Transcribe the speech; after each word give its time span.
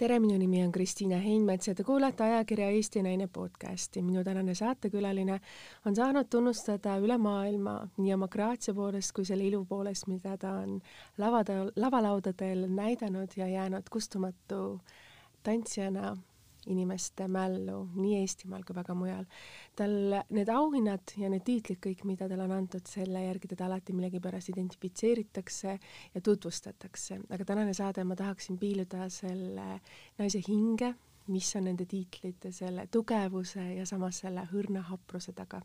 tere, 0.00 0.16
minu 0.16 0.38
nimi 0.40 0.62
on 0.64 0.70
Kristiina 0.72 1.18
Heinmets 1.20 1.68
ja 1.68 1.74
te 1.76 1.84
kuulate 1.84 2.24
ajakirja 2.24 2.70
Eesti 2.72 3.02
Naine 3.04 3.26
podcasti. 3.28 4.00
minu 4.02 4.22
tänane 4.24 4.54
saatekülaline 4.54 5.40
on 5.86 5.96
saanud 5.96 6.30
tunnustada 6.30 6.94
üle 7.04 7.18
maailma 7.20 7.74
nii 7.98 8.14
oma 8.14 8.28
graatsia 8.32 8.74
poolest 8.74 9.12
kui 9.12 9.28
selle 9.28 9.44
ilu 9.44 9.60
poolest, 9.68 10.08
mida 10.08 10.38
ta 10.40 10.54
on 10.62 10.78
lavade, 11.18 11.58
lavalaudadel 11.76 12.64
näidanud 12.72 13.36
ja 13.36 13.48
jäänud 13.48 13.92
kustumatu 13.92 14.80
tantsijana 15.42 16.16
inimeste 16.66 17.28
mällu 17.28 17.82
nii 17.94 18.20
Eestimaal 18.20 18.64
kui 18.66 18.76
väga 18.76 18.94
mujal. 18.94 19.24
tal 19.76 20.16
need 20.30 20.48
auhinnad 20.52 21.14
ja 21.16 21.30
need 21.32 21.44
tiitlid 21.46 21.80
kõik, 21.86 22.04
mida 22.04 22.28
talle 22.28 22.44
on 22.44 22.56
antud, 22.56 22.86
selle 22.88 23.24
järgi 23.24 23.48
teda 23.54 23.66
alati 23.66 23.94
millegipärast 23.96 24.52
identifitseeritakse 24.52 25.78
ja 26.14 26.20
tutvustatakse, 26.20 27.20
aga 27.30 27.44
tänane 27.44 27.74
saade 27.74 28.04
ma 28.04 28.16
tahaksin 28.16 28.58
piiluda 28.58 29.08
selle 29.08 29.80
naise 30.18 30.42
hinge, 30.48 30.94
mis 31.30 31.48
on 31.56 31.64
nende 31.68 31.86
tiitlite, 31.88 32.52
selle 32.52 32.86
tugevuse 32.92 33.64
ja 33.76 33.86
samas 33.86 34.22
selle 34.24 34.44
hõrna 34.52 34.82
hapruse 34.90 35.32
taga. 35.32 35.62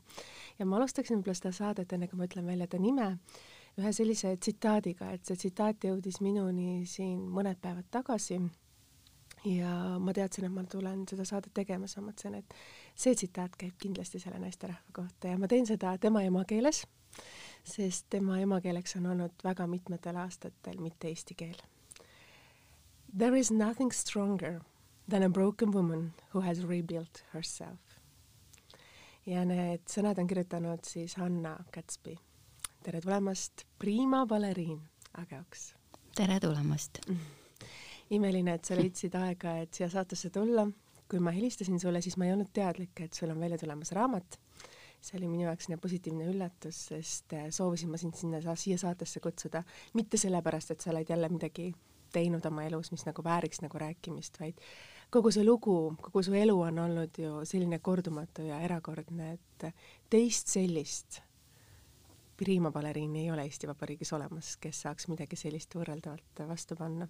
ja 0.60 0.66
ma 0.66 0.78
alustaksin 0.78 1.18
võib-olla 1.18 1.40
seda 1.42 1.52
saadet, 1.52 1.94
enne 1.94 2.08
kui 2.08 2.20
ma 2.20 2.30
ütlen 2.30 2.46
välja 2.48 2.68
ta 2.68 2.80
nime, 2.80 3.16
ühe 3.80 3.92
sellise 3.94 4.36
tsitaadiga, 4.38 5.12
et 5.12 5.26
see 5.26 5.36
tsitaat 5.36 5.84
jõudis 5.84 6.22
minuni 6.24 6.86
siin 6.88 7.26
mõned 7.32 7.60
päevad 7.62 7.90
tagasi 7.92 8.40
ja 9.46 10.00
ma 10.00 10.14
teadsin, 10.14 10.48
et 10.48 10.54
ma 10.54 10.64
tulen 10.70 11.06
seda 11.10 11.26
saadet 11.28 11.54
tegema, 11.54 11.88
siis 11.88 12.02
ma 12.02 12.10
mõtlesin, 12.10 12.38
et 12.40 12.56
see 12.98 13.16
tsitaat 13.16 13.56
käib 13.60 13.78
kindlasti 13.82 14.20
selle 14.22 14.40
naisterahva 14.42 14.96
kohta 14.96 15.34
ja 15.34 15.40
ma 15.40 15.50
teen 15.52 15.68
seda 15.70 15.96
tema 16.02 16.24
emakeeles, 16.26 16.84
sest 17.64 18.10
tema 18.14 18.40
emakeeleks 18.44 18.98
on 19.00 19.10
olnud 19.14 19.46
väga 19.46 19.68
mitmetel 19.70 20.18
aastatel 20.22 20.82
mitte 20.82 21.12
eesti 21.12 21.38
keel. 21.38 21.60
There 23.18 23.40
is 23.40 23.52
nothing 23.52 23.94
stronger 23.94 24.60
than 25.10 25.24
a 25.24 25.30
broken 25.30 25.72
woman 25.74 26.14
who 26.34 26.42
has 26.42 26.66
rebuilt 26.68 27.24
herself. 27.34 27.80
ja 29.26 29.42
need 29.46 29.82
sõnad 29.90 30.20
on 30.22 30.28
kirjutanud 30.30 30.84
siis 30.86 31.16
Hanna 31.18 31.56
Kätspi. 31.72 32.18
tere 32.84 33.02
tulemast, 33.02 33.66
Prima 33.80 34.26
baleriin 34.26 34.82
Ageoks. 35.18 35.74
tere 36.16 36.40
tulemast 36.40 37.00
mm 37.08 37.45
imeline, 38.14 38.56
et 38.56 38.66
sa 38.66 38.78
leidsid 38.78 39.16
aega, 39.20 39.58
et 39.64 39.74
siia 39.74 39.90
saatesse 39.90 40.30
tulla. 40.30 40.68
kui 41.06 41.20
ma 41.22 41.30
helistasin 41.30 41.78
sulle, 41.80 42.00
siis 42.02 42.16
ma 42.18 42.26
ei 42.26 42.32
olnud 42.34 42.50
teadlik, 42.54 42.98
et 43.06 43.14
sul 43.14 43.30
on 43.30 43.40
välja 43.40 43.58
tulemas 43.62 43.92
raamat. 43.92 44.40
see 45.06 45.20
oli 45.20 45.28
minu 45.30 45.44
jaoks 45.46 45.68
selline 45.68 45.82
positiivne 45.82 46.26
üllatus, 46.32 46.80
sest 46.88 47.34
äh, 47.38 47.50
soovisin 47.54 47.92
ma 47.92 47.98
sind 48.02 48.16
sinna, 48.18 48.56
siia 48.58 48.78
saatesse 48.82 49.20
kutsuda 49.22 49.62
mitte 49.94 50.18
sellepärast, 50.18 50.72
et 50.72 50.82
sa 50.82 50.90
oled 50.90 51.10
jälle 51.10 51.30
midagi 51.30 51.68
teinud 52.14 52.46
oma 52.46 52.64
elus, 52.66 52.90
mis 52.92 53.06
nagu 53.06 53.24
vääriks 53.24 53.62
nagu 53.62 53.78
rääkimist, 53.78 54.40
vaid 54.40 54.58
kogu 55.14 55.32
see 55.32 55.46
lugu, 55.46 55.94
kogu 56.02 56.24
su 56.26 56.34
elu 56.34 56.56
on 56.70 56.80
olnud 56.88 57.22
ju 57.22 57.46
selline 57.46 57.80
kordumatu 57.86 58.48
ja 58.48 58.60
erakordne, 58.66 59.36
et 59.38 59.70
teist 60.10 60.50
sellist 60.56 61.22
Prima 62.38 62.72
baleriini 62.72 63.22
ei 63.24 63.32
ole 63.32 63.46
Eesti 63.48 63.68
Vabariigis 63.68 64.12
olemas, 64.14 64.56
kes 64.62 64.82
saaks 64.84 65.08
midagi 65.08 65.38
sellist 65.40 65.76
võrreldavalt 65.78 66.42
vastu 66.48 66.76
panna. 66.76 67.08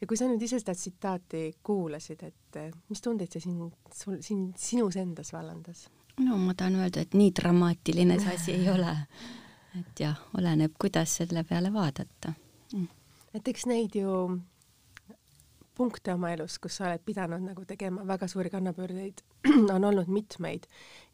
ja 0.00 0.06
kui 0.06 0.16
sa 0.16 0.28
nüüd 0.30 0.42
ise 0.42 0.60
seda 0.62 0.74
tsitaati 0.74 1.42
kuulasid, 1.62 2.22
et 2.22 2.60
mis 2.88 3.02
tundeid 3.02 3.34
see 3.34 3.42
sind, 3.48 3.72
sul, 3.94 4.20
sind, 4.22 4.54
sinus 4.56 4.96
endas 4.96 5.32
vallandas? 5.34 5.88
no 6.18 6.38
ma 6.38 6.54
tahan 6.54 6.78
öelda, 6.82 7.02
et 7.02 7.14
nii 7.18 7.32
dramaatiline 7.34 8.20
see 8.20 8.34
asi 8.34 8.54
ei 8.54 8.70
ole. 8.70 8.94
et 9.80 10.04
jah, 10.06 10.20
oleneb, 10.38 10.78
kuidas 10.78 11.18
selle 11.22 11.44
peale 11.44 11.72
vaadata 11.74 12.34
et 13.36 13.50
eks 13.52 13.66
neid 13.68 13.96
ju 13.98 14.12
punkte 15.78 16.12
oma 16.14 16.32
elus, 16.34 16.58
kus 16.62 16.78
sa 16.78 16.88
oled 16.88 17.02
pidanud 17.06 17.44
nagu 17.44 17.64
tegema 17.68 18.02
väga 18.06 18.28
suuri 18.30 18.50
kannapöördeid, 18.50 19.22
on 19.74 19.84
olnud 19.84 20.10
mitmeid 20.10 20.66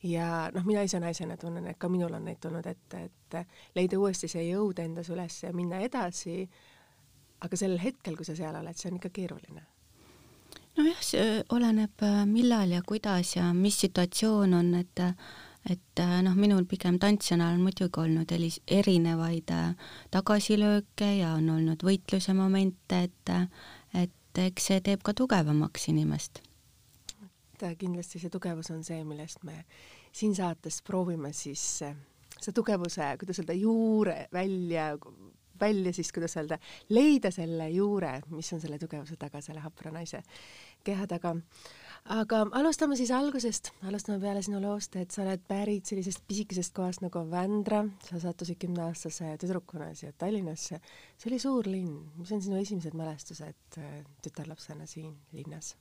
ja 0.03 0.49
noh, 0.55 0.65
mina 0.65 0.85
ise 0.87 1.01
naisena 1.03 1.37
tunnen, 1.41 1.69
et 1.71 1.79
ka 1.81 1.91
minul 1.93 2.17
on 2.17 2.25
neid 2.25 2.41
tulnud 2.43 2.67
ette, 2.71 3.05
et 3.09 3.39
leida 3.77 4.01
uuesti 4.01 4.31
see 4.31 4.47
jõud 4.49 4.81
endas 4.83 5.11
üles 5.13 5.43
ja 5.45 5.53
minna 5.53 5.83
edasi. 5.85 6.49
aga 7.45 7.57
sellel 7.61 7.79
hetkel, 7.83 8.17
kui 8.17 8.25
sa 8.25 8.37
seal 8.37 8.57
oled, 8.57 8.77
see 8.79 8.89
on 8.89 8.97
ikka 8.97 9.11
keeruline. 9.13 9.65
nojah, 10.79 11.01
see 11.01 11.43
oleneb, 11.53 12.07
millal 12.27 12.71
ja 12.71 12.83
kuidas 12.87 13.37
ja 13.37 13.53
mis 13.53 13.81
situatsioon 13.81 14.55
on, 14.55 14.75
et 14.81 15.09
et 15.65 16.01
noh, 16.23 16.35
minul 16.37 16.67
pigem 16.69 16.99
tantsijana 17.01 17.49
on 17.55 17.63
muidugi 17.65 18.01
olnud 18.01 18.33
erinevaid 18.69 19.53
tagasilööke 20.13 21.09
ja 21.21 21.33
on 21.39 21.49
olnud 21.55 21.81
võitluse 21.85 22.35
momente, 22.37 23.01
et 23.09 23.33
et 24.35 24.49
eks 24.49 24.71
see 24.71 24.81
teeb 24.83 25.03
ka 25.07 25.15
tugevamaks 25.15 25.89
inimest. 25.93 26.43
et 27.55 27.79
kindlasti 27.79 28.19
see 28.19 28.31
tugevus 28.31 28.71
on 28.75 28.83
see, 28.85 29.05
millest 29.07 29.45
me 29.47 29.65
siin 30.13 30.35
saates 30.35 30.81
proovime 30.83 31.33
siis 31.33 31.83
eh, 31.87 31.95
see 32.41 32.53
tugevuse, 32.53 33.15
kuidas 33.21 33.39
öelda, 33.41 33.55
juure 33.55 34.17
välja, 34.33 34.91
välja 35.61 35.93
siis, 35.93 36.11
kuidas 36.13 36.37
öelda, 36.37 36.59
leida 36.91 37.31
selle 37.31 37.71
juure, 37.71 38.19
mis 38.35 38.53
on 38.53 38.61
selle 38.61 38.79
tugevuse 38.79 39.17
taga, 39.17 39.41
selle 39.41 39.63
hapra 39.63 39.95
naise 39.95 40.23
keha 40.85 41.07
taga 41.09 41.37
aga 42.13 42.43
alustame 42.61 42.97
siis 43.01 43.11
algusest, 43.17 43.71
alustame 43.89 44.19
peale 44.21 44.43
sinu 44.45 44.61
loost, 44.61 44.97
et 45.01 45.15
sa 45.15 45.23
oled 45.25 45.45
pärit 45.49 45.89
sellisest 45.89 46.25
pisikesest 46.29 46.75
kohast 46.77 47.05
nagu 47.05 47.25
Vändra, 47.31 47.85
sa 48.09 48.21
sattusid 48.21 48.61
kümneaastase 48.61 49.37
tüdrukuna 49.41 49.93
siia 49.97 50.13
Tallinnasse. 50.13 50.81
see 51.17 51.31
oli 51.31 51.39
suur 51.39 51.71
linn, 51.71 51.97
mis 52.19 52.33
on 52.33 52.43
sinu 52.43 52.61
esimesed 52.61 52.95
mälestused 52.95 53.81
tütarlapsena 54.23 54.87
siin 54.87 55.17
linnas? 55.33 55.75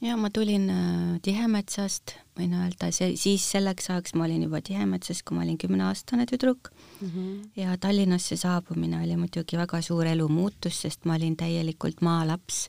Ja 0.00 0.16
ma 0.20 0.30
tulin 0.30 0.68
äh, 0.70 1.16
Tihemetsast, 1.24 2.16
võin 2.36 2.52
öelda, 2.58 2.90
see 2.92 3.14
siis 3.16 3.46
selleks 3.54 3.90
ajaks 3.90 4.14
ma 4.14 4.26
olin 4.26 4.44
juba 4.44 4.60
Tihemetsas, 4.64 5.22
kui 5.22 5.38
ma 5.38 5.44
olin 5.46 5.58
kümneaastane 5.58 6.26
tüdruk 6.28 6.70
mm. 7.00 7.08
-hmm. 7.08 7.48
ja 7.56 7.76
Tallinnasse 7.80 8.36
saabumine 8.36 9.00
oli 9.02 9.16
muidugi 9.16 9.56
väga 9.56 9.82
suur 9.82 10.06
elumuutus, 10.06 10.82
sest 10.82 11.04
ma 11.04 11.14
olin 11.14 11.36
täielikult 11.36 12.00
maalaps 12.00 12.66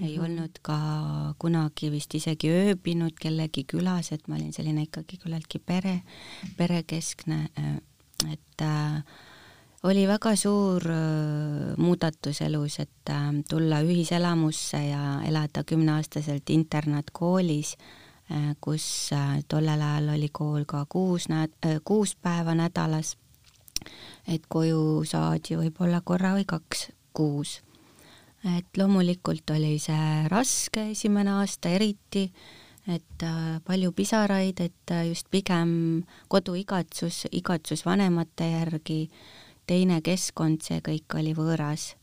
ei 0.00 0.16
mhm. 0.16 0.24
olnud 0.24 0.58
ka 0.62 0.76
kunagi 1.38 1.90
vist 1.92 2.14
isegi 2.14 2.50
ööbinud 2.50 3.14
kellegi 3.20 3.64
külas, 3.70 4.10
et 4.12 4.26
ma 4.28 4.34
olin 4.38 4.52
selline 4.52 4.88
ikkagi 4.88 5.20
küllaltki 5.22 5.60
pere, 5.62 6.00
perekeskne, 6.58 7.48
äh, 7.58 7.76
et 8.32 8.62
äh, 8.62 9.04
oli 9.84 10.06
väga 10.08 10.32
suur 10.36 10.84
äh, 10.88 11.74
muudatus 11.76 12.40
elus, 12.40 12.78
et 12.80 13.10
äh, 13.10 13.28
tulla 13.48 13.82
ühiselamusse 13.84 14.80
ja 14.86 15.20
elada 15.28 15.64
kümneaastaselt 15.64 16.50
internaatkoolis 16.50 17.76
äh,, 18.32 18.54
kus 18.60 19.10
tollel 19.48 19.84
ajal 19.84 20.14
oli 20.16 20.30
kool 20.32 20.64
ka 20.64 20.86
kuus 20.88 21.28
nä-, 21.28 21.48
äh, 21.66 21.76
kuus 21.84 22.16
päeva 22.16 22.54
nädalas, 22.56 23.16
et 24.28 24.48
koju 24.48 25.04
saadi 25.04 25.60
võib-olla 25.60 26.00
korra 26.00 26.32
või 26.38 26.48
kaks 26.48 26.88
kuus. 27.12 27.60
Et 28.56 28.76
loomulikult 28.76 29.48
oli 29.54 29.78
see 29.80 30.28
raske 30.28 30.90
esimene 30.92 31.32
aasta 31.40 31.70
eriti, 31.72 32.26
et 32.88 33.24
palju 33.64 33.92
pisaraid, 33.96 34.60
et 34.60 34.92
just 35.08 35.30
pigem 35.32 35.70
koduigatsus, 36.28 37.22
igatsus 37.32 37.86
vanemate 37.86 38.50
järgi, 38.50 38.98
teine 39.66 40.00
keskkond, 40.04 40.62
see 40.64 40.80
kõik 40.84 41.18
oli 41.18 41.34
võõras. 41.36 41.94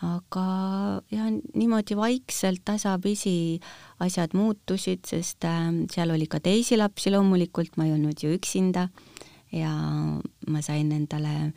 aga 0.00 1.02
ja 1.12 1.26
niimoodi 1.28 1.92
vaikselt 1.96 2.62
tasapisi 2.64 3.60
asjad 4.00 4.32
muutusid, 4.32 5.04
sest 5.04 5.44
äh, 5.44 5.68
seal 5.92 6.14
oli 6.14 6.26
ka 6.26 6.40
teisi 6.40 6.78
lapsi 6.80 7.12
loomulikult, 7.12 7.76
ma 7.76 7.84
ei 7.84 7.92
olnud 7.92 8.16
ju 8.22 8.32
üksinda 8.32 8.88
ja 9.52 9.74
ma 10.48 10.62
sain 10.62 10.92
endale 10.92 11.52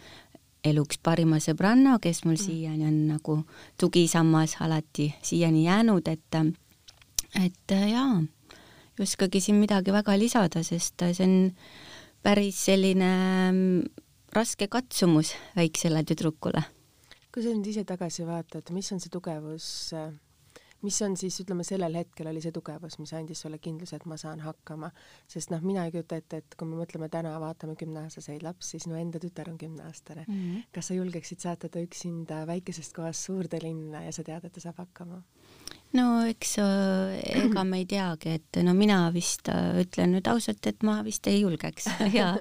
eluks 0.63 0.99
parima 1.03 1.39
sõbranna, 1.43 1.97
kes 2.03 2.23
mul 2.25 2.35
mm. 2.35 2.43
siiani 2.43 2.87
on 2.87 2.99
nagu 3.13 3.37
tugisammas 3.79 4.57
alati 4.63 5.13
siiani 5.23 5.65
jäänud, 5.65 6.07
et 6.07 6.39
et 7.39 7.73
jaa, 7.73 8.21
ei 8.93 9.03
oskagi 9.03 9.41
siin 9.41 9.57
midagi 9.59 9.93
väga 9.93 10.15
lisada, 10.19 10.63
sest 10.63 11.03
see 11.15 11.25
on 11.25 11.35
päris 12.23 12.59
selline 12.69 13.11
mm, 13.51 14.02
raske 14.33 14.67
katsumus 14.67 15.35
väiksele 15.55 16.03
tüdrukule. 16.09 16.63
kui 17.33 17.41
sa 17.41 17.49
nüüd 17.49 17.67
ise 17.69 17.81
tagasi 17.85 18.25
vaatad, 18.25 18.69
mis 18.73 18.91
on 18.93 18.99
see 19.01 19.09
tugevus 19.13 19.65
mis 20.83 20.97
on 21.05 21.15
siis, 21.17 21.37
ütleme, 21.41 21.63
sellel 21.65 21.95
hetkel 21.97 22.27
oli 22.29 22.41
see 22.43 22.53
tugevus, 22.53 22.97
mis 22.99 23.13
andis 23.17 23.43
sulle 23.45 23.57
kindluse, 23.63 23.97
et 23.97 24.05
ma 24.09 24.17
saan 24.19 24.41
hakkama, 24.43 24.89
sest 25.31 25.53
noh, 25.53 25.63
mina 25.63 25.85
ei 25.87 25.93
kujuta 25.95 26.19
ette, 26.19 26.41
et 26.43 26.57
kui 26.59 26.67
me 26.67 26.77
mõtleme 26.81 27.09
täna, 27.13 27.31
vaatame 27.41 27.77
kümneaastaseid 27.79 28.43
lapsi, 28.45 28.81
sinu 28.83 28.97
enda 28.99 29.21
tütar 29.23 29.49
on 29.49 29.57
kümneaastane 29.57 30.25
mm. 30.27 30.33
-hmm. 30.41 30.67
kas 30.75 30.91
sa 30.91 30.97
julgeksid 30.97 31.39
saata 31.45 31.69
ta 31.69 31.81
üksinda 31.81 32.43
väikesest 32.47 32.93
kohast 32.93 33.29
suurde 33.29 33.61
linna 33.63 34.03
ja 34.03 34.11
sa 34.11 34.23
tead, 34.23 34.45
et 34.45 34.53
ta 34.53 34.59
saab 34.59 34.77
hakkama? 34.83 35.23
No 35.97 36.05
eks 36.25 36.57
äh, 36.61 37.17
ega 37.43 37.63
me 37.67 37.81
ei 37.83 37.87
teagi, 37.89 38.37
et 38.39 38.59
no 38.65 38.73
mina 38.77 38.99
vist 39.13 39.49
äh, 39.51 39.73
ütlen 39.83 40.15
nüüd 40.15 40.27
ausalt, 40.29 40.65
et 40.69 40.85
ma 40.85 40.99
vist 41.05 41.27
ei 41.29 41.41
julgeks. 41.43 41.89
Ja 42.17 42.33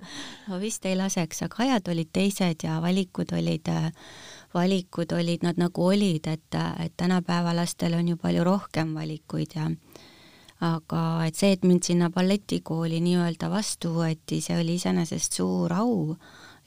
ma 0.49 0.61
vist 0.63 0.87
ei 0.89 0.97
laseks, 0.99 1.45
aga 1.47 1.65
ajad 1.67 1.93
olid 1.93 2.13
teised 2.13 2.65
ja 2.65 2.79
valikud 2.85 3.35
olid, 3.37 3.69
äh, 3.73 3.91
valikud 4.55 5.13
olid 5.17 5.45
nad 5.47 5.61
nagu 5.61 5.91
olid, 5.93 6.29
et, 6.29 6.61
et 6.85 6.97
tänapäeva 6.97 7.55
lastel 7.57 7.97
on 7.99 8.09
ju 8.13 8.17
palju 8.21 8.45
rohkem 8.45 8.97
valikuid 8.97 9.57
ja 9.57 9.69
aga 10.63 11.03
et 11.27 11.37
see, 11.37 11.57
et 11.57 11.65
mind 11.67 11.83
sinna 11.83 12.09
balletikooli 12.15 13.01
nii-öelda 13.03 13.49
vastu 13.51 13.97
võeti, 13.97 14.39
see 14.45 14.61
oli 14.61 14.77
iseenesest 14.79 15.41
suur 15.41 15.73
au 15.75 16.15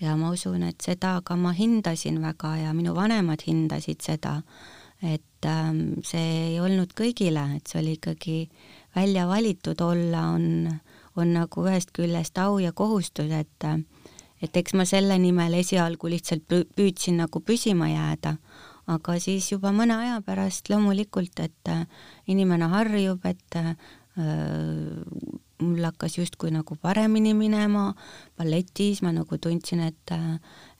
ja 0.04 0.18
ma 0.20 0.34
usun, 0.36 0.66
et 0.68 0.84
seda 0.84 1.22
ka 1.24 1.38
ma 1.40 1.54
hindasin 1.56 2.20
väga 2.20 2.58
ja 2.66 2.74
minu 2.76 2.92
vanemad 2.98 3.46
hindasid 3.48 4.04
seda 4.04 4.42
et 5.04 5.24
see 6.06 6.26
ei 6.52 6.60
olnud 6.60 6.94
kõigile, 6.98 7.46
et 7.58 7.68
see 7.68 7.82
oli 7.82 7.96
ikkagi 8.00 8.38
välja 8.96 9.28
valitud 9.28 9.82
olla, 9.82 10.30
on, 10.36 10.70
on 11.16 11.34
nagu 11.36 11.66
ühest 11.68 11.92
küljest 11.96 12.38
au 12.44 12.60
ja 12.64 12.72
kohustus, 12.74 13.32
et 13.32 13.70
et 14.44 14.58
eks 14.60 14.76
ma 14.78 14.86
selle 14.86 15.16
nimel 15.18 15.56
esialgu 15.58 16.10
lihtsalt 16.12 16.44
püüdsin 16.76 17.22
nagu 17.24 17.40
püsima 17.42 17.88
jääda, 17.90 18.36
aga 18.92 19.18
siis 19.24 19.48
juba 19.52 19.72
mõne 19.74 19.96
aja 19.98 20.20
pärast 20.26 20.70
loomulikult, 20.70 21.40
et 21.42 21.72
äh, 21.72 21.86
inimene 22.28 22.70
harjub, 22.70 23.26
et 23.26 23.58
äh, 23.58 23.74
mul 25.64 25.86
hakkas 25.88 26.18
justkui 26.18 26.52
nagu 26.52 26.76
paremini 26.82 27.34
minema 27.38 27.94
balletis, 28.38 29.02
ma 29.06 29.14
nagu 29.16 29.38
tundsin, 29.40 29.84
et 29.88 30.16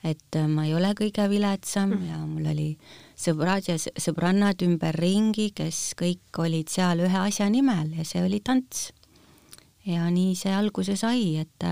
et 0.06 0.38
ma 0.48 0.66
ei 0.66 0.74
ole 0.76 0.92
kõige 0.94 1.24
viletsam 1.30 1.94
mm. 1.94 2.08
ja 2.10 2.18
mul 2.28 2.50
oli 2.52 2.68
sõbrad 3.18 3.66
ja 3.70 3.78
sõbrannad 3.78 4.60
ümberringi, 4.62 5.50
kes 5.56 5.94
kõik 5.98 6.42
olid 6.44 6.70
seal 6.70 7.02
ühe 7.06 7.22
asja 7.24 7.48
nimel 7.50 7.94
ja 7.96 8.04
see 8.04 8.22
oli 8.22 8.40
tants. 8.44 8.92
ja 9.86 10.10
nii 10.10 10.34
see 10.34 10.52
alguse 10.52 10.96
sai, 10.96 11.36
et 11.40 11.66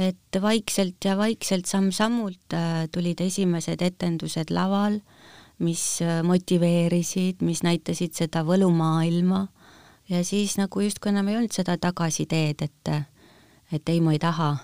et 0.00 0.40
vaikselt 0.40 1.04
ja 1.04 1.16
vaikselt 1.18 1.66
samm-sammult 1.66 2.54
äh, 2.54 2.86
tulid 2.92 3.20
esimesed 3.20 3.82
etendused 3.82 4.52
laval, 4.54 5.00
mis 5.58 6.00
äh, 6.00 6.22
motiveerisid, 6.24 7.42
mis 7.44 7.64
näitasid 7.66 8.14
seda 8.16 8.44
võlumaailma 8.46 9.48
ja 10.10 10.24
siis 10.24 10.58
nagu 10.58 10.80
justkui 10.80 11.12
enam 11.12 11.28
ei 11.28 11.36
olnud 11.38 11.54
seda 11.54 11.76
tagasiteed, 11.78 12.66
et, 12.66 12.92
et 13.72 13.88
ei, 13.88 14.00
ma 14.00 14.12
ei 14.12 14.18
taha. 14.18 14.56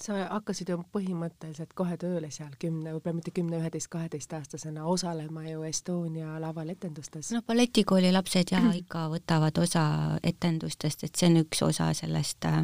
sa 0.00 0.14
hakkasid 0.30 0.70
ju 0.72 0.78
põhimõtteliselt 0.96 1.74
kohe 1.76 1.96
tööle 2.00 2.30
seal 2.32 2.54
kümne, 2.58 2.94
võib-olla 2.94 3.18
mitte 3.18 3.34
kümne, 3.36 3.58
üheteist, 3.60 3.90
kaheteistaastasena 3.92 4.86
osalema 4.88 5.44
ju 5.44 5.62
Estonia 5.68 6.38
laval 6.40 6.72
etendustes. 6.72 7.32
no 7.36 7.42
balletikooli 7.46 8.12
lapsed 8.12 8.52
ja 8.52 8.62
ikka 8.82 9.08
võtavad 9.12 9.60
osa 9.60 9.84
etendustest, 10.22 11.04
et 11.04 11.16
see 11.16 11.28
on 11.28 11.42
üks 11.44 11.62
osa 11.66 11.92
sellest 11.94 12.48
äh, 12.48 12.62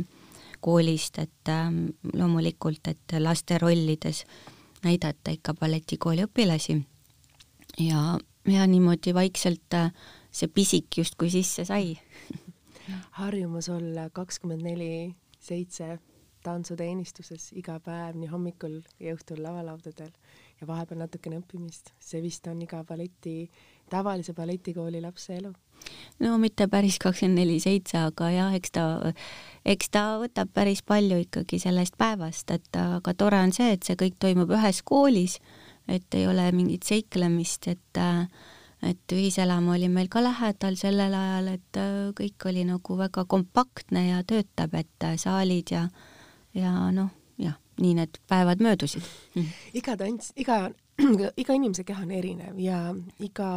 koolist, 0.60 1.18
et 1.18 1.52
äh, 1.52 1.68
loomulikult, 2.14 2.88
et 2.88 3.18
laste 3.20 3.58
rollides 3.58 4.24
näidata 4.84 5.34
ikka 5.34 5.54
balletikooli 5.54 6.24
õpilasi 6.24 6.80
ja, 7.84 8.18
ja 8.48 8.66
niimoodi 8.66 9.14
vaikselt 9.14 9.74
äh, 9.74 9.92
see 10.36 10.52
pisik 10.52 11.00
justkui 11.00 11.30
sisse 11.32 11.64
sai. 11.68 11.96
harjumus 13.20 13.68
olla 13.72 14.10
kakskümmend 14.14 14.62
neli 14.62 14.90
seitse 15.40 15.96
tantsuteenistuses 16.46 17.50
iga 17.58 17.78
päev, 17.82 18.14
nii 18.18 18.30
hommikul 18.30 18.78
ja 19.02 19.14
õhtul 19.16 19.42
lavalaudadel 19.42 20.12
ja 20.60 20.68
vahepeal 20.68 21.02
natukene 21.02 21.40
õppimist, 21.40 21.90
see 22.00 22.22
vist 22.24 22.46
on 22.50 22.60
iga 22.62 22.82
balleti, 22.86 23.48
tavalise 23.90 24.34
balletikooli 24.36 25.02
lapse 25.02 25.36
elu. 25.36 25.52
no 26.22 26.36
mitte 26.42 26.68
päris 26.70 27.00
kakskümmend 27.02 27.42
neli 27.42 27.58
seitse, 27.60 27.98
aga 27.98 28.30
jah, 28.30 28.54
eks 28.56 28.74
ta, 28.78 28.86
eks 29.64 29.90
ta 29.92 30.04
võtab 30.22 30.52
päris 30.54 30.84
palju 30.86 31.18
ikkagi 31.26 31.60
sellest 31.62 31.98
päevast, 31.98 32.50
et 32.54 32.80
aga 32.80 33.14
tore 33.14 33.40
on 33.42 33.54
see, 33.56 33.72
et 33.74 33.82
see 33.82 33.98
kõik 33.98 34.20
toimub 34.22 34.54
ühes 34.54 34.82
koolis, 34.86 35.40
et 35.88 36.14
ei 36.14 36.28
ole 36.30 36.46
mingit 36.54 36.86
seiklemist, 36.86 37.68
et 37.74 38.00
äh, 38.02 38.26
et 38.86 39.12
ühiselamu 39.12 39.74
oli 39.74 39.88
meil 39.92 40.08
ka 40.12 40.22
lähedal 40.24 40.78
sellel 40.78 41.14
ajal, 41.14 41.52
et 41.56 41.80
äh, 41.80 41.92
kõik 42.16 42.48
oli 42.50 42.64
nagu 42.68 42.98
väga 42.98 43.26
kompaktne 43.28 44.06
ja 44.08 44.22
töötab, 44.26 44.74
et 44.78 45.06
äh, 45.06 45.16
saalid 45.20 45.72
ja, 45.74 45.86
ja 46.54 46.72
noh, 46.94 47.10
jah, 47.42 47.58
nii 47.82 47.94
need 48.00 48.20
päevad 48.30 48.62
möödusid. 48.64 49.04
iga 49.74 49.96
tants, 50.00 50.32
iga, 50.36 50.66
iga 51.42 51.58
inimese 51.58 51.84
keha 51.84 52.06
on 52.06 52.14
erinev 52.14 52.60
ja 52.62 52.80
iga 53.18 53.50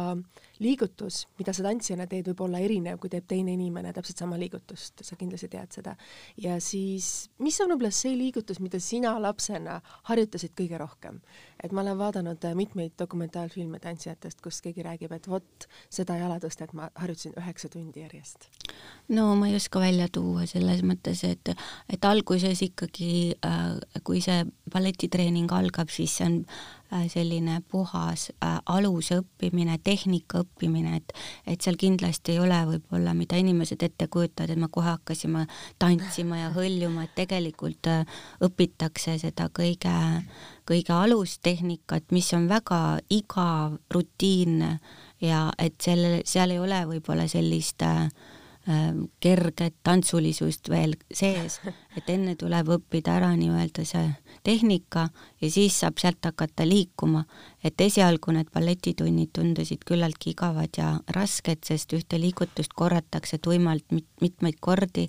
liigutus, 0.60 1.24
mida 1.38 1.54
sa 1.56 1.64
tantsijana 1.64 2.06
teed, 2.10 2.28
võib 2.30 2.44
olla 2.46 2.60
erinev, 2.62 2.98
kui 3.00 3.10
teeb 3.12 3.26
teine 3.28 3.54
inimene 3.56 3.92
täpselt 3.96 4.20
sama 4.20 4.38
liigutust, 4.40 5.04
sa 5.06 5.16
kindlasti 5.16 5.48
tead 5.52 5.72
seda. 5.72 5.96
ja 6.36 6.58
siis, 6.60 7.30
mis 7.38 7.60
on 7.60 7.72
võib-olla 7.72 7.92
see 7.94 8.16
liigutus, 8.18 8.60
mida 8.60 8.80
sina 8.80 9.16
lapsena 9.20 9.80
harjutasid 10.10 10.54
kõige 10.58 10.80
rohkem? 10.80 11.20
et 11.64 11.72
ma 11.72 11.82
olen 11.84 11.98
vaadanud 11.98 12.44
äh, 12.44 12.54
mitmeid 12.56 12.92
dokumentaalfilme 12.98 13.78
tantsijatest, 13.80 14.40
kus 14.40 14.60
keegi 14.64 14.84
räägib, 14.84 15.12
et 15.12 15.28
vot 15.28 15.66
seda 15.92 16.16
jalatõstet 16.20 16.72
ma 16.76 16.88
harjutasin 16.94 17.36
üheksa 17.40 17.68
tundi 17.72 18.04
järjest. 18.04 18.48
no 19.08 19.34
ma 19.36 19.48
ei 19.50 19.56
oska 19.58 19.80
välja 19.82 20.08
tuua 20.12 20.46
selles 20.48 20.82
mõttes, 20.86 21.24
et, 21.28 21.52
et 21.92 22.04
alguses 22.04 22.62
ikkagi 22.64 23.36
äh,, 23.44 23.76
kui 24.04 24.22
see 24.24 24.44
balletitreening 24.72 25.52
algab, 25.52 25.92
siis 25.92 26.16
see 26.18 26.28
on 26.28 26.38
äh, 26.92 27.06
selline 27.12 27.60
puhas 27.68 28.30
äh, 28.38 28.58
aluse 28.66 29.20
õppimine, 29.22 29.78
tehnika 29.84 30.44
õppimine, 30.44 30.49
et 30.60 31.12
et 31.46 31.60
seal 31.62 31.76
kindlasti 31.76 32.32
ei 32.32 32.40
ole 32.40 32.58
võib-olla, 32.66 33.14
mida 33.14 33.36
inimesed 33.36 33.82
ette 33.82 34.08
kujutavad, 34.08 34.50
et 34.50 34.58
me 34.58 34.68
kohe 34.68 34.86
hakkasime 34.86 35.46
tantsima 35.78 36.36
ja 36.38 36.50
hõljuma, 36.52 37.04
et 37.04 37.14
tegelikult 37.14 37.86
äh, 37.86 38.04
õpitakse 38.40 39.18
seda 39.18 39.48
kõige, 39.48 39.94
kõige 40.68 40.92
alustehnikat, 40.92 42.10
mis 42.12 42.32
on 42.34 42.48
väga 42.48 42.98
igav, 43.08 43.78
rutiinne 43.90 44.78
ja 45.20 45.50
et 45.58 45.80
selle, 45.80 46.22
seal 46.24 46.50
ei 46.50 46.58
ole 46.58 46.84
võib-olla 46.86 47.26
sellist 47.28 47.82
äh, 47.82 48.08
kerget 49.20 49.74
tantsulisust 49.82 50.68
veel 50.68 50.92
sees, 51.14 51.56
et 51.96 52.10
enne 52.12 52.34
tuleb 52.36 52.68
õppida 52.76 53.14
ära 53.16 53.30
nii-öelda 53.32 53.86
see 53.88 54.10
tehnika 54.44 55.06
ja 55.40 55.50
siis 55.50 55.78
saab 55.80 55.96
sealt 55.98 56.20
hakata 56.28 56.66
liikuma. 56.68 57.24
et 57.64 57.80
esialgu 57.80 58.32
need 58.32 58.50
balletitunnid 58.52 59.32
tundusid 59.32 59.80
küllaltki 59.86 60.30
igavad 60.30 60.76
ja 60.76 61.00
rasked, 61.08 61.64
sest 61.64 61.92
ühte 61.92 62.20
liigutust 62.20 62.76
korratakse 62.76 63.38
tuimalt 63.38 63.84
mit 63.90 64.06
mitmeid 64.20 64.60
kordi 64.60 65.08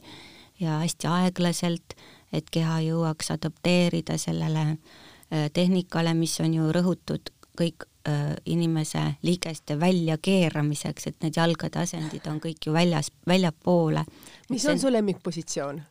ja 0.60 0.80
hästi 0.80 1.08
aeglaselt, 1.08 1.96
et 2.34 2.50
keha 2.50 2.80
jõuaks 2.88 3.32
adapteerida 3.36 4.18
sellele 4.18 4.66
äh, 4.72 5.50
tehnikale, 5.54 6.14
mis 6.14 6.40
on 6.40 6.54
ju 6.54 6.72
rõhutud 6.72 7.34
kõik 7.60 7.91
inimese 8.46 9.02
liigeste 9.22 9.76
väljakeeramiseks, 9.80 11.08
et 11.08 11.24
need 11.24 11.38
jalgade 11.38 11.80
asendid 11.80 12.26
on 12.28 12.40
kõik 12.42 12.66
ju 12.66 12.74
väljas, 12.74 13.12
väljapoole. 13.28 14.06
mis 14.50 14.66
on 14.66 14.80
su 14.80 14.92
lemmikpositsioon? 14.92 15.82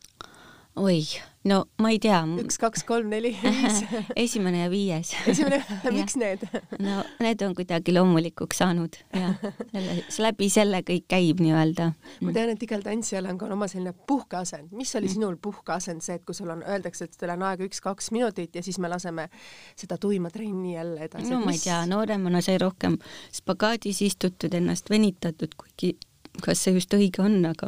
Oi, 0.75 1.01
no 1.43 1.57
ma 1.83 1.89
ei 1.91 1.97
tea. 1.99 2.19
üks, 2.39 2.55
kaks, 2.61 2.83
kolm, 2.87 3.09
neli, 3.11 3.31
viis 3.41 3.81
esimene 4.23 4.61
ja 4.63 4.69
viies. 4.71 5.11
esimene, 5.27 5.59
miks 5.97 6.15
need? 6.19 6.45
no 6.85 7.01
need 7.23 7.43
on 7.43 7.55
kuidagi 7.57 7.93
loomulikuks 7.95 8.61
saanud 8.61 8.95
ja 9.11 9.33
selle, 9.73 9.97
läbi 10.27 10.47
selle 10.53 10.81
kõik 10.87 11.07
käib 11.11 11.41
nii-öelda. 11.43 11.89
ma 12.23 12.35
tean, 12.35 12.53
et 12.55 12.63
igal 12.67 12.85
tantsijal 12.85 13.27
on 13.31 13.41
ka 13.41 13.49
oma 13.51 13.67
selline 13.71 13.93
puhkeasend. 14.07 14.71
mis 14.77 14.95
oli 14.99 15.11
sinul 15.11 15.35
puhkeasend, 15.41 16.05
see, 16.05 16.19
et 16.21 16.25
kui 16.27 16.37
sul 16.37 16.53
on, 16.53 16.63
öeldakse, 16.63 17.09
et 17.09 17.19
teil 17.19 17.35
on 17.35 17.43
aega 17.49 17.67
üks-kaks 17.67 18.11
minutit 18.15 18.55
ja 18.55 18.63
siis 18.63 18.79
me 18.79 18.91
laseme 18.91 19.27
seda 19.75 19.99
tuima 20.01 20.31
trenni 20.31 20.77
jälle 20.77 21.09
edasi? 21.09 21.33
no 21.33 21.41
ma 21.43 21.55
ei 21.55 21.59
tea, 21.63 21.83
nooremana 21.89 22.43
sai 22.45 22.61
rohkem 22.61 22.95
spagaadis 23.35 24.01
istutud, 24.07 24.53
ennast 24.55 24.89
venitatud, 24.93 25.57
kuigi 25.59 25.97
kas 26.45 26.63
see 26.63 26.77
just 26.77 26.93
õige 26.95 27.19
on, 27.25 27.41
aga 27.49 27.67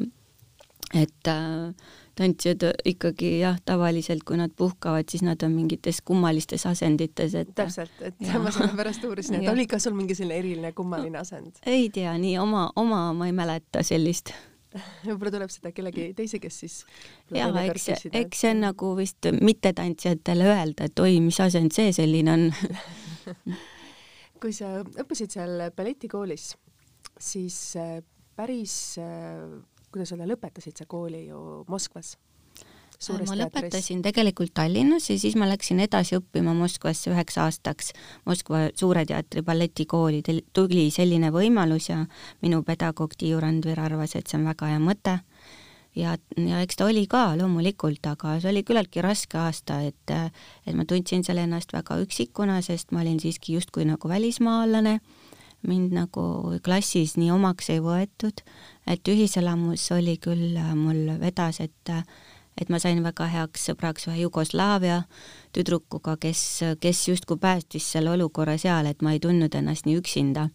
et 0.94 1.28
äh, 1.28 1.74
tantsijad 2.16 2.66
ikkagi 2.86 3.40
jah, 3.40 3.58
tavaliselt 3.66 4.24
kui 4.28 4.38
nad 4.38 4.54
puhkavad, 4.58 5.10
siis 5.10 5.24
nad 5.26 5.42
on 5.44 5.54
mingites 5.56 6.02
kummalistes 6.06 6.66
asendites, 6.70 7.36
et 7.36 7.54
täpselt, 7.58 7.94
et 8.02 8.22
ja. 8.22 8.40
ma 8.42 8.54
sellepärast 8.54 9.06
uurisin, 9.10 9.42
et 9.42 9.52
oli 9.52 9.68
ka 9.70 9.80
sul 9.82 9.98
mingi 9.98 10.16
selline 10.18 10.40
eriline 10.44 10.74
kummaline 10.78 11.22
asend? 11.22 11.62
ei 11.66 11.90
tea, 11.94 12.14
nii 12.18 12.38
oma, 12.42 12.68
oma 12.80 13.06
ma 13.18 13.30
ei 13.30 13.36
mäleta 13.36 13.84
sellist 13.86 14.34
võib-olla 15.06 15.34
tuleb 15.36 15.52
seda 15.54 15.74
kellegi 15.74 16.08
teise, 16.18 16.40
kes 16.42 16.60
siis 16.64 16.80
jaa, 17.34 17.50
eks, 17.66 17.90
eks 18.10 18.46
see 18.46 18.54
on 18.54 18.64
nagu 18.68 18.94
vist 18.98 19.30
mittetantsijatele 19.42 20.50
öelda, 20.50 20.90
et 20.90 21.04
oi, 21.04 21.20
mis 21.24 21.40
asend 21.44 21.74
see 21.76 21.94
selline 21.96 22.34
on 22.34 22.48
kui 24.42 24.54
sa 24.56 24.80
õppisid 24.84 25.34
seal 25.38 25.70
balletikoolis, 25.78 26.52
siis 27.22 27.60
äh, 27.80 28.02
päris 28.36 28.98
äh, 29.94 29.98
kuidas 29.98 30.14
öelda, 30.14 30.28
lõpetasid 30.34 30.78
sa 30.78 30.86
kooli 30.90 31.28
ju 31.28 31.64
Moskvas. 31.68 32.18
suures 33.00 33.28
ma 33.30 33.36
teatris? 33.36 33.64
lõpetasin 33.64 34.02
tegelikult 34.02 34.54
Tallinnas 34.54 35.10
ja 35.10 35.18
siis 35.20 35.36
ma 35.36 35.48
läksin 35.50 35.80
edasi 35.84 36.18
õppima 36.18 36.54
Moskvasse 36.56 37.12
üheks 37.12 37.38
aastaks 37.38 37.92
Moskva 38.26 38.70
Suure 38.76 39.06
Teatri 39.06 39.42
balletikooli. 39.42 40.22
tuli 40.54 40.90
selline 40.92 41.32
võimalus 41.32 41.90
ja 41.90 42.06
minu 42.42 42.64
pedagoog 42.64 43.16
Tiiu 43.18 43.40
Randver 43.40 43.80
arvas, 43.80 44.16
et 44.16 44.28
see 44.28 44.38
on 44.38 44.46
väga 44.46 44.68
hea 44.68 44.80
mõte. 44.80 45.20
ja, 45.96 46.18
ja 46.38 46.62
eks 46.62 46.76
ta 46.76 46.86
oli 46.86 47.08
ka 47.08 47.36
loomulikult, 47.38 48.06
aga 48.06 48.40
see 48.40 48.50
oli 48.50 48.64
küllaltki 48.64 49.02
raske 49.02 49.38
aasta, 49.38 49.82
et, 49.82 50.10
et 50.66 50.74
ma 50.76 50.86
tundsin 50.86 51.24
seal 51.24 51.38
ennast 51.38 51.74
väga 51.74 52.00
üksikuna, 52.02 52.62
sest 52.62 52.92
ma 52.92 53.02
olin 53.02 53.20
siiski 53.20 53.54
justkui 53.54 53.86
nagu 53.86 54.10
välismaalane 54.10 55.00
mind 55.68 55.94
nagu 55.96 56.58
klassis 56.66 57.18
nii 57.18 57.32
omaks 57.32 57.70
ei 57.74 57.82
võetud, 57.84 58.44
et 58.88 59.08
ühiselamus 59.08 59.86
oli 59.96 60.18
küll 60.22 60.60
mul 60.76 61.18
vedas, 61.22 61.62
et 61.64 61.94
et 62.58 62.70
ma 62.70 62.78
sain 62.78 63.00
väga 63.04 63.26
heaks 63.32 63.70
sõbraks 63.70 64.08
ühe 64.10 64.20
Jugoslaavia 64.24 65.00
tüdrukuga, 65.56 66.18
kes, 66.22 66.42
kes 66.82 67.08
justkui 67.08 67.40
päästis 67.42 67.88
selle 67.96 68.14
olukorra 68.14 68.60
seal, 68.62 68.86
et 68.90 69.02
ma 69.02 69.16
ei 69.16 69.22
tundnud 69.24 69.56
ennast 69.58 69.90
nii 69.90 69.98
üksinda. 70.02 70.50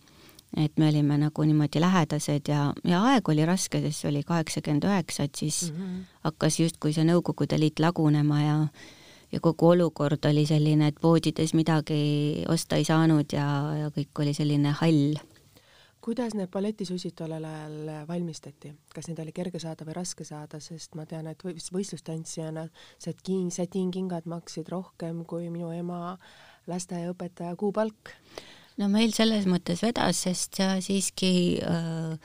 et 0.57 0.79
me 0.79 0.89
olime 0.89 1.19
nagu 1.21 1.45
niimoodi 1.45 1.81
lähedased 1.81 2.49
ja, 2.49 2.73
ja 2.85 3.03
aeg 3.05 3.29
oli 3.29 3.45
raske, 3.45 3.83
sest 3.83 4.01
see 4.01 4.09
oli 4.09 4.23
kaheksakümmend 4.25 4.87
üheksa, 4.89 5.25
et 5.25 5.35
siis 5.35 5.73
mm 5.73 5.77
-hmm. 5.77 6.05
hakkas 6.25 6.61
justkui 6.61 6.93
see 6.93 7.05
Nõukogude 7.05 7.59
Liit 7.61 7.79
lagunema 7.79 8.41
ja 8.43 8.57
ja 9.33 9.41
kogu 9.41 9.73
olukord 9.75 10.25
oli 10.31 10.47
selline, 10.49 10.89
et 10.89 11.01
poodides 11.01 11.55
midagi 11.55 12.45
osta 12.49 12.79
ei 12.79 12.87
saanud 12.89 13.33
ja, 13.33 13.49
ja 13.85 13.91
kõik 13.95 14.23
oli 14.25 14.35
selline 14.37 14.73
hall. 14.81 15.19
Kuidas 16.05 16.33
need 16.39 16.49
balletisussid 16.49 17.13
tollel 17.19 17.45
ajal 17.45 17.91
valmistati, 18.09 18.71
kas 18.95 19.11
neid 19.11 19.19
oli 19.21 19.35
kerge 19.37 19.61
saada 19.61 19.85
või 19.85 19.97
raske 19.99 20.25
saada, 20.25 20.61
sest 20.63 20.95
ma 20.97 21.05
tean, 21.11 21.27
et 21.29 21.43
võistlustantsijana 21.45 22.69
sätiin, 23.03 23.51
sätiinkingad 23.53 24.29
maksid 24.31 24.71
rohkem 24.73 25.25
kui 25.29 25.51
minu 25.53 25.73
ema 25.75 26.17
lasteaiaõpetaja 26.71 27.57
kuupalk. 27.61 28.15
no 28.79 28.89
meil 28.89 29.13
selles 29.13 29.45
mõttes 29.51 29.83
vedas, 29.85 30.23
sest 30.25 30.63
siiski 30.87 31.33
äh, 31.61 32.17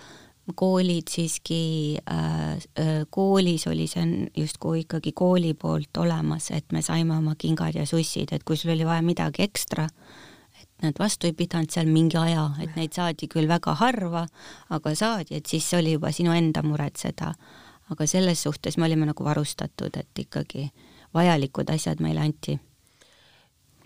koolid 0.56 1.08
siiski 1.08 1.98
äh, 2.04 2.52
äh, 2.52 2.92
koolis 3.10 3.68
oli 3.68 3.88
see 3.88 4.28
justkui 4.38 4.84
ikkagi 4.84 5.12
kooli 5.16 5.54
poolt 5.54 5.98
olemas, 5.98 6.52
et 6.52 6.72
me 6.72 6.82
saime 6.82 7.18
oma 7.18 7.36
kingad 7.40 7.76
ja 7.76 7.86
sussid, 7.86 8.34
et 8.36 8.44
kui 8.44 8.58
sul 8.58 8.76
oli 8.76 8.86
vaja 8.86 9.02
midagi 9.02 9.46
ekstra 9.48 9.88
äh,, 9.88 10.22
nad 10.84 11.00
vastu 11.00 11.28
ei 11.28 11.34
pidanud 11.34 11.72
seal 11.72 11.90
mingi 11.92 12.18
aja, 12.20 12.48
et 12.64 12.76
neid 12.78 12.96
saadi 12.96 13.30
küll 13.32 13.48
väga 13.50 13.76
harva, 13.80 14.26
aga 14.74 14.96
saadi, 14.98 15.38
et 15.40 15.50
siis 15.50 15.68
oli 15.78 15.96
juba 15.96 16.12
sinu 16.12 16.36
enda 16.36 16.64
muretseda. 16.66 17.34
aga 17.92 18.06
selles 18.08 18.40
suhtes 18.42 18.78
me 18.78 18.86
olime 18.86 19.06
nagu 19.06 19.24
varustatud, 19.24 19.98
et 20.00 20.20
ikkagi 20.20 20.70
vajalikud 21.14 21.70
asjad 21.70 22.00
meile 22.02 22.22
anti. 22.24 22.56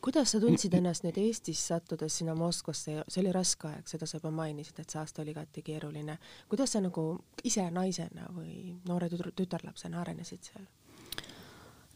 Kuidas 0.07 0.31
sa 0.31 0.39
tundsid 0.39 0.71
ennast 0.77 1.03
nüüd 1.03 1.17
Eestis 1.19 1.59
sattudes 1.67 2.15
sinna 2.21 2.31
Moskvasse, 2.37 3.01
see 3.11 3.19
oli 3.19 3.31
raske 3.35 3.67
aeg, 3.67 3.89
seda 3.91 4.07
sa 4.07 4.21
juba 4.21 4.31
mainisid, 4.31 4.79
et 4.79 4.93
see 4.93 5.01
aasta 5.01 5.19
oli 5.19 5.33
igati 5.33 5.63
keeruline. 5.67 6.15
kuidas 6.47 6.71
sa 6.71 6.79
nagu 6.79 7.03
ise 7.43 7.65
naisena 7.75 8.29
või 8.31 8.77
noore 8.87 9.09
tütarlapsena 9.11 9.99
arenesid 9.99 10.47
seal? 10.47 10.63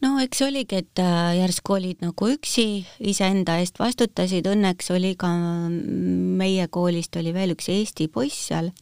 no 0.04 0.18
eks 0.20 0.42
oligi, 0.44 0.82
et 0.82 1.00
äh, 1.00 1.38
järsku 1.38 1.78
olid 1.78 2.04
nagu 2.04 2.28
üksi, 2.34 2.84
iseenda 3.00 3.56
eest 3.62 3.80
vastutasid, 3.80 4.44
õnneks 4.50 4.92
oli 4.92 5.14
ka 5.16 5.32
meie 5.72 6.68
koolist 6.68 7.16
oli 7.16 7.32
veel 7.32 7.56
üks 7.56 7.72
Eesti 7.72 8.10
poiss 8.12 8.50
seal, 8.50 8.74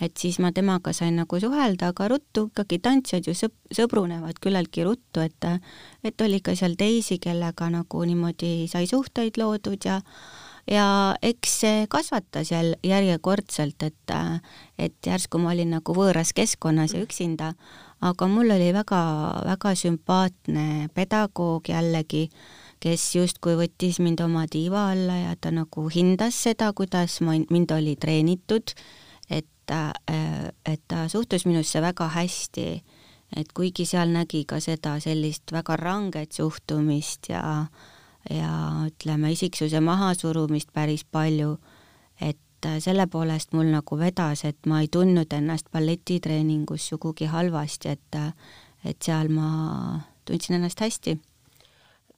et 0.00 0.16
siis 0.16 0.38
ma 0.42 0.52
temaga 0.52 0.92
sain 0.96 1.16
nagu 1.16 1.40
suhelda, 1.40 1.92
aga 1.92 2.08
ruttu 2.12 2.48
ikkagi 2.50 2.80
tantsijad 2.84 3.28
ju 3.28 3.36
sõp-, 3.36 3.56
sõbrunevad 3.74 4.40
küllaltki 4.42 4.84
ruttu, 4.84 5.24
et 5.24 5.48
et 6.04 6.20
oli 6.20 6.40
ka 6.40 6.54
seal 6.56 6.76
teisi, 6.76 7.18
kellega 7.22 7.70
nagu 7.72 8.04
niimoodi 8.04 8.68
sai 8.72 8.86
suhteid 8.90 9.40
loodud 9.40 9.88
ja 9.88 10.00
ja 10.70 11.16
eks 11.22 11.60
see 11.60 11.86
kasvatas 11.88 12.50
jälle 12.50 12.76
järjekordselt, 12.84 13.82
et 13.82 14.14
et 14.78 15.06
järsku 15.06 15.38
ma 15.38 15.52
olin 15.54 15.76
nagu 15.78 15.94
võõras 15.94 16.34
keskkonnas 16.34 16.94
ja 16.94 17.02
üksinda. 17.02 17.54
Aga 18.04 18.26
mul 18.28 18.50
oli 18.52 18.72
väga-väga 18.76 19.72
sümpaatne 19.74 20.90
pedagoog 20.94 21.68
jällegi, 21.70 22.26
kes 22.80 23.14
justkui 23.16 23.56
võttis 23.56 24.00
mind 24.04 24.20
oma 24.20 24.44
tiiva 24.50 24.90
alla 24.92 25.16
ja 25.16 25.36
ta 25.40 25.50
nagu 25.50 25.88
hindas 25.88 26.36
seda, 26.44 26.72
kuidas 26.76 27.20
ma, 27.24 27.38
mind 27.50 27.72
oli 27.72 27.96
treenitud, 27.96 28.74
et, 29.72 30.54
et 30.66 30.82
ta 30.88 31.08
suhtus 31.08 31.46
minusse 31.46 31.82
väga 31.82 32.08
hästi, 32.14 32.66
et 33.36 33.52
kuigi 33.52 33.86
seal 33.86 34.12
nägi 34.14 34.44
ka 34.44 34.60
seda 34.60 34.98
sellist 35.02 35.52
väga 35.52 35.76
ranget 35.76 36.32
suhtumist 36.32 37.28
ja 37.28 37.66
ja 38.30 38.50
ütleme, 38.88 39.30
isiksuse 39.32 39.80
mahasurumist 39.80 40.72
päris 40.74 41.04
palju, 41.04 41.58
et 42.20 42.38
et 42.56 42.82
selle 42.82 43.06
poolest 43.06 43.52
mul 43.52 43.70
nagu 43.72 43.98
vedas, 43.98 44.44
et 44.44 44.66
ma 44.66 44.80
ei 44.82 44.88
tundnud 44.92 45.32
ennast 45.32 45.70
balletitreeningus 45.72 46.88
sugugi 46.90 47.28
halvasti, 47.30 47.94
et, 47.94 48.18
et 48.84 49.02
seal 49.02 49.30
ma 49.32 50.00
tundsin 50.24 50.58
ennast 50.58 50.80
hästi. 50.80 51.16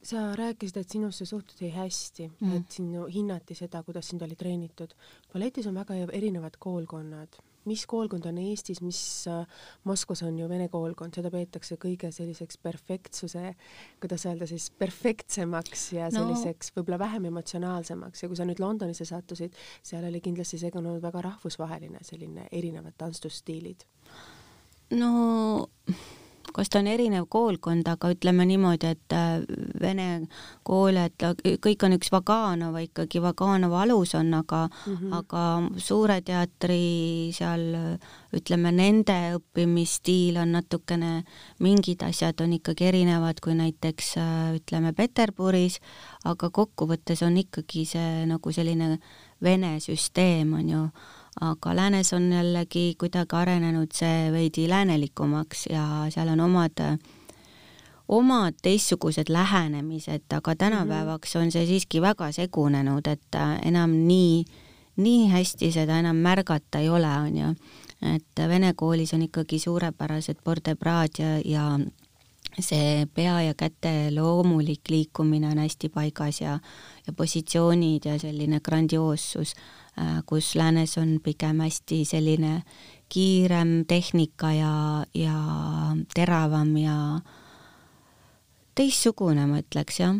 Sa 0.03 0.37
rääkisid, 0.39 0.77
et 0.81 0.95
sinusse 0.95 1.27
suhtuti 1.27 1.71
hästi 1.75 2.29
mm., 2.29 2.57
et 2.57 2.79
sinu 2.79 3.07
hinnati 3.13 3.55
seda, 3.59 3.83
kuidas 3.83 4.09
sind 4.09 4.23
oli 4.23 4.37
treenitud. 4.39 4.95
balletis 5.33 5.67
on 5.67 5.75
väga 5.75 5.95
erinevad 6.13 6.57
koolkonnad 6.59 7.41
mis 7.69 7.85
koolkond 7.89 8.27
on 8.29 8.39
Eestis, 8.41 8.81
mis 8.85 9.01
äh, 9.29 9.47
Moskvas 9.89 10.23
on 10.27 10.39
ju 10.39 10.49
vene 10.49 10.69
koolkond, 10.73 11.17
seda 11.17 11.31
peetakse 11.33 11.79
kõige 11.81 12.11
selliseks 12.15 12.61
perfektsuse, 12.65 13.53
kuidas 14.03 14.27
öelda 14.29 14.49
siis, 14.51 14.71
perfektsemaks 14.81 15.89
ja 15.97 16.11
selliseks 16.15 16.73
no. 16.73 16.79
võib-olla 16.79 17.01
vähem 17.05 17.29
emotsionaalsemaks 17.33 18.25
ja 18.25 18.31
kui 18.31 18.39
sa 18.39 18.47
nüüd 18.49 18.63
Londonisse 18.63 19.09
sattusid, 19.09 19.57
seal 19.87 20.07
oli 20.09 20.23
kindlasti 20.25 20.61
segunenud 20.63 21.03
väga 21.05 21.25
rahvusvaheline 21.29 22.03
selline 22.07 22.49
erinevad 22.53 22.97
tantsusstiilid. 23.01 23.85
no 24.97 25.13
kas 26.55 26.71
ta 26.73 26.81
on 26.81 26.89
erinev 26.91 27.27
koolkond, 27.31 27.87
aga 27.89 28.11
ütleme 28.15 28.47
niimoodi, 28.49 28.93
et 28.95 29.15
äh, 29.15 29.43
vene 29.81 30.09
kool, 30.67 30.97
et 31.01 31.25
kõik 31.65 31.85
on 31.87 31.97
üks 31.99 32.13
Vaganova 32.13 32.83
ikkagi, 32.85 33.23
Vaganova 33.23 33.83
alus 33.85 34.15
on, 34.19 34.33
aga 34.35 34.67
mm, 34.69 34.97
-hmm. 34.97 35.15
aga 35.19 35.81
Suure 35.81 36.21
teatri 36.21 37.31
seal 37.33 37.99
ütleme, 38.35 38.73
nende 38.73 39.19
õppimisstiil 39.39 40.41
on 40.43 40.53
natukene, 40.57 41.25
mingid 41.61 42.03
asjad 42.03 42.41
on 42.41 42.53
ikkagi 42.53 42.85
erinevad 42.93 43.41
kui 43.41 43.55
näiteks 43.55 44.17
äh, 44.17 44.55
ütleme 44.59 44.93
Peterburis, 44.93 45.81
aga 46.25 46.51
kokkuvõttes 46.51 47.23
on 47.23 47.37
ikkagi 47.37 47.85
see 47.85 48.27
nagu 48.27 48.53
selline 48.53 48.99
vene 49.43 49.79
süsteem 49.81 50.53
on 50.59 50.69
ju 50.69 50.83
aga 51.41 51.77
läänes 51.77 52.13
on 52.13 52.33
jällegi 52.33 52.95
kuidagi 52.99 53.37
arenenud 53.37 53.93
see 53.95 54.33
veidi 54.33 54.69
läänelikumaks 54.69 55.67
ja 55.71 55.85
seal 56.11 56.29
on 56.35 56.41
omad, 56.41 56.83
omad 58.09 58.59
teistsugused 58.63 59.29
lähenemised, 59.29 60.27
aga 60.35 60.55
tänapäevaks 60.57 61.37
on 61.37 61.53
see 61.53 61.67
siiski 61.67 62.01
väga 62.01 62.33
segunenud, 62.33 63.07
et 63.07 63.39
enam 63.63 63.95
nii, 64.09 64.45
nii 64.97 65.29
hästi 65.31 65.73
seda 65.73 65.99
enam 66.03 66.17
märgata 66.17 66.83
ei 66.83 66.89
ole, 66.89 67.13
on 67.27 67.39
ju. 67.39 67.55
et 68.15 68.49
vene 68.49 68.75
koolis 68.75 69.15
on 69.15 69.23
ikkagi 69.23 69.59
suurepärased 69.59 70.43
bordebraad 70.45 71.19
ja, 71.19 71.39
ja 71.45 71.79
see 72.63 73.07
pea 73.15 73.41
ja 73.43 73.55
käte 73.55 74.11
loomulik 74.15 74.91
liikumine 74.91 75.49
on 75.49 75.59
hästi 75.59 75.89
paigas 75.89 76.41
ja, 76.41 76.59
ja 77.07 77.13
positsioonid 77.13 78.05
ja 78.05 78.19
selline 78.19 78.61
grandioossus 78.61 79.55
kus 80.27 80.55
läänes 80.55 80.99
on 80.99 81.19
pigem 81.25 81.61
hästi 81.61 82.05
selline 82.05 82.63
kiirem 83.09 83.85
tehnika 83.89 84.53
ja, 84.53 85.05
ja 85.15 85.37
teravam 86.15 86.77
ja 86.77 86.97
teistsugune, 88.75 89.47
ma 89.47 89.63
ütleks, 89.63 90.01
jah. 90.01 90.19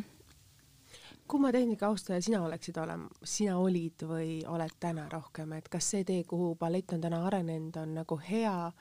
kumma 1.29 1.53
tehnika 1.53 1.87
austaja 1.87 2.23
sina 2.25 2.41
oleksid 2.43 2.79
olema, 2.81 3.11
sina 3.25 3.59
olid 3.61 4.07
või 4.09 4.39
oled 4.49 4.79
täna 4.81 5.09
rohkem, 5.13 5.53
et 5.59 5.69
kas 5.69 5.91
see 5.93 6.07
tee, 6.09 6.25
kuhu 6.25 6.55
ballett 6.57 6.97
on 6.97 7.05
täna 7.05 7.21
arenenud, 7.27 7.77
on 7.77 7.95
nagu 8.01 8.19
hea 8.31 8.73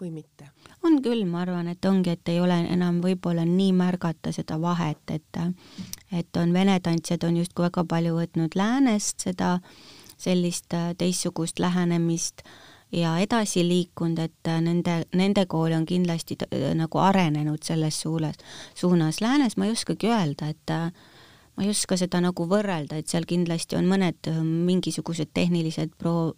või 0.00 0.12
mitte? 0.14 0.48
on 0.86 1.00
küll, 1.02 1.26
ma 1.26 1.42
arvan, 1.42 1.68
et 1.68 1.84
ongi, 1.84 2.14
et 2.14 2.32
ei 2.32 2.40
ole 2.40 2.62
enam 2.70 3.02
võib-olla 3.02 3.44
nii 3.44 3.74
märgata 3.76 4.32
seda 4.32 4.60
vahet, 4.62 5.02
et 5.10 5.42
et 6.12 6.40
on 6.40 6.54
vene 6.54 6.78
tantsijad 6.80 7.26
on 7.26 7.42
justkui 7.42 7.66
väga 7.66 7.84
palju 7.84 8.14
võtnud 8.20 8.54
läänest 8.54 9.26
seda 9.26 9.56
äh, 9.58 9.95
sellist 10.16 10.74
äh, 10.74 10.94
teistsugust 10.98 11.58
lähenemist 11.58 12.42
ja 12.92 13.16
edasi 13.18 13.64
liikunud, 13.68 14.18
et 14.18 14.48
äh, 14.48 14.60
nende, 14.60 15.02
nende 15.14 15.46
kool 15.46 15.74
on 15.76 15.86
kindlasti 15.86 16.38
äh, 16.46 16.72
nagu 16.74 16.98
arenenud 16.98 17.62
selles 17.62 18.00
suunas, 18.00 18.40
suunas. 18.74 19.20
Läänes 19.20 19.56
ma 19.56 19.66
ei 19.66 19.76
oskagi 19.76 20.10
öelda, 20.10 20.48
et 20.48 20.74
ma 21.56 21.64
ei 21.64 21.70
oska 21.70 21.96
seda 21.96 22.20
nagu 22.20 22.48
võrrelda, 22.48 22.98
et 23.00 23.08
seal 23.08 23.28
kindlasti 23.28 23.76
on 23.76 23.88
mõned 23.90 24.30
mingisugused 24.42 25.32
tehnilised 25.34 25.96
pro-, 25.98 26.34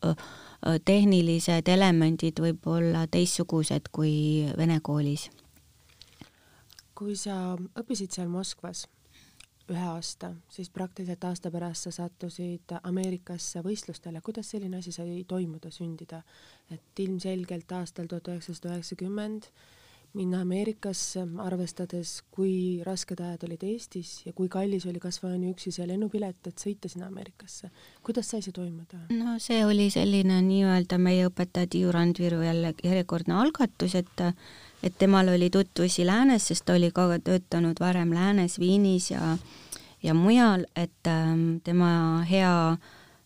tehnilised 0.85 1.69
elemendid 1.69 2.41
võib-olla 2.43 3.07
teistsugused 3.11 3.93
kui 3.93 4.47
vene 4.59 4.81
koolis 4.83 5.29
kui 6.99 7.15
sa 7.15 7.55
õppisid 7.79 8.11
seal 8.11 8.31
Moskvas 8.31 8.89
ühe 9.69 9.85
aasta, 9.85 10.33
siis 10.49 10.71
praktiliselt 10.73 11.25
aasta 11.29 11.51
pärast 11.53 11.89
sa 11.89 11.93
sattusid 11.93 12.73
Ameerikasse 12.83 13.63
võistlustele, 13.65 14.23
kuidas 14.25 14.51
selline 14.55 14.81
asi 14.81 14.93
sai 14.93 15.25
toimuda, 15.29 15.71
sündida? 15.75 16.23
et 16.71 17.01
ilmselgelt 17.01 17.73
aastal 17.73 18.09
tuhat 18.09 18.29
üheksasada 18.29 18.75
üheksakümmend 18.77 19.49
minna 20.17 20.41
Ameerikasse, 20.41 21.27
arvestades, 21.45 22.23
kui 22.35 22.81
rasked 22.87 23.21
ajad 23.21 23.45
olid 23.49 23.65
Eestis 23.69 24.13
ja 24.27 24.33
kui 24.37 24.49
kallis 24.49 24.87
oli 24.89 25.01
kas 25.03 25.21
või 25.23 25.35
ainuüksi 25.37 25.73
see 25.75 25.87
lennupilet, 25.89 26.39
et 26.49 26.65
sõita 26.65 26.89
sinna 26.89 27.11
Ameerikasse. 27.11 27.71
kuidas 28.03 28.31
sai 28.31 28.43
see 28.43 28.53
toimuda? 28.53 29.05
no 29.13 29.37
see 29.43 29.61
oli 29.67 29.91
selline 29.93 30.41
nii-öelda 30.49 30.99
meie 30.99 31.29
õpetaja 31.29 31.69
Tiiu 31.71 31.93
Randviru 31.93 32.41
jälle 32.43 32.75
järjekordne 32.85 33.35
algatus, 33.35 33.95
et 33.95 34.27
et 34.83 34.95
temal 34.99 35.29
oli 35.29 35.51
tutvusi 35.51 36.07
läänes, 36.07 36.49
sest 36.49 36.65
ta 36.65 36.77
oli 36.79 36.93
ka 36.95 37.09
töötanud 37.19 37.81
varem 37.81 38.13
läänes, 38.15 38.59
Viinis 38.59 39.11
ja 39.11 39.37
ja 40.03 40.15
mujal, 40.15 40.65
et 40.77 41.07
ähm, 41.07 41.59
tema 41.65 42.23
hea 42.31 42.77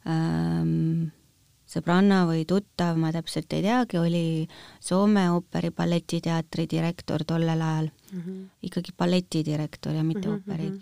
ähm, 0.06 1.12
sõbranna 1.72 2.22
või 2.28 2.44
tuttav, 2.48 2.98
ma 3.00 3.12
täpselt 3.14 3.52
ei 3.56 3.64
teagi, 3.64 3.98
oli 3.98 4.24
Soome 4.80 5.28
ooperi 5.32 5.72
balletiteatri 5.74 6.66
direktor 6.70 7.24
tollel 7.24 7.60
ajal 7.60 7.88
mm. 7.88 8.20
-hmm. 8.20 8.42
ikkagi 8.68 8.94
balletidirektor 8.98 9.94
ja 9.94 10.04
mitte 10.04 10.28
mm 10.28 10.34
-hmm. 10.34 10.50
ooperi. 10.50 10.72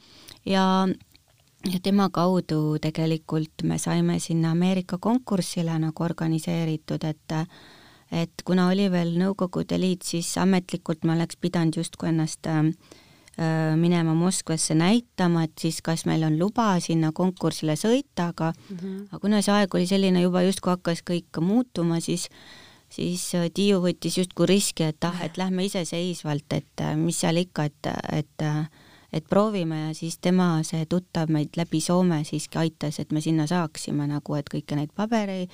ja, 0.47 0.89
ja 1.73 1.81
tema 1.83 2.09
kaudu 2.11 2.79
tegelikult 2.79 3.63
me 3.63 3.79
saime 3.79 4.19
sinna 4.19 4.51
Ameerika 4.51 4.99
konkursile 4.99 5.79
nagu 5.79 6.03
organiseeritud, 6.03 7.05
et 7.05 7.49
et 8.11 8.43
kuna 8.45 8.69
oli 8.69 8.91
veel 8.91 9.15
Nõukogude 9.19 9.81
Liit, 9.81 10.03
siis 10.03 10.39
ametlikult 10.39 11.05
ma 11.05 11.13
oleks 11.13 11.37
pidanud 11.37 11.77
justkui 11.77 12.09
ennast 12.09 12.47
äh, 12.47 12.65
Äh, 12.65 13.10
minema 13.77 14.15
Moskvasse 14.15 14.75
näitama, 14.75 15.47
et 15.47 15.53
siis 15.61 15.79
kas 15.83 16.05
meil 16.05 16.23
on 16.27 16.35
luba 16.39 16.75
sinna 16.81 17.09
konkursile 17.17 17.73
sõita, 17.73 18.31
aga 18.35 18.53
mm 18.53 18.77
-hmm. 18.77 19.07
aga 19.09 19.19
kuna 19.19 19.43
see 19.43 19.55
aeg 19.55 19.75
oli 19.75 19.87
selline 19.87 20.23
juba 20.23 20.43
justkui 20.43 20.71
hakkas 20.71 21.01
kõik 21.11 21.41
muutuma, 21.41 22.01
siis 22.01 22.29
siis 22.91 23.25
äh, 23.39 23.49
Tiiu 23.55 23.81
võttis 23.85 24.19
justkui 24.19 24.49
riski, 24.51 24.89
et 24.91 25.05
ah, 25.07 25.25
et 25.25 25.39
lähme 25.39 25.65
iseseisvalt, 25.69 26.53
et 26.57 26.85
äh, 26.85 26.97
mis 26.99 27.21
seal 27.21 27.41
ikka, 27.45 27.71
et, 27.71 27.93
et 28.13 28.49
et 29.13 29.25
proovime 29.27 29.89
ja 29.89 29.95
siis 29.95 30.21
tema, 30.23 30.61
see 30.63 30.85
tuttav 30.87 31.33
meid 31.35 31.57
läbi 31.59 31.81
Soome 31.83 32.21
siiski 32.25 32.61
aitas, 32.61 33.01
et 33.03 33.11
me 33.11 33.21
sinna 33.21 33.47
saaksime 33.51 34.07
nagu, 34.07 34.37
et 34.39 34.47
kõiki 34.47 34.77
neid 34.79 34.93
paberi 34.95 35.49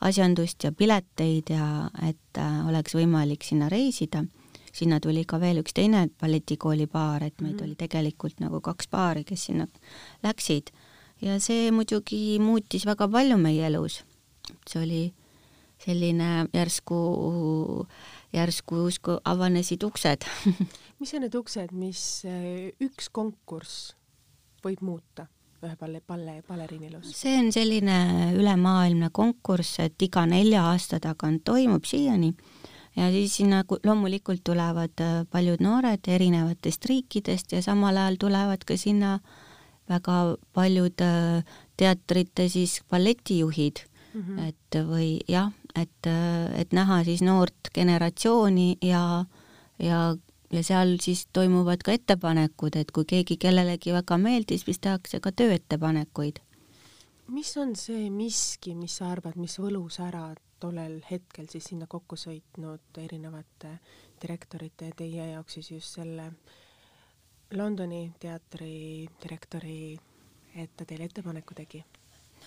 asjandust 0.00 0.64
ja 0.64 0.72
pileteid 0.72 1.52
ja 1.52 1.90
et 2.08 2.40
oleks 2.40 2.96
võimalik 2.96 3.44
sinna 3.44 3.68
reisida 3.68 4.24
sinna 4.72 5.00
tuli 5.00 5.24
ka 5.28 5.40
veel 5.40 5.60
üks 5.62 5.74
teine 5.76 6.06
balletikooli 6.20 6.86
paar, 6.90 7.22
et 7.22 7.40
meid 7.40 7.58
mm 7.58 7.66
oli 7.66 7.76
tegelikult 7.78 8.40
nagu 8.40 8.60
kaks 8.64 8.88
paari, 8.88 9.24
kes 9.24 9.48
sinna 9.50 9.66
läksid 10.24 10.72
ja 11.22 11.38
see 11.40 11.70
muidugi 11.74 12.38
muutis 12.42 12.86
väga 12.88 13.08
palju 13.08 13.38
meie 13.38 13.66
elus. 13.68 14.02
see 14.68 14.82
oli 14.82 15.02
selline 15.82 16.46
järsku, 16.54 16.98
järsku 18.32 18.84
justkui 18.86 19.18
avanesid 19.24 19.82
uksed 19.82 20.26
mis 21.02 21.14
on 21.14 21.24
need 21.24 21.34
uksed, 21.34 21.72
mis 21.74 22.00
eh, 22.28 22.72
üks 22.82 23.10
konkurss 23.12 23.92
võib 24.64 24.82
muuta? 24.86 25.28
ühe 25.62 25.76
balle, 25.78 26.00
balle, 26.02 26.40
baleriini 26.46 26.88
elus? 26.90 27.12
see 27.14 27.36
on 27.38 27.52
selline 27.54 28.32
ülemaailmne 28.34 29.12
konkurss, 29.14 29.78
et 29.84 30.02
iga 30.02 30.24
nelja 30.26 30.64
aasta 30.72 30.98
tagant 31.02 31.44
toimub 31.46 31.86
siiani 31.86 32.32
ja 32.96 33.10
siis 33.10 33.36
sinna 33.36 33.62
loomulikult 33.84 34.44
tulevad 34.44 35.00
äh, 35.00 35.22
paljud 35.30 35.62
noored 35.64 36.08
erinevatest 36.08 36.84
riikidest 36.84 37.52
ja 37.52 37.62
samal 37.62 37.96
ajal 37.96 38.18
tulevad 38.20 38.64
ka 38.66 38.76
sinna 38.76 39.18
väga 39.88 40.36
paljud 40.52 41.00
äh, 41.00 41.44
teatrite 41.76 42.48
siis 42.48 42.80
balletijuhid 42.90 43.84
mm, 44.14 44.22
-hmm. 44.22 44.48
et 44.48 44.80
või 44.88 45.20
jah, 45.28 45.52
et, 45.74 46.06
äh, 46.06 46.60
et 46.60 46.72
näha 46.72 47.04
siis 47.04 47.22
noort 47.22 47.72
generatsiooni 47.74 48.76
ja, 48.82 49.24
ja, 49.78 50.16
ja 50.52 50.62
seal 50.62 50.96
siis 51.00 51.26
toimuvad 51.32 51.82
ka 51.84 51.92
ettepanekud, 51.92 52.76
et 52.76 52.90
kui 52.90 53.04
keegi 53.04 53.36
kellelegi 53.36 53.92
väga 53.92 54.18
meeldis, 54.18 54.64
siis 54.68 54.78
tehakse 54.78 55.20
ka 55.20 55.32
tööettepanekuid. 55.32 56.40
mis 57.28 57.56
on 57.56 57.76
see 57.76 58.10
miski, 58.10 58.74
mis 58.74 58.96
sa 58.96 59.10
arvad, 59.10 59.36
mis 59.36 59.58
võlus 59.58 60.00
ära 60.00 60.34
tollel 60.62 61.00
hetkel 61.10 61.48
siis 61.50 61.70
sinna 61.72 61.88
kokku 61.90 62.16
sõitnud 62.20 63.00
erinevate 63.02 63.76
direktorite 64.22 64.90
ja 64.90 64.98
teie 64.98 65.30
jaoks 65.32 65.58
siis 65.58 65.72
just 65.74 65.98
selle 65.98 66.30
Londoni 67.52 68.06
teatri 68.20 69.08
direktori, 69.22 69.98
et 70.56 70.70
ta 70.76 70.86
teile 70.88 71.10
ettepaneku 71.10 71.56
tegi? 71.58 71.82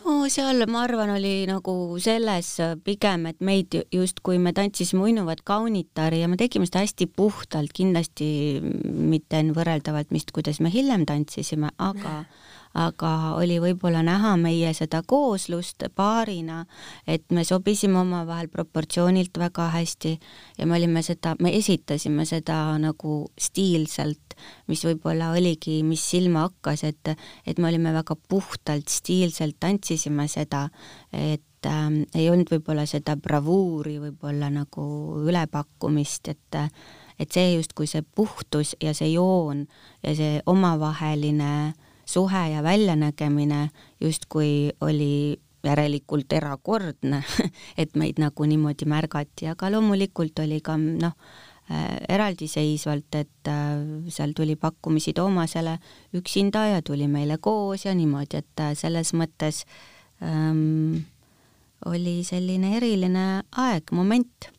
no 0.04 0.16
seal, 0.32 0.66
ma 0.68 0.82
arvan, 0.84 1.13
oli 1.16 1.46
nagu 1.48 1.74
selles 2.04 2.50
pigem, 2.84 3.30
et 3.32 3.39
meid 3.46 3.78
justkui 3.94 4.39
me 4.42 4.52
tantsisime 4.56 5.06
uinuvat 5.06 5.44
kaunitari 5.48 6.20
ja 6.24 6.28
me 6.32 6.39
tegime 6.39 6.68
seda 6.68 6.84
hästi 6.84 7.08
puhtalt, 7.08 7.72
kindlasti 7.76 8.28
mitte 8.62 9.39
võrreldavalt, 9.56 10.12
mis, 10.16 10.28
kuidas 10.36 10.60
me 10.60 10.74
hiljem 10.74 11.06
tantsisime, 11.08 11.72
aga 11.78 12.24
aga 12.76 13.12
oli 13.40 13.58
võib-olla 13.64 14.02
näha 14.04 14.36
meie 14.40 14.74
seda 14.76 15.02
kooslust 15.08 15.88
paarina, 15.96 16.64
et 17.08 17.24
me 17.32 17.46
sobisime 17.48 18.02
omavahel 18.02 18.50
proportsioonilt 18.52 19.38
väga 19.40 19.70
hästi 19.78 20.14
ja 20.60 20.68
me 20.68 20.78
olime 20.78 21.04
seda, 21.06 21.36
me 21.40 21.54
esitasime 21.56 22.26
seda 22.28 22.60
nagu 22.82 23.18
stiilselt, 23.40 24.36
mis 24.68 24.84
võib-olla 24.86 25.32
oligi, 25.38 25.80
mis 25.88 26.04
silma 26.04 26.50
hakkas, 26.50 26.84
et, 26.84 27.16
et 27.48 27.60
me 27.60 27.72
olime 27.72 27.96
väga 27.96 28.18
puhtalt 28.30 28.92
stiilselt 28.92 29.58
tantsisime 29.64 30.28
seda, 30.32 30.68
et 31.16 31.72
äh, 31.72 31.88
ei 32.16 32.30
olnud 32.30 32.52
võib-olla 32.52 32.84
seda 32.90 33.16
bravuuri 33.16 33.98
võib-olla 34.04 34.52
nagu 34.52 34.86
ülepakkumist, 35.24 36.34
et 36.36 36.62
et 37.16 37.32
see 37.32 37.54
justkui 37.54 37.88
see 37.88 38.04
puhtus 38.04 38.74
ja 38.84 38.92
see 38.92 39.14
joon 39.14 39.66
ja 40.04 40.12
see 40.18 40.42
omavaheline 40.52 41.72
suhe 42.06 42.50
ja 42.52 42.63
väljanägemine 42.63 43.70
justkui 44.02 44.72
oli 44.82 45.39
järelikult 45.65 46.34
erakordne 46.34 47.24
et 47.82 47.96
meid 47.98 48.22
nagu 48.22 48.48
niimoodi 48.48 48.88
märgati, 48.89 49.50
aga 49.52 49.72
loomulikult 49.74 50.39
oli 50.44 50.62
ka 50.65 50.78
noh, 50.78 51.15
äh, 51.72 51.98
eraldiseisvalt, 52.10 53.18
et 53.18 53.52
äh, 53.52 53.82
seal 54.13 54.36
tuli 54.38 54.56
pakkumisi 54.56 55.13
Toomasele 55.18 55.78
üksinda 56.18 56.68
ja 56.76 56.82
tuli 56.86 57.10
meile 57.12 57.39
koos 57.41 57.86
ja 57.86 57.96
niimoodi, 57.98 58.44
et 58.44 58.63
äh, 58.63 58.74
selles 58.78 59.13
mõttes 59.18 59.65
ähm, 60.22 61.06
oli 61.86 62.22
selline 62.26 62.76
eriline 62.78 63.26
aeg, 63.62 63.91
moment 63.91 64.52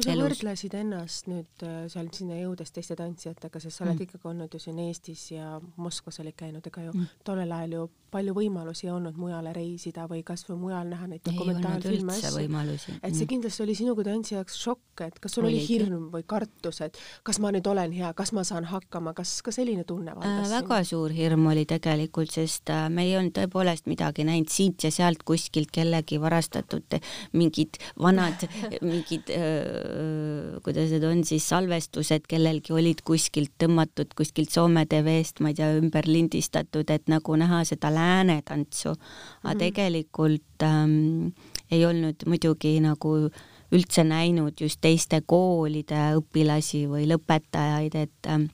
kui 0.00 0.08
sa 0.08 0.16
elus. 0.16 0.26
võrdlesid 0.30 0.76
ennast 0.80 1.30
nüüd 1.30 1.64
äh, 1.66 1.80
seal 1.92 2.08
sinna 2.16 2.38
jõudes 2.40 2.72
teiste 2.74 2.96
tantsijatega, 2.98 3.62
sest 3.62 3.76
sa 3.76 3.84
oled 3.86 3.98
mm. 3.98 4.06
ikkagi 4.08 4.30
olnud 4.32 4.54
ju 4.56 4.62
siin 4.62 4.80
Eestis 4.86 5.26
ja 5.34 5.58
Moskvas 5.76 6.20
olid 6.24 6.36
käinud, 6.38 6.66
ega 6.66 6.86
ju 6.88 6.94
mm. 6.94 7.10
tollel 7.26 7.52
ajal 7.58 7.76
ju 7.76 7.88
palju 8.12 8.34
võimalusi 8.36 8.86
ei 8.88 8.92
olnud 8.94 9.18
mujale 9.20 9.52
reisida 9.56 10.06
või 10.10 10.22
kasvõi 10.26 10.58
mujal 10.60 10.90
näha 10.90 11.08
neid 11.10 11.24
dokumentaalfilme 11.26 12.16
asju. 12.16 12.96
et 13.02 13.14
see 13.14 13.24
mm. 13.24 13.30
kindlasti 13.34 13.64
oli 13.64 13.76
sinu 13.78 13.94
kui 13.98 14.06
tantsija 14.06 14.40
jaoks 14.40 14.58
šokk, 14.60 15.04
et 15.06 15.20
kas 15.22 15.36
sul 15.36 15.46
Oligi. 15.48 15.62
oli 15.62 15.68
hirm 15.68 16.08
või 16.14 16.26
kartus, 16.26 16.80
et 16.86 16.98
kas 17.26 17.40
ma 17.42 17.52
nüüd 17.54 17.66
olen 17.70 17.94
hea, 17.96 18.12
kas 18.18 18.34
ma 18.36 18.44
saan 18.46 18.68
hakkama, 18.70 19.14
kas 19.16 19.36
ka 19.46 19.54
selline 19.54 19.84
tunne 19.88 20.14
valdas 20.16 20.50
äh,? 20.50 20.56
väga 20.60 20.82
suur 20.88 21.14
hirm 21.14 21.46
oli 21.52 21.66
tegelikult, 21.68 22.32
sest 22.34 22.70
äh, 22.72 22.88
me 22.92 23.06
ei 23.08 23.16
olnud 23.18 23.36
tõepoolest 23.38 23.90
midagi 23.90 24.26
näinud 24.28 24.52
siit 24.52 24.86
ja 24.86 24.92
sealt 24.94 25.24
kuskilt 25.28 25.72
kellegi 25.74 26.20
varastatud 26.20 26.98
mingid 27.36 27.80
vanad 28.00 28.46
mingid 28.90 29.30
äh, 29.34 30.58
kuidas 30.64 30.90
need 30.94 31.04
on 31.06 31.24
siis 31.26 31.46
salvestused, 31.48 32.26
kellelgi 32.30 32.74
olid 32.76 33.02
kuskilt 33.06 33.52
tõmmatud 33.60 34.14
kuskilt 34.18 34.52
Soome 34.54 34.84
TV-st, 34.90 35.40
ma 35.44 35.52
ei 35.52 35.58
tea, 35.58 35.70
ümber 35.78 36.08
lindistatud, 36.08 36.90
et 36.90 37.08
nagu 37.10 37.36
näha 37.38 37.62
seda 37.68 37.92
lääne 38.00 38.40
tantsu. 38.42 38.90
aga 38.90 38.98
mm 38.98 39.50
-hmm. 39.50 39.58
tegelikult 39.58 40.62
ähm, 40.62 41.26
ei 41.70 41.84
olnud 41.86 42.26
muidugi 42.26 42.80
nagu 42.80 43.30
üldse 43.70 44.04
näinud 44.04 44.60
just 44.60 44.80
teiste 44.80 45.22
koolide 45.26 46.16
õpilasi 46.18 46.86
või 46.90 47.06
lõpetajaid, 47.10 47.94
et 47.94 48.26
ähm, 48.26 48.48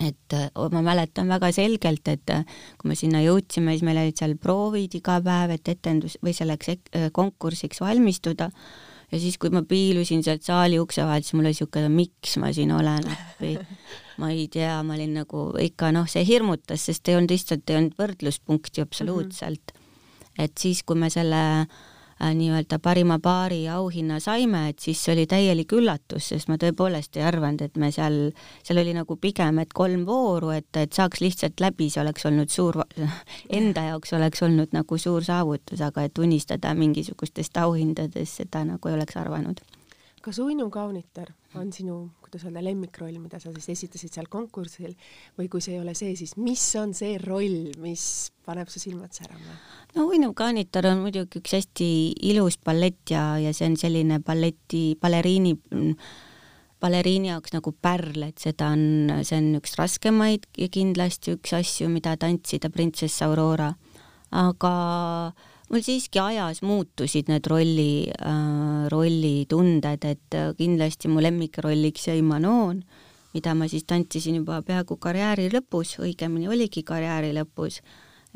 et 0.00 0.34
ma 0.72 0.82
mäletan 0.82 1.28
väga 1.28 1.48
selgelt, 1.52 2.08
et 2.08 2.32
kui 2.76 2.90
me 2.90 2.94
sinna 2.94 3.22
jõudsime, 3.24 3.72
siis 3.72 3.84
meil 3.86 4.00
olid 4.02 4.18
seal 4.18 4.34
proovid 4.36 4.94
iga 4.98 5.20
päev, 5.24 5.54
et 5.54 5.68
etendus 5.72 6.18
või 6.22 6.34
selleks 6.36 6.74
konkursiks 7.16 7.80
valmistuda 7.80 8.50
ja 9.12 9.20
siis, 9.20 9.38
kui 9.38 9.52
ma 9.54 9.62
piilusin 9.66 10.24
sealt 10.26 10.44
saali 10.46 10.80
ukse 10.82 11.04
vahelt, 11.06 11.24
siis 11.26 11.36
mul 11.38 11.48
oli 11.48 11.56
siuke, 11.56 11.86
miks 11.92 12.36
ma 12.42 12.52
siin 12.52 12.74
olen 12.76 13.08
appi. 13.14 13.54
ma 14.18 14.30
ei 14.32 14.46
tea, 14.52 14.78
ma 14.82 14.94
olin 14.94 15.18
nagu 15.22 15.48
ikka 15.60 15.90
noh, 15.94 16.08
see 16.10 16.24
hirmutas, 16.28 16.86
sest 16.88 17.08
ei 17.08 17.18
olnud 17.18 17.34
lihtsalt, 17.34 17.66
ei 17.70 17.80
olnud 17.80 17.98
võrdluspunkti 17.98 18.84
absoluutselt 18.84 19.74
mm. 19.74 19.82
-hmm. 19.82 20.44
et 20.44 20.58
siis, 20.58 20.82
kui 20.82 20.96
me 20.96 21.10
selle 21.10 21.42
äh, 21.60 22.34
nii-öelda 22.34 22.78
parima 22.78 23.18
paari 23.18 23.68
auhinna 23.68 24.20
saime, 24.20 24.68
et 24.68 24.78
siis 24.78 25.04
see 25.04 25.12
oli 25.12 25.26
täielik 25.26 25.72
üllatus, 25.72 26.30
sest 26.32 26.48
ma 26.48 26.56
tõepoolest 26.60 27.16
ei 27.20 27.26
arvanud, 27.28 27.60
et 27.60 27.76
me 27.76 27.90
seal, 27.92 28.32
seal 28.64 28.80
oli 28.80 28.94
nagu 28.96 29.16
pigem, 29.20 29.58
et 29.58 29.72
kolm 29.76 30.06
vooru, 30.08 30.50
et, 30.56 30.70
et 30.80 30.92
saaks 30.92 31.20
lihtsalt 31.20 31.60
läbi, 31.60 31.90
see 31.92 32.00
oleks 32.00 32.26
olnud 32.26 32.52
suur, 32.52 32.80
enda 33.60 33.88
jaoks 33.90 34.16
oleks 34.16 34.42
olnud 34.42 34.72
nagu 34.72 34.98
suur 34.98 35.24
saavutus, 35.24 35.80
aga 35.84 36.08
et 36.08 36.18
unistada 36.18 36.74
mingisugustest 36.74 37.56
auhindadest, 37.60 38.40
seda 38.40 38.64
nagu 38.64 38.88
ei 38.88 38.96
oleks 38.96 39.16
arvanud 39.20 39.60
kas 40.26 40.40
Uinu 40.42 40.70
kaunitar 40.74 41.28
on 41.58 41.72
sinu, 41.74 41.96
kuidas 42.24 42.44
öelda, 42.46 42.62
lemmikroll, 42.64 43.16
mida 43.22 43.40
sa 43.42 43.52
siis 43.54 43.68
esitasid 43.74 44.14
seal 44.14 44.28
konkursil 44.30 44.94
või 45.38 45.48
kui 45.52 45.64
see 45.64 45.76
ei 45.76 45.82
ole 45.82 45.94
see, 45.98 46.14
siis 46.18 46.36
mis 46.40 46.62
on 46.80 46.94
see 46.96 47.16
roll, 47.22 47.72
mis 47.82 48.06
paneb 48.46 48.70
su 48.72 48.82
silmad 48.82 49.16
särama? 49.16 49.58
no 49.96 50.06
Uinu 50.10 50.32
kaunitar 50.36 50.88
on 50.92 51.02
muidugi 51.06 51.40
üks 51.40 51.56
hästi 51.58 51.90
ilus 52.30 52.60
ballett 52.62 53.14
ja, 53.14 53.34
ja 53.42 53.54
see 53.56 53.70
on 53.70 53.76
selline 53.80 54.20
balleti, 54.24 54.86
baleriini 55.00 55.56
baleriini 56.82 57.32
jaoks 57.32 57.54
nagu 57.56 57.72
pärl, 57.82 58.28
et 58.28 58.38
seda 58.42 58.70
on, 58.76 59.10
see 59.24 59.40
on 59.40 59.52
üks 59.58 59.78
raskemaid 59.80 60.44
ja 60.60 60.68
kindlasti 60.72 61.34
üks 61.38 61.56
asju, 61.56 61.88
mida 61.90 62.14
tantsida 62.20 62.70
printsess 62.70 63.24
Aurora. 63.24 63.72
aga 64.36 64.72
äh, 65.32 65.55
mul 65.70 65.82
siiski 65.82 66.20
ajas 66.22 66.62
muutusid 66.62 67.30
need 67.30 67.46
rolli 67.50 68.06
äh,, 68.10 68.86
rollitunded, 68.92 70.04
et 70.04 70.34
äh, 70.38 70.52
kindlasti 70.58 71.10
mu 71.10 71.22
lemmikrolliks 71.22 72.08
jäi 72.10 72.22
Manon, 72.22 72.82
mida 73.34 73.54
ma 73.54 73.68
siis 73.68 73.84
tantsisin 73.84 74.40
juba 74.40 74.60
peaaegu 74.66 74.96
karjääri 74.96 75.48
lõpus, 75.52 75.96
õigemini 76.02 76.48
oligi 76.48 76.82
karjääri 76.86 77.34
lõpus. 77.36 77.80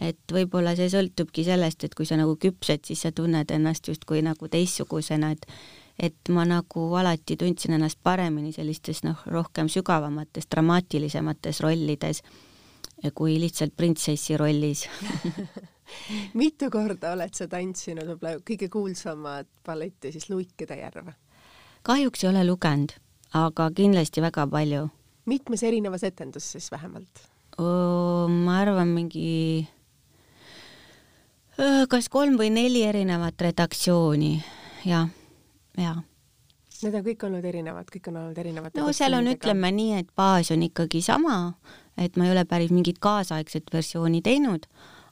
et 0.00 0.32
võib-olla 0.32 0.72
see 0.76 0.88
sõltubki 0.88 1.42
sellest, 1.44 1.84
et 1.84 1.94
kui 1.94 2.06
sa 2.08 2.16
nagu 2.16 2.32
küpsed, 2.40 2.86
siis 2.88 3.02
sa 3.04 3.10
tunned 3.12 3.50
ennast 3.52 3.88
justkui 3.88 4.22
nagu 4.24 4.48
teistsugusena, 4.48 5.30
et 5.36 5.46
et 6.00 6.30
ma 6.32 6.46
nagu 6.48 6.86
alati 6.96 7.36
tundsin 7.36 7.74
ennast 7.76 7.98
paremini 8.02 8.54
sellistes 8.56 9.02
noh, 9.04 9.20
rohkem 9.26 9.68
sügavamates, 9.68 10.46
dramaatilisemates 10.48 11.60
rollides 11.60 12.22
kui 13.14 13.36
lihtsalt 13.40 13.76
printsessi 13.76 14.36
rollis 14.40 14.86
mitu 16.40 16.70
korda 16.70 17.14
oled 17.16 17.34
sa 17.36 17.48
tantsinud 17.50 18.08
võib-olla 18.12 18.44
kõige 18.46 18.68
kuulsamat 18.72 19.48
balletti 19.66 20.12
siis 20.14 20.30
Luikede 20.30 20.80
järve? 20.80 21.14
kahjuks 21.82 22.24
ei 22.24 22.30
ole 22.30 22.44
lugenud, 22.44 22.94
aga 23.34 23.70
kindlasti 23.76 24.22
väga 24.24 24.46
palju. 24.46 24.88
mitmes 25.26 25.62
erinevas 25.62 26.04
etenduses 26.04 26.70
vähemalt? 26.72 27.26
ma 27.58 28.60
arvan, 28.60 28.94
mingi 28.96 29.68
kas 31.88 32.08
kolm 32.08 32.38
või 32.40 32.48
neli 32.54 32.86
erinevat 32.88 33.40
redaktsiooni, 33.40 34.36
jah, 34.84 35.10
ja, 35.76 35.82
ja 35.84 35.98
Need 36.80 36.96
on 36.96 37.02
kõik 37.04 37.24
olnud 37.28 37.44
erinevad, 37.44 37.88
kõik 37.92 38.08
on 38.08 38.16
olnud 38.22 38.38
erinevad. 38.40 38.76
no 38.78 38.92
seal 38.96 39.12
on, 39.18 39.26
ütleme 39.34 39.68
nii, 39.74 39.98
et 40.00 40.08
baas 40.16 40.48
on 40.54 40.62
ikkagi 40.64 41.02
sama, 41.04 41.52
et 42.00 42.16
ma 42.16 42.24
ei 42.24 42.32
ole 42.32 42.46
päris 42.48 42.72
mingit 42.72 42.96
kaasaegset 43.04 43.68
versiooni 43.72 44.22
teinud, 44.24 44.64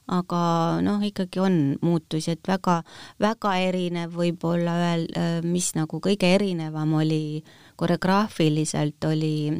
aga 0.09 0.41
noh, 0.85 1.01
ikkagi 1.05 1.41
on 1.43 1.57
muutusi, 1.85 2.33
et 2.33 2.49
väga-väga 2.49 3.53
erinev. 3.67 4.15
Võib-olla 4.17 4.75
öel-, 4.89 5.09
äh, 5.17 5.39
mis 5.45 5.71
nagu 5.77 6.01
kõige 6.03 6.33
erinevam 6.35 6.95
oli 6.99 7.43
koreograafiliselt, 7.79 8.97
oli 9.09 9.53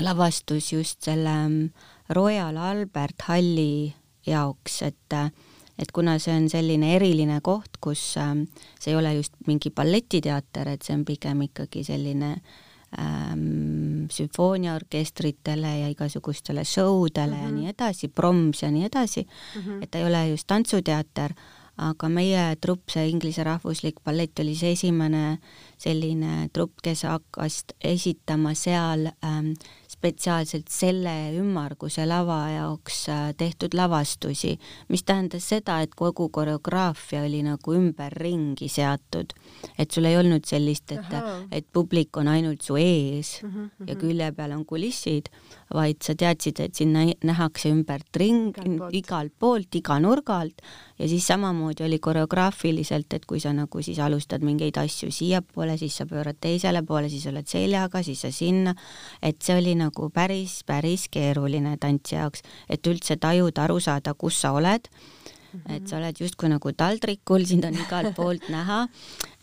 lavastus 0.00 0.72
just 0.72 1.02
selle 1.08 1.34
mm, 1.48 1.90
Royal 2.16 2.56
Albert 2.60 3.26
Halli 3.28 3.94
jaoks, 4.26 4.82
et 4.86 5.20
et 5.76 5.90
kuna 5.92 6.14
see 6.16 6.32
on 6.32 6.46
selline 6.48 6.94
eriline 6.96 7.42
koht, 7.44 7.76
kus 7.80 8.14
äh, 8.20 8.32
see 8.80 8.94
ei 8.94 9.00
ole 9.00 9.18
just 9.18 9.34
mingi 9.48 9.74
balletiteater, 9.74 10.72
et 10.72 10.86
see 10.86 10.96
on 10.96 11.04
pigem 11.04 11.42
ikkagi 11.50 11.84
selline 11.84 12.36
äh, 12.36 12.54
ähm, 12.98 13.85
sümfooniaorkestritele 14.12 15.78
ja 15.80 15.88
igasugustele 15.92 16.64
show 16.64 17.06
dele 17.14 17.26
mm 17.26 17.40
-hmm. 17.40 17.42
ja 17.42 17.48
mhm. 17.48 17.56
nii 17.56 17.68
edasi, 17.68 18.08
proms 18.08 18.62
ja 18.62 18.70
nii 18.70 18.84
edasi 18.84 19.26
mm, 19.26 19.62
-hmm. 19.62 19.82
et 19.82 19.90
ta 19.90 19.98
ei 19.98 20.04
ole 20.04 20.28
just 20.28 20.46
tantsuteater, 20.46 21.34
aga 21.76 22.08
meie 22.08 22.56
trupp, 22.60 22.88
see 22.90 23.08
Inglise 23.08 23.44
Rahvuslik 23.44 24.00
Ballett 24.04 24.38
oli 24.38 24.54
see 24.56 24.72
esimene 24.72 25.38
selline 25.78 26.48
trupp, 26.52 26.80
kes 26.82 27.02
hakkas 27.02 27.64
esitama 27.84 28.54
seal 28.54 29.06
ähm, 29.06 29.52
spetsiaalselt 29.96 30.68
selle 30.68 31.14
ümmarguse 31.38 32.04
lava 32.08 32.38
jaoks 32.52 33.06
äh, 33.08 33.30
tehtud 33.36 33.74
lavastusi, 33.74 34.56
mis 34.92 35.04
tähendas 35.08 35.48
seda, 35.48 35.80
et 35.84 35.94
kogu 35.96 36.28
koreograafia 36.28 37.24
oli 37.24 37.42
nagu 37.46 37.74
ümberringi 37.74 38.68
seatud. 38.68 39.32
et 39.78 39.90
sul 39.90 40.04
ei 40.04 40.16
olnud 40.16 40.44
sellist, 40.44 40.92
et, 40.92 41.16
et 41.50 41.66
publik 41.72 42.16
on 42.16 42.28
ainult 42.28 42.62
su 42.62 42.76
ees 42.76 43.42
mm 43.42 43.50
-hmm, 43.50 43.70
ja 43.88 43.94
mhm. 43.94 44.00
külje 44.00 44.32
peal 44.32 44.52
on 44.52 44.64
kulissid, 44.64 45.28
vaid 45.74 46.02
sa 46.04 46.14
teadsid, 46.14 46.60
et 46.62 46.78
sinna 46.78 47.04
nähakse 47.26 47.70
ümbert 47.72 48.18
ring 48.20 48.54
igalt 48.94 49.34
poolt, 49.38 49.74
iga 49.74 49.98
nurga 50.02 50.40
alt 50.44 50.62
ja 50.98 51.08
siis 51.10 51.26
samamoodi 51.26 51.84
oli 51.86 51.98
koreograafiliselt, 52.02 53.12
et 53.18 53.26
kui 53.26 53.40
sa 53.42 53.52
nagu 53.56 53.82
siis 53.82 53.98
alustad 54.02 54.44
mingeid 54.46 54.78
asju 54.80 55.10
siiapoole, 55.12 55.76
siis 55.80 55.98
sa 55.98 56.06
pöörad 56.06 56.38
teisele 56.40 56.82
poole, 56.86 57.10
siis 57.12 57.26
oled 57.30 57.48
seljaga, 57.50 58.02
siis 58.06 58.22
sa 58.24 58.32
sinna, 58.34 58.74
et 59.22 59.42
see 59.42 59.58
oli 59.58 59.74
nagu 59.78 60.10
päris, 60.14 60.60
päris 60.66 61.08
keeruline 61.12 61.76
tantsija 61.82 62.26
jaoks, 62.26 62.44
et 62.68 62.86
üldse 62.86 63.18
tajuda, 63.20 63.66
aru 63.66 63.80
saada, 63.82 64.14
kus 64.14 64.40
sa 64.40 64.54
oled. 64.56 64.88
Et 65.72 65.86
sa 65.88 65.96
oled 65.96 66.18
justkui 66.20 66.50
nagu 66.52 66.68
taldrikul, 66.76 67.46
sind 67.48 67.64
on 67.64 67.76
igalt 67.80 68.12
poolt 68.16 68.50
näha, 68.52 68.82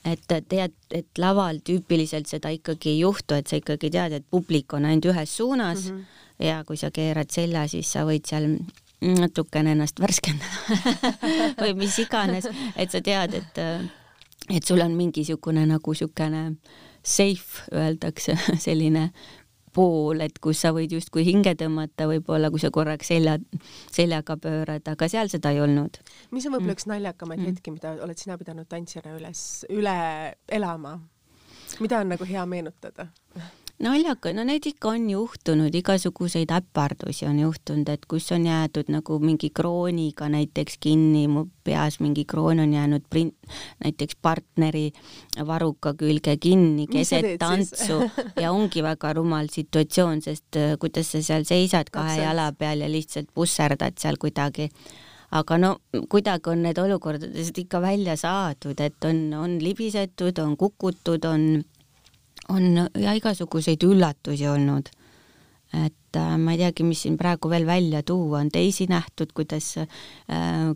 et 0.05 0.23
tead, 0.27 0.73
et 0.91 1.19
laval 1.21 1.61
tüüpiliselt 1.65 2.27
seda 2.27 2.51
ikkagi 2.53 2.91
ei 2.91 2.99
juhtu, 2.99 3.37
et 3.37 3.47
sa 3.47 3.59
ikkagi 3.59 3.91
tead, 3.93 4.17
et 4.17 4.25
publik 4.29 4.73
on 4.75 4.85
ainult 4.85 5.05
ühes 5.13 5.37
suunas 5.37 5.89
mm 5.89 5.97
-hmm. 5.97 6.45
ja 6.45 6.63
kui 6.67 6.77
sa 6.77 6.91
keerad 6.91 7.31
selja, 7.31 7.67
siis 7.67 7.91
sa 7.91 8.05
võid 8.05 8.27
seal 8.27 8.57
natukene 9.01 9.71
ennast 9.71 9.99
värskendada 9.99 11.11
või 11.61 11.73
mis 11.73 11.99
iganes, 11.99 12.47
et 12.75 12.91
sa 12.91 13.01
tead, 13.01 13.33
et, 13.33 13.59
et 14.49 14.63
sul 14.63 14.81
on 14.81 14.95
mingisugune 14.95 15.65
nagu 15.65 15.93
siukene 15.93 16.55
safe, 17.03 17.67
öeldakse, 17.71 18.37
selline 18.65 19.11
pool, 19.73 20.21
et 20.25 20.37
kus 20.43 20.61
sa 20.63 20.73
võid 20.75 20.93
justkui 20.95 21.25
hinge 21.27 21.55
tõmmata, 21.59 22.07
võib-olla 22.09 22.51
kui 22.53 22.61
sa 22.61 22.71
korraks 22.73 23.09
selja, 23.13 23.37
seljaga 23.93 24.37
pöörad, 24.41 24.85
aga 24.93 25.09
seal 25.11 25.31
seda 25.33 25.53
ei 25.53 25.63
olnud. 25.63 25.99
mis 26.31 26.45
on 26.45 26.55
võib-olla 26.55 26.73
mm. 26.73 26.77
üks 26.77 26.89
naljakamaid 26.91 27.41
mm. 27.41 27.49
hetki, 27.53 27.73
mida 27.75 27.95
oled 28.05 28.21
sina 28.21 28.37
pidanud 28.37 28.69
tantsijana 28.69 29.17
üles, 29.17 29.41
üle 29.73 29.97
elama? 30.47 30.99
mida 31.81 32.03
on 32.03 32.13
nagu 32.13 32.29
hea 32.29 32.45
meenutada? 32.45 33.09
naljaka, 33.81 34.31
no 34.35 34.43
neid 34.47 34.65
ikka 34.69 34.93
on 34.93 35.07
juhtunud, 35.09 35.73
igasuguseid 35.75 36.51
äpardusi 36.53 37.25
on 37.27 37.39
juhtunud, 37.41 37.89
et 37.89 38.05
kus 38.09 38.29
on 38.35 38.45
jäädud 38.47 38.89
nagu 38.93 39.17
mingi 39.23 39.49
krooniga 39.55 40.29
näiteks 40.31 40.77
kinni, 40.83 41.25
mu 41.31 41.45
peas 41.63 41.99
mingi 42.03 42.25
kroon 42.29 42.61
on 42.63 42.73
jäänud 42.73 43.05
print, 43.09 43.35
näiteks 43.83 44.17
partneri 44.21 44.91
varuka 45.47 45.93
külge 45.99 46.37
kinni 46.37 46.87
keset 46.91 47.37
tantsu. 47.41 48.03
Ja 48.39 48.51
ongi 48.51 48.83
väga 48.83 49.13
rumal 49.17 49.49
situatsioon, 49.51 50.21
sest 50.25 50.59
äh, 50.59 50.75
kuidas 50.79 51.11
sa 51.13 51.23
seal 51.23 51.47
seisad 51.47 51.89
kahe 51.93 52.15
Täpselt. 52.15 52.27
jala 52.27 52.51
peal 52.57 52.85
ja 52.85 52.91
lihtsalt 52.91 53.31
pusserdad 53.33 53.97
seal 53.99 54.19
kuidagi. 54.21 54.69
Aga 55.33 55.57
no 55.57 55.69
kuidagi 56.13 56.51
on 56.51 56.61
need 56.61 56.77
olukordadest 56.77 57.57
ikka 57.57 57.81
välja 57.81 58.13
saadud, 58.19 58.79
et 58.79 59.05
on, 59.09 59.25
on 59.33 59.55
libisetud, 59.63 60.37
on 60.43 60.57
kukutud, 60.57 61.25
on 61.25 61.63
on 62.49 62.87
ja 62.99 63.13
igasuguseid 63.17 63.83
üllatusi 63.83 64.47
olnud. 64.49 64.89
et 65.73 66.17
äh, 66.19 66.35
ma 66.37 66.53
ei 66.53 66.59
teagi, 66.59 66.83
mis 66.85 66.99
siin 67.01 67.15
praegu 67.17 67.49
veel 67.49 67.63
välja 67.65 68.03
tuua, 68.05 68.43
on 68.43 68.51
teisi 68.53 68.85
nähtud, 68.85 69.31
kuidas 69.33 69.71
äh, 69.81 69.87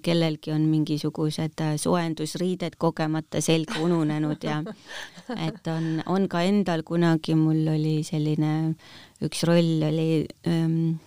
kellelgi 0.01 0.49
on 0.55 0.63
mingisugused 0.71 1.61
äh, 1.61 1.75
soojendusriided 1.77 2.79
kogemata 2.81 3.41
selga 3.45 3.77
ununenud 3.85 4.41
ja 4.41 4.63
et 5.47 5.69
on, 5.69 5.99
on 6.09 6.25
ka 6.31 6.41
endal 6.49 6.81
kunagi, 6.87 7.37
mul 7.37 7.67
oli 7.75 7.99
selline 8.07 8.73
üks 9.21 9.45
roll 9.45 9.85
oli 9.85 10.25
ähm, 10.49 10.97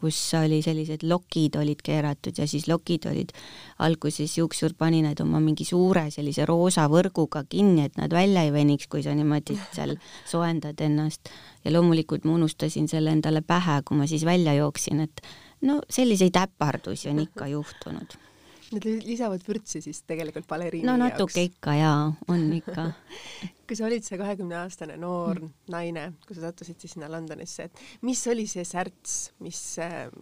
kus 0.00 0.18
oli 0.38 0.60
sellised 0.64 1.06
lokid 1.08 1.56
olid 1.60 1.80
keeratud 1.84 2.38
ja 2.38 2.46
siis 2.48 2.68
lokid 2.68 3.08
olid, 3.10 3.32
alguses 3.84 4.36
juuksur 4.38 4.74
pani 4.78 5.02
need 5.04 5.20
oma 5.24 5.40
mingi 5.40 5.64
suure 5.68 6.06
sellise 6.14 6.46
roosa 6.48 6.86
võrguga 6.92 7.44
kinni, 7.48 7.86
et 7.88 7.96
nad 8.00 8.12
välja 8.12 8.44
ei 8.46 8.52
veniks, 8.54 8.90
kui 8.92 9.04
sa 9.06 9.14
niimoodi 9.16 9.58
seal 9.72 9.96
soojendad 10.32 10.80
ennast. 10.80 11.32
ja 11.64 11.72
loomulikult 11.72 12.24
ma 12.24 12.36
unustasin 12.36 12.88
selle 12.88 13.10
endale 13.10 13.42
pähe, 13.42 13.80
kui 13.84 13.98
ma 13.98 14.06
siis 14.06 14.24
välja 14.24 14.54
jooksin, 14.54 15.00
et 15.08 15.24
no 15.66 15.80
selliseid 15.90 16.36
äpardusi 16.36 17.10
on 17.10 17.24
ikka 17.24 17.50
juhtunud 17.54 18.25
Need 18.74 18.86
lisavad 19.06 19.42
vürtsi 19.46 19.80
siis 19.84 20.00
tegelikult 20.08 20.48
baleriini 20.50 20.86
jaoks? 20.86 20.98
no 20.98 21.04
natuke 21.04 21.40
jaoks. 21.40 21.54
ikka 21.54 21.74
jaa, 21.78 22.00
on 22.32 22.46
ikka 22.56 22.88
kui 23.66 23.78
sa 23.78 23.86
olid 23.88 24.04
see 24.06 24.18
kahekümneaastane 24.20 24.96
noor 25.00 25.40
mm. 25.40 25.54
naine, 25.74 26.04
kui 26.26 26.36
sa 26.36 26.46
sattusid 26.46 26.82
siis 26.82 26.94
sinna 26.96 27.08
Londonisse, 27.10 27.66
et 27.66 27.82
mis 28.06 28.22
oli 28.30 28.46
see 28.50 28.64
särts, 28.66 29.16
mis, 29.42 29.60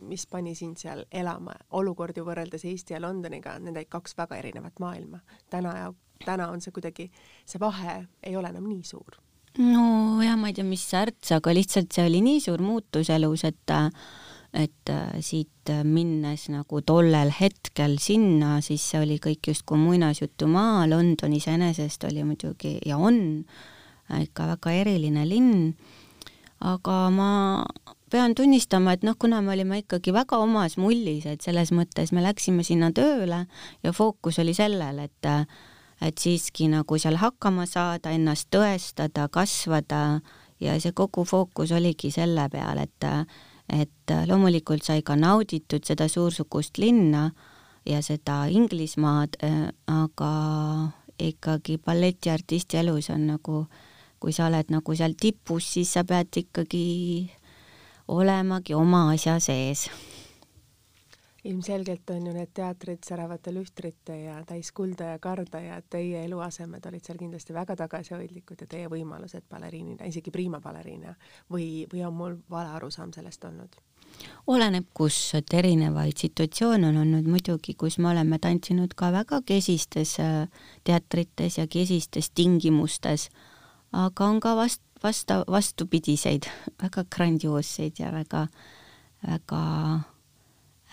mis 0.09 0.25
pani 0.31 0.55
sind 0.59 0.81
seal 0.81 1.05
elama, 1.13 1.57
olukord 1.77 2.17
ju 2.17 2.25
võrreldes 2.27 2.65
Eesti 2.69 2.97
ja 2.97 3.03
Londoniga, 3.05 3.59
need 3.61 3.77
olid 3.77 3.93
kaks 3.93 4.17
väga 4.19 4.41
erinevat 4.41 4.81
maailma 4.83 5.21
täna 5.53 5.77
ja 5.79 5.93
täna 6.25 6.49
on 6.53 6.65
see 6.65 6.73
kuidagi, 6.75 7.11
see 7.45 7.61
vahe 7.61 8.01
ei 8.25 8.37
ole 8.37 8.53
enam 8.53 8.69
nii 8.71 8.85
suur? 8.89 9.21
nojah, 9.59 10.35
ma 10.41 10.51
ei 10.51 10.57
tea, 10.57 10.67
mis 10.67 10.83
särts, 10.91 11.31
aga 11.37 11.53
lihtsalt 11.55 11.93
see 11.95 12.07
oli 12.09 12.25
nii 12.25 12.41
suur 12.43 12.63
muutus 12.65 13.13
elus, 13.15 13.45
et 13.47 13.75
et 14.55 14.91
äh, 14.91 15.19
siit 15.25 15.71
minnes 15.85 16.47
nagu 16.53 16.81
tollel 16.87 17.33
hetkel 17.35 17.97
sinna, 17.99 18.61
siis 18.63 18.85
see 18.91 19.01
oli 19.03 19.19
kõik 19.23 19.51
justkui 19.51 19.81
muinasjutumaa, 19.81 20.85
London 20.91 21.35
iseenesest 21.35 22.05
oli 22.07 22.23
muidugi 22.27 22.77
ja 22.87 22.99
on 23.01 23.19
ikka 24.21 24.47
väga 24.53 24.75
eriline 24.83 25.25
linn, 25.27 25.73
aga 26.61 26.99
ma 27.11 27.31
pean 28.13 28.35
tunnistama, 28.37 28.95
et 28.95 29.03
noh, 29.03 29.17
kuna 29.19 29.41
me 29.43 29.55
olime 29.57 29.81
ikkagi 29.83 30.13
väga 30.15 30.39
omas 30.45 30.77
mullis, 30.79 31.27
et 31.27 31.43
selles 31.43 31.73
mõttes 31.75 32.13
me 32.15 32.23
läksime 32.23 32.63
sinna 32.67 32.93
tööle 32.95 33.45
ja 33.83 33.93
fookus 33.97 34.39
oli 34.43 34.55
sellel, 34.57 35.01
et 35.09 35.31
et 36.05 36.21
siiski 36.21 36.67
nagu 36.69 36.99
seal 36.99 37.17
hakkama 37.17 37.65
saada, 37.71 38.13
ennast 38.13 38.51
tõestada, 38.53 39.29
kasvada 39.33 40.21
ja 40.61 40.75
see 40.83 40.93
kogu 40.93 41.25
fookus 41.25 41.73
oligi 41.73 42.11
selle 42.13 42.49
peal, 42.53 42.83
et 42.83 43.07
et 43.69 44.15
loomulikult 44.29 44.85
sai 44.85 45.03
ka 45.03 45.17
nauditud 45.17 45.85
seda 45.85 46.09
suursugust 46.09 46.79
linna 46.79 47.31
ja 47.87 48.03
seda 48.03 48.45
Inglismaad, 48.51 49.39
aga 49.87 50.33
ikkagi 51.19 51.79
balletiartisti 51.79 52.81
elus 52.81 53.11
on 53.11 53.27
nagu, 53.35 53.65
kui 54.21 54.33
sa 54.33 54.49
oled 54.49 54.73
nagu 54.73 54.97
seal 54.97 55.17
tipus, 55.21 55.73
siis 55.77 55.93
sa 55.97 56.05
pead 56.05 56.33
ikkagi 56.45 56.85
olemagi 58.09 58.75
oma 58.77 59.11
asja 59.15 59.39
sees 59.41 59.89
ilmselgelt 61.45 62.11
on 62.11 62.27
ju 62.27 62.33
need 62.33 62.53
teatrid 62.57 63.05
säravate 63.05 63.53
lühtrite 63.53 64.17
ja 64.17 64.37
täis 64.49 64.73
kulda 64.73 65.15
ja 65.15 65.19
karda 65.19 65.61
ja 65.61 65.81
teie 65.91 66.25
eluasemed 66.25 66.87
olid 66.89 67.05
seal 67.05 67.19
kindlasti 67.21 67.55
väga 67.55 67.77
tagasihoidlikud 67.77 68.65
ja 68.65 68.67
teie 68.67 68.89
võimalused 68.89 69.45
baleriinina, 69.51 70.09
isegi 70.09 70.33
priima 70.33 70.61
baleriina 70.65 71.15
või, 71.53 71.85
või 71.93 72.05
on 72.07 72.15
mul 72.17 72.39
vale 72.51 72.73
arusaam 72.79 73.13
sellest 73.13 73.45
olnud? 73.45 73.77
oleneb, 74.47 74.87
kus, 74.95 75.17
et 75.35 75.55
erinevaid 75.59 76.17
situatsioone 76.21 76.87
on 76.89 77.01
olnud 77.03 77.27
muidugi, 77.27 77.75
kus 77.75 77.99
me 77.99 78.13
oleme 78.13 78.39
tantsinud 78.39 78.95
ka 78.97 79.11
väga 79.13 79.41
kesistes 79.47 80.17
äh, 80.23 80.47
teatrites 80.85 81.59
ja 81.59 81.67
kesistes 81.67 82.31
tingimustes, 82.31 83.29
aga 83.93 84.29
on 84.31 84.41
ka 84.41 84.55
vast, 84.57 84.83
vasta, 85.03 85.43
vastupidiseid, 85.51 86.49
väga 86.83 87.05
grandioosseid 87.17 87.99
ja 87.99 88.13
väga, 88.15 88.47
väga 89.27 89.63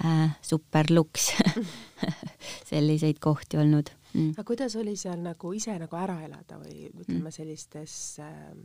äh, 0.05 0.29
superluks. 0.41 1.33
Selliseid 2.69 3.19
kohti 3.19 3.57
olnud 3.57 3.91
mm.. 4.13 4.33
aga 4.35 4.43
kuidas 4.47 4.75
oli 4.79 4.95
seal 4.99 5.21
nagu 5.23 5.53
ise 5.55 5.75
nagu 5.79 5.97
ära 5.97 6.17
elada 6.25 6.59
või 6.61 6.87
ütleme 6.89 7.29
mm. 7.29 7.35
sellistes 7.35 7.95
ähm, 8.23 8.63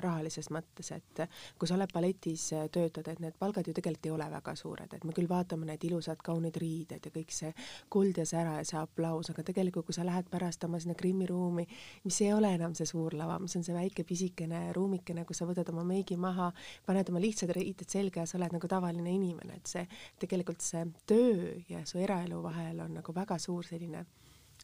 rahalises 0.00 0.50
mõttes, 0.54 0.92
et 0.94 1.22
kui 1.58 1.68
sa 1.68 1.76
oled 1.76 1.90
balletis 1.92 2.46
äh, 2.56 2.66
töötad, 2.72 3.08
et 3.10 3.20
need 3.22 3.36
palgad 3.40 3.66
ju 3.66 3.74
tegelikult 3.76 4.06
ei 4.06 4.14
ole 4.14 4.28
väga 4.32 4.54
suured, 4.58 4.94
et 4.94 5.04
me 5.04 5.14
küll 5.16 5.28
vaatame 5.30 5.66
need 5.68 5.84
ilusad 5.88 6.22
kaunid 6.24 6.56
riided 6.60 7.06
ja 7.06 7.12
kõik 7.14 7.34
see 7.34 7.52
kuld 7.92 8.20
ja 8.20 8.26
sära 8.28 8.58
ja 8.60 8.66
see 8.66 8.78
aplaus, 8.80 9.32
aga 9.32 9.44
tegelikult, 9.46 9.88
kui 9.88 9.96
sa 9.96 10.06
lähed 10.06 10.30
pärast 10.30 10.64
oma 10.68 10.80
sinna 10.80 10.96
Krimmi 10.98 11.26
ruumi, 11.30 11.66
mis 12.04 12.20
ei 12.24 12.32
ole 12.36 12.52
enam 12.56 12.74
see 12.78 12.88
suur 12.88 13.16
lava, 13.18 13.38
mis 13.42 13.56
on 13.58 13.66
see 13.66 13.76
väike 13.76 14.04
pisikene 14.08 14.68
ruumikene, 14.76 15.24
kus 15.28 15.42
sa 15.42 15.48
võtad 15.48 15.68
oma 15.74 15.84
meigi 15.86 16.18
maha, 16.20 16.50
paned 16.86 17.10
oma 17.12 17.22
lihtsad 17.22 17.52
riided 17.56 17.88
selga 17.90 18.24
ja 18.24 18.30
sa 18.30 18.38
oled 18.38 18.56
nagu 18.56 18.70
tavaline 18.70 19.12
inimene, 19.12 19.60
et 19.60 19.74
see 19.74 19.86
tegelikult 20.20 20.64
see 20.64 20.86
töö 21.08 21.54
ja 21.68 21.84
su 21.88 22.00
eraelu 22.00 22.40
vahel 22.44 22.84
on 22.86 22.98
nagu 23.00 23.14
väga 23.16 23.38
suur 23.42 23.66
selline 23.66 24.04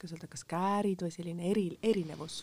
kuidas 0.00 0.16
öelda, 0.16 0.28
kas 0.32 0.44
käärid 0.48 1.02
või 1.04 1.14
selline 1.14 1.50
eri, 1.50 1.68
erinevus? 1.82 2.42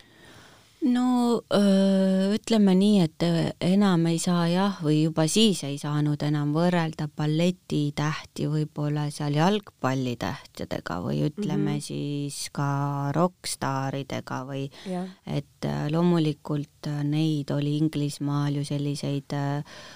No 0.84 1.42
öö, 1.54 2.34
ütleme 2.36 2.74
nii, 2.76 3.04
et 3.06 3.24
enam 3.64 4.06
ei 4.10 4.20
saa 4.22 4.46
jah, 4.52 4.80
või 4.84 5.04
juba 5.04 5.26
siis 5.32 5.64
ei 5.68 5.78
saanud 5.80 6.22
enam 6.28 6.52
võrrelda 6.56 7.08
balletitähti 7.08 8.48
võib-olla 8.52 9.08
seal 9.14 9.38
jalgpallitähtedega 9.38 11.00
või 11.06 11.22
ütleme 11.30 11.78
mm 11.78 11.78
-hmm. 11.78 11.86
siis 11.88 12.50
ka 12.52 13.12
rokkstaaridega 13.16 14.42
või 14.50 14.66
yeah. 14.90 15.08
et 15.26 15.68
loomulikult 15.92 16.90
neid 17.04 17.52
oli 17.56 17.78
Inglismaal 17.80 18.60
ju 18.60 18.66
selliseid 18.68 19.32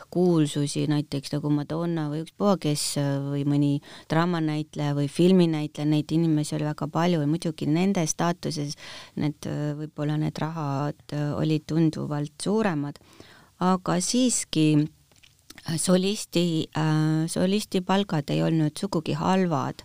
kuulsusi, 0.10 0.88
näiteks 0.88 1.34
nagu 1.36 1.50
Madonna 1.52 2.08
või 2.10 2.24
ükspuha 2.24 2.56
kes 2.58 2.96
või 3.28 3.44
mõni 3.44 3.74
draamanäitleja 4.10 4.96
või 4.96 5.08
filminäitleja, 5.12 5.90
neid 5.90 6.12
inimesi 6.12 6.56
oli 6.56 6.70
väga 6.70 6.88
palju 6.88 7.22
ja 7.22 7.28
muidugi 7.28 7.68
nende 7.68 8.06
staatuses 8.08 8.78
need 9.16 9.52
võib-olla 9.76 10.18
need 10.18 10.38
raha 10.40 10.77
palgad 10.78 11.14
äh, 11.14 11.34
olid 11.38 11.66
tunduvalt 11.68 12.34
suuremad, 12.44 12.98
aga 13.60 14.00
siiski 14.02 14.78
äh, 14.78 15.78
solisti, 15.78 16.68
äh, 16.78 17.28
solisti 17.28 17.82
palgad 17.82 18.30
ei 18.30 18.44
olnud 18.44 18.78
sugugi 18.78 19.14
halvad. 19.14 19.84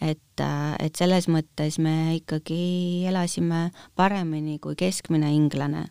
et, 0.00 0.40
et 0.82 0.96
selles 0.98 1.28
mõttes 1.30 1.78
me 1.80 2.16
ikkagi 2.18 3.06
elasime 3.08 3.70
paremini 3.96 4.58
kui 4.58 4.74
keskmine 4.76 5.30
inglane. 5.32 5.86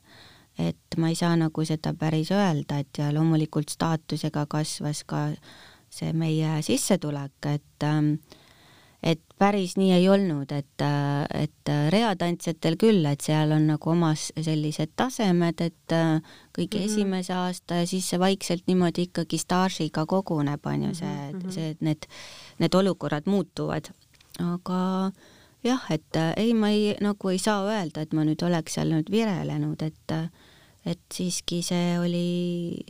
et 0.59 0.97
ma 0.97 1.09
ei 1.09 1.15
saa 1.15 1.35
nagu 1.35 1.65
seda 1.65 1.93
päris 1.93 2.29
öelda, 2.31 2.79
et 2.79 2.97
ja 2.97 3.09
loomulikult 3.13 3.69
staatusega 3.69 4.45
kasvas 4.45 5.03
ka 5.03 5.31
see 5.89 6.13
meie 6.13 6.61
sissetulek, 6.61 7.33
et 7.45 7.83
äh, 7.83 8.01
et 9.03 9.19
päris 9.39 9.75
nii 9.75 9.91
ei 9.97 10.05
olnud, 10.09 10.51
et, 10.55 10.83
et 11.35 11.71
reatantsijatel 11.91 12.77
küll, 12.79 13.03
et 13.09 13.21
seal 13.23 13.51
on 13.51 13.65
nagu 13.73 13.91
omas 13.91 14.29
sellised 14.37 14.93
tasemed, 14.99 15.61
et 15.61 15.95
kõige 16.55 16.79
mm 16.79 16.81
-hmm. 16.81 16.85
esimese 16.85 17.33
aasta 17.33 17.81
ja 17.81 17.87
siis 17.87 18.09
see 18.09 18.19
vaikselt 18.19 18.63
niimoodi 18.67 19.09
ikkagi 19.09 19.37
staažiga 19.37 20.05
koguneb, 20.05 20.65
on 20.65 20.83
ju 20.83 20.95
see, 20.95 21.33
mhm, 21.33 21.49
see, 21.49 21.69
et 21.69 21.81
need, 21.81 22.07
need 22.59 22.73
olukorrad 22.73 23.23
muutuvad. 23.25 23.91
aga 24.39 25.11
jah, 25.63 25.91
et 25.91 26.15
ei, 26.37 26.53
ma 26.53 26.69
ei, 26.69 26.95
nagu 27.01 27.29
ei 27.29 27.37
saa 27.37 27.65
öelda, 27.65 28.01
et 28.01 28.13
ma 28.13 28.23
nüüd 28.23 28.41
oleks 28.43 28.73
seal 28.73 28.89
nüüd 28.89 29.11
virelenud, 29.11 29.81
et 29.81 30.17
et 30.85 30.99
siiski 31.13 31.61
see 31.63 31.99
oli 31.99 32.85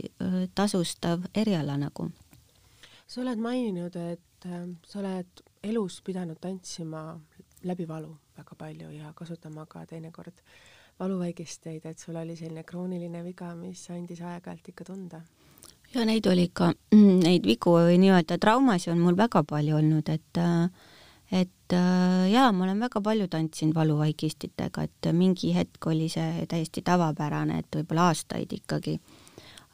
tasustav 0.55 1.21
eriala 1.35 1.77
nagu. 1.77 2.11
sa 3.07 3.21
oled 3.21 3.37
maininud, 3.37 3.95
et 3.95 4.47
sa 4.87 4.99
oled 4.99 5.43
elus 5.63 6.01
pidanud 6.03 6.39
tantsima 6.41 7.19
läbi 7.63 7.87
valu 7.87 8.11
väga 8.37 8.55
palju 8.57 8.89
ja 8.91 9.13
kasutama 9.15 9.65
ka 9.65 9.85
teinekord 9.85 10.41
valuvaigisteid, 10.99 11.85
et 11.85 11.99
sul 11.99 12.15
oli 12.19 12.35
selline 12.35 12.63
krooniline 12.63 13.23
viga, 13.25 13.53
mis 13.55 13.87
andis 13.89 14.21
aeg-ajalt 14.21 14.69
ikka 14.73 14.85
tunda? 14.91 15.21
ja 15.93 16.05
neid 16.05 16.27
oli 16.27 16.47
ikka, 16.49 16.73
neid 17.27 17.47
vigu 17.47 17.77
või 17.77 17.97
nii-öelda 18.01 18.37
traumasid 18.41 18.93
on 18.93 19.01
mul 19.05 19.17
väga 19.17 19.43
palju 19.47 19.79
olnud, 19.79 20.09
et 20.09 20.41
et 21.33 21.73
jaa, 22.29 22.51
ma 22.53 22.65
olen 22.67 22.81
väga 22.83 23.01
palju 23.01 23.27
tantsinud 23.31 23.75
valuvaigistitega, 23.77 24.83
et 24.83 25.11
mingi 25.15 25.53
hetk 25.55 25.87
oli 25.89 26.09
see 26.11 26.45
täiesti 26.49 26.83
tavapärane, 26.85 27.63
et 27.63 27.77
võib-olla 27.79 28.09
aastaid 28.11 28.51
ikkagi. 28.53 28.99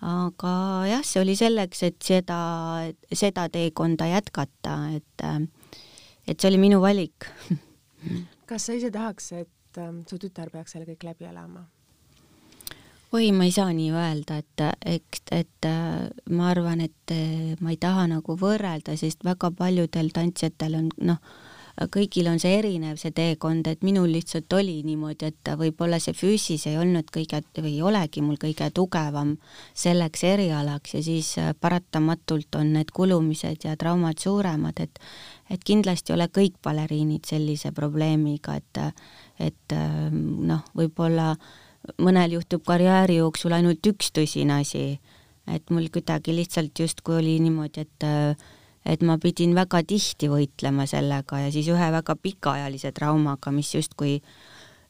aga 0.05 0.51
jah, 0.87 1.03
see 1.03 1.23
oli 1.23 1.35
selleks, 1.35 1.83
et 1.83 1.97
seda, 2.03 2.37
seda 3.11 3.49
teekonda 3.51 4.07
jätkata, 4.13 4.77
et 4.95 5.25
et 6.29 6.39
see 6.39 6.51
oli 6.51 6.61
minu 6.61 6.79
valik 6.83 7.27
kas 8.49 8.69
sa 8.69 8.77
ise 8.77 8.91
tahaks, 8.93 9.31
et 9.37 9.81
ähm, 9.81 10.01
su 10.09 10.17
tütar 10.21 10.49
peaks 10.53 10.75
selle 10.75 10.87
kõik 10.89 11.05
läbi 11.11 11.29
elama? 11.29 11.67
oi, 13.09 13.31
ma 13.33 13.47
ei 13.47 13.53
saa 13.53 13.71
nii 13.73 13.89
öelda, 13.89 14.39
et, 14.43 14.65
et, 14.85 15.21
et 15.33 15.69
äh, 15.69 16.09
ma 16.29 16.49
arvan, 16.51 16.83
et 16.85 17.13
äh, 17.13 17.55
ma 17.61 17.73
ei 17.73 17.79
taha 17.81 18.07
nagu 18.11 18.37
võrrelda, 18.37 18.97
sest 18.97 19.25
väga 19.25 19.49
paljudel 19.57 20.11
tantsijatel 20.13 20.77
on 20.77 20.91
noh, 21.09 21.21
kõigil 21.87 22.27
on 22.27 22.39
see 22.41 22.57
erinev, 22.59 22.97
see 22.99 23.13
teekond, 23.15 23.67
et 23.71 23.83
minul 23.87 24.09
lihtsalt 24.11 24.51
oli 24.53 24.79
niimoodi, 24.83 25.29
et 25.31 25.51
võib-olla 25.59 25.99
see 26.03 26.13
füüsis 26.17 26.65
ei 26.67 26.77
olnud 26.77 27.07
kõige 27.13 27.41
või 27.57 27.77
ei 27.77 27.81
olegi 27.85 28.23
mul 28.25 28.37
kõige 28.41 28.67
tugevam 28.75 29.37
selleks 29.73 30.25
erialaks 30.27 30.97
ja 30.97 31.03
siis 31.05 31.31
äh, 31.39 31.53
paratamatult 31.59 32.59
on 32.59 32.73
need 32.75 32.91
kulumised 32.93 33.65
ja 33.65 33.77
traumad 33.79 34.19
suuremad, 34.19 34.81
et 34.83 34.99
et 35.49 35.63
kindlasti 35.65 36.13
ei 36.13 36.17
ole 36.17 36.27
kõik 36.33 36.59
baleriinid 36.63 37.25
sellise 37.29 37.71
probleemiga, 37.75 38.55
et 38.59 38.81
et 39.39 39.73
äh, 39.73 40.11
noh, 40.11 40.65
võib-olla 40.75 41.33
mõnel 42.03 42.35
juhtub 42.37 42.63
karjääri 42.67 43.19
jooksul 43.21 43.55
ainult 43.55 43.85
üks 43.87 44.11
tõsine 44.11 44.59
asi, 44.61 44.99
et 45.47 45.69
mul 45.71 45.87
kuidagi 45.93 46.35
lihtsalt 46.35 46.79
justkui 46.79 47.21
oli 47.21 47.37
niimoodi, 47.39 47.85
et 47.87 48.07
äh, 48.07 48.49
et 48.85 49.01
ma 49.03 49.17
pidin 49.21 49.53
väga 49.55 49.81
tihti 49.83 50.29
võitlema 50.31 50.85
sellega 50.87 51.43
ja 51.43 51.51
siis 51.51 51.67
ühe 51.71 51.89
väga 51.91 52.15
pikaajalise 52.15 52.91
traumaga, 52.95 53.51
mis 53.51 53.73
justkui 53.75 54.19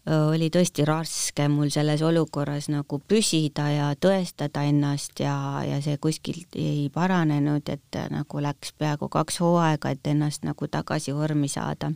oli 0.07 0.49
tõesti 0.49 0.85
raske 0.88 1.47
mul 1.51 1.69
selles 1.73 2.01
olukorras 2.01 2.69
nagu 2.71 2.99
püsida 2.99 3.67
ja 3.69 3.88
tõestada 3.99 4.63
ennast 4.69 5.19
ja, 5.19 5.63
ja 5.67 5.81
see 5.81 5.97
kuskilt 5.97 6.55
ei 6.55 6.89
paranenud, 6.93 7.69
et 7.69 7.99
nagu 8.09 8.41
läks 8.41 8.73
peaaegu 8.77 9.09
kaks 9.09 9.41
hooaega, 9.43 9.91
et 9.91 10.07
ennast 10.07 10.47
nagu 10.47 10.67
tagasi 10.67 11.13
vormi 11.15 11.47
saada. 11.47 11.91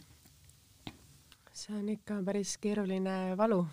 See 1.54 1.76
on 1.76 1.88
ikka 1.90 2.20
päris 2.26 2.58
keeruline 2.58 3.38
valu 3.38 3.64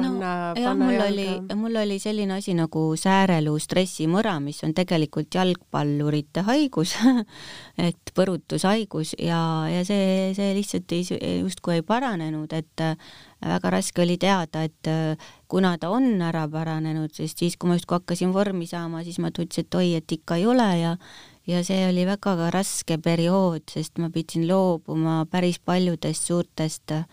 no 0.00 0.12
jah, 0.56 0.72
mul 0.76 0.94
jalga. 0.94 1.08
oli, 1.10 1.56
mul 1.58 1.76
oli 1.82 1.98
selline 2.00 2.38
asi 2.38 2.54
nagu 2.56 2.84
säärelu 2.96 3.52
stressimõra, 3.60 4.38
mis 4.40 4.62
on 4.64 4.72
tegelikult 4.76 5.34
jalgpallurite 5.36 6.44
haigus 6.46 6.94
et 7.88 8.12
põrutushaigus 8.16 9.12
ja, 9.20 9.40
ja 9.68 9.82
see, 9.88 10.30
see 10.36 10.54
lihtsalt 10.56 10.94
ei, 10.96 11.04
justkui 11.42 11.76
ei 11.80 11.84
paranenud, 11.84 12.54
et 12.56 12.84
äh, 12.84 12.96
väga 13.44 13.74
raske 13.76 14.04
oli 14.04 14.16
teada, 14.22 14.64
et 14.64 14.88
äh, 14.88 15.28
kuna 15.52 15.74
ta 15.78 15.92
on 15.92 16.14
ära 16.24 16.46
paranenud, 16.48 17.12
sest 17.12 17.44
siis, 17.44 17.58
kui 17.60 17.68
ma 17.68 17.76
justkui 17.76 18.00
hakkasin 18.00 18.32
vormi 18.32 18.70
saama, 18.70 19.04
siis 19.04 19.20
ma 19.20 19.32
tundsin, 19.34 19.68
et 19.68 19.80
oi, 19.80 19.92
et 20.00 20.18
ikka 20.18 20.40
ei 20.40 20.48
ole 20.48 20.70
ja 20.80 20.96
ja 21.42 21.58
see 21.66 21.88
oli 21.88 22.04
väga 22.06 22.50
raske 22.54 23.00
periood, 23.02 23.66
sest 23.68 23.98
ma 23.98 24.12
pidin 24.14 24.46
loobuma 24.46 25.24
päris 25.30 25.58
paljudest 25.58 26.30
suurtest 26.30 26.94
äh, 26.94 27.06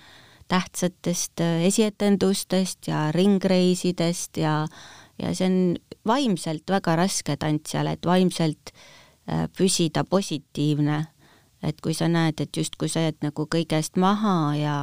tähtsatest 0.49 1.41
äh, 1.41 1.63
esietendustest 1.65 2.87
ja 2.87 3.11
ringreisidest 3.11 4.37
ja, 4.37 4.67
ja 5.21 5.33
see 5.35 5.47
on 5.47 5.59
vaimselt 6.07 6.69
väga 6.69 6.95
raske 6.99 7.37
tantsijale, 7.37 7.95
et 7.97 8.05
vaimselt 8.05 8.73
äh, 8.73 9.47
püsida 9.57 10.03
positiivne. 10.03 11.05
et 11.59 11.81
kui 11.83 11.91
sa 11.93 12.07
näed, 12.07 12.39
et 12.39 12.55
justkui 12.55 12.87
sa 12.87 13.01
jääd 13.03 13.17
nagu 13.19 13.43
kõigest 13.51 13.97
maha 13.99 14.55
ja, 14.55 14.75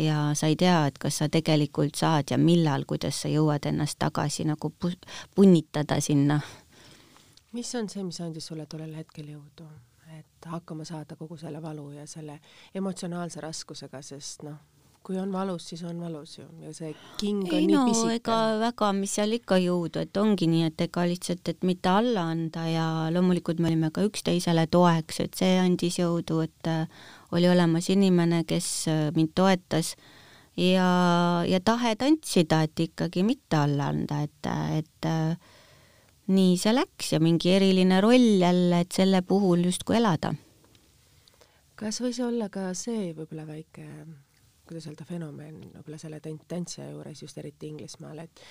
ja 0.00 0.30
sa 0.32 0.48
ei 0.48 0.56
tea, 0.56 0.86
et 0.88 0.96
kas 0.98 1.18
sa 1.20 1.28
tegelikult 1.28 1.98
saad 2.00 2.32
ja 2.32 2.38
millal, 2.40 2.86
kuidas 2.88 3.18
sa 3.20 3.28
jõuad 3.28 3.68
ennast 3.68 3.98
tagasi 4.00 4.46
nagu 4.48 4.72
punnitada 5.36 6.00
sinna. 6.00 6.40
mis 7.52 7.74
on 7.74 7.88
see, 7.88 8.02
mis 8.02 8.20
andis 8.24 8.48
sulle 8.48 8.66
tollel 8.66 8.94
hetkel 8.96 9.28
jõudu? 9.28 9.68
et 10.18 10.48
hakkama 10.48 10.84
saada 10.84 11.16
kogu 11.16 11.36
selle 11.36 11.62
valu 11.62 11.90
ja 11.92 12.06
selle 12.06 12.40
emotsionaalse 12.74 13.40
raskusega, 13.40 14.02
sest 14.02 14.42
noh, 14.42 14.56
kui 15.02 15.18
on 15.18 15.32
valus, 15.34 15.66
siis 15.72 15.82
on 15.88 15.98
valus 16.00 16.36
ju 16.38 16.44
ja 16.62 16.72
see 16.76 16.92
king 17.20 17.42
on 17.48 17.58
ei, 17.58 17.66
nii 17.66 17.76
no, 17.76 17.84
pisike. 17.88 18.18
ega 18.20 18.38
väga, 18.60 18.90
mis 18.96 19.14
seal 19.18 19.34
ikka 19.36 19.58
jõudu, 19.62 20.02
et 20.06 20.16
ongi 20.20 20.48
nii, 20.50 20.68
et 20.70 20.84
ega 20.86 21.04
lihtsalt, 21.10 21.48
et 21.50 21.66
mitte 21.66 21.90
alla 21.90 22.28
anda 22.32 22.66
ja 22.70 22.86
loomulikult 23.14 23.62
me 23.62 23.70
olime 23.72 23.90
ka 23.94 24.04
üksteisele 24.06 24.68
toeks, 24.72 25.22
et 25.24 25.38
see 25.38 25.58
andis 25.60 25.98
jõudu, 25.98 26.42
et 26.46 26.70
äh, 26.70 27.06
oli 27.34 27.50
olemas 27.50 27.90
inimene, 27.92 28.44
kes 28.48 28.68
äh, 28.92 29.02
mind 29.16 29.34
toetas 29.38 29.96
ja, 30.56 30.88
ja 31.48 31.60
tahe 31.64 31.96
tantsida, 31.98 32.62
et 32.68 32.86
ikkagi 32.86 33.26
mitte 33.26 33.58
alla 33.58 33.90
anda, 33.92 34.22
et, 34.22 34.52
et 34.78 35.10
äh, 35.10 35.52
nii 36.32 36.56
see 36.60 36.74
läks 36.76 37.14
ja 37.16 37.20
mingi 37.22 37.56
eriline 37.56 38.00
roll 38.04 38.38
jälle, 38.40 38.84
et 38.84 38.94
selle 38.94 39.22
puhul 39.26 39.66
justkui 39.66 39.98
elada. 39.98 40.34
kas 41.74 41.98
võis 41.98 42.20
olla 42.22 42.46
ka 42.52 42.70
see 42.78 43.10
võib-olla 43.16 43.48
väike 43.48 43.88
kuidas 44.72 44.88
öelda, 44.88 45.06
fenomen 45.08 45.58
võib-olla 45.76 45.98
selle 46.00 46.20
tantsija 46.22 46.88
juures, 46.90 47.20
just 47.22 47.38
eriti 47.38 47.68
Inglismaal, 47.72 48.24
et 48.24 48.44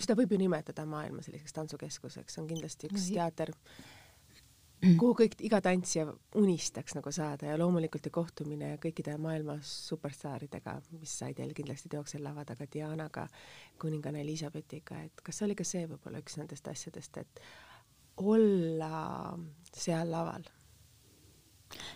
seda 0.00 0.16
võib 0.18 0.32
ju 0.34 0.40
nimetada 0.40 0.86
maailma 0.88 1.22
selliseks 1.22 1.54
tantsukeskuseks, 1.58 2.40
on 2.40 2.48
kindlasti 2.50 2.88
üks 2.90 3.04
no, 3.04 3.18
teater, 3.18 3.52
kuhu 4.84 5.12
kõik, 5.20 5.36
iga 5.46 5.60
tantsija 5.64 6.08
unistaks 6.40 6.96
nagu 6.98 7.12
saada 7.14 7.52
ja 7.52 7.58
loomulikult 7.60 8.08
ja 8.08 8.14
kohtumine 8.14 8.72
kõikide 8.82 9.14
maailma 9.20 9.58
superstaaridega, 9.68 10.78
mis 10.98 11.14
sai 11.20 11.36
teil 11.36 11.54
kindlasti 11.56 11.92
teoksel 11.92 12.24
lava 12.24 12.46
taga 12.48 12.66
Dianaga, 12.72 13.28
kuninganna 13.80 14.24
Elizabethiga, 14.24 15.04
et 15.06 15.22
kas 15.24 15.38
see 15.38 15.48
oli 15.48 15.58
ka 15.60 15.68
see 15.68 15.86
võib-olla 15.90 16.24
üks 16.24 16.40
nendest 16.40 16.68
asjadest, 16.72 17.22
et 17.22 17.46
olla 18.24 19.34
seal 19.74 20.10
laval 20.10 20.44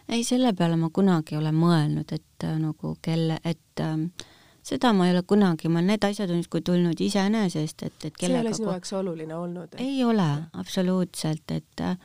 ei, 0.08 0.24
selle 0.24 0.52
peale 0.56 0.76
ma 0.76 0.90
kunagi 0.94 1.34
ei 1.34 1.40
ole 1.40 1.52
mõelnud, 1.54 2.12
et 2.14 2.44
äh, 2.46 2.58
nagu 2.60 2.94
kelle, 3.02 3.38
et 3.44 3.82
äh, 3.84 3.96
seda 4.68 4.92
ma 4.96 5.08
ei 5.08 5.14
ole 5.14 5.24
kunagi, 5.28 5.70
ma, 5.72 5.82
need 5.84 6.04
asjad 6.04 6.30
on 6.32 6.42
justkui 6.42 6.62
tulnud 6.66 7.00
iseenesest, 7.00 7.86
et, 7.88 7.98
et 8.10 8.20
kellega 8.20 8.42
see 8.42 8.44
ei 8.44 8.46
ole 8.46 8.60
sinu 8.60 8.70
jaoks 8.74 8.94
oluline 9.00 9.36
olnud 9.36 9.74
et...? 9.74 9.82
ei 9.84 10.04
ole, 10.04 10.28
absoluutselt, 10.60 11.56
et 11.56 11.84
äh, 11.84 11.98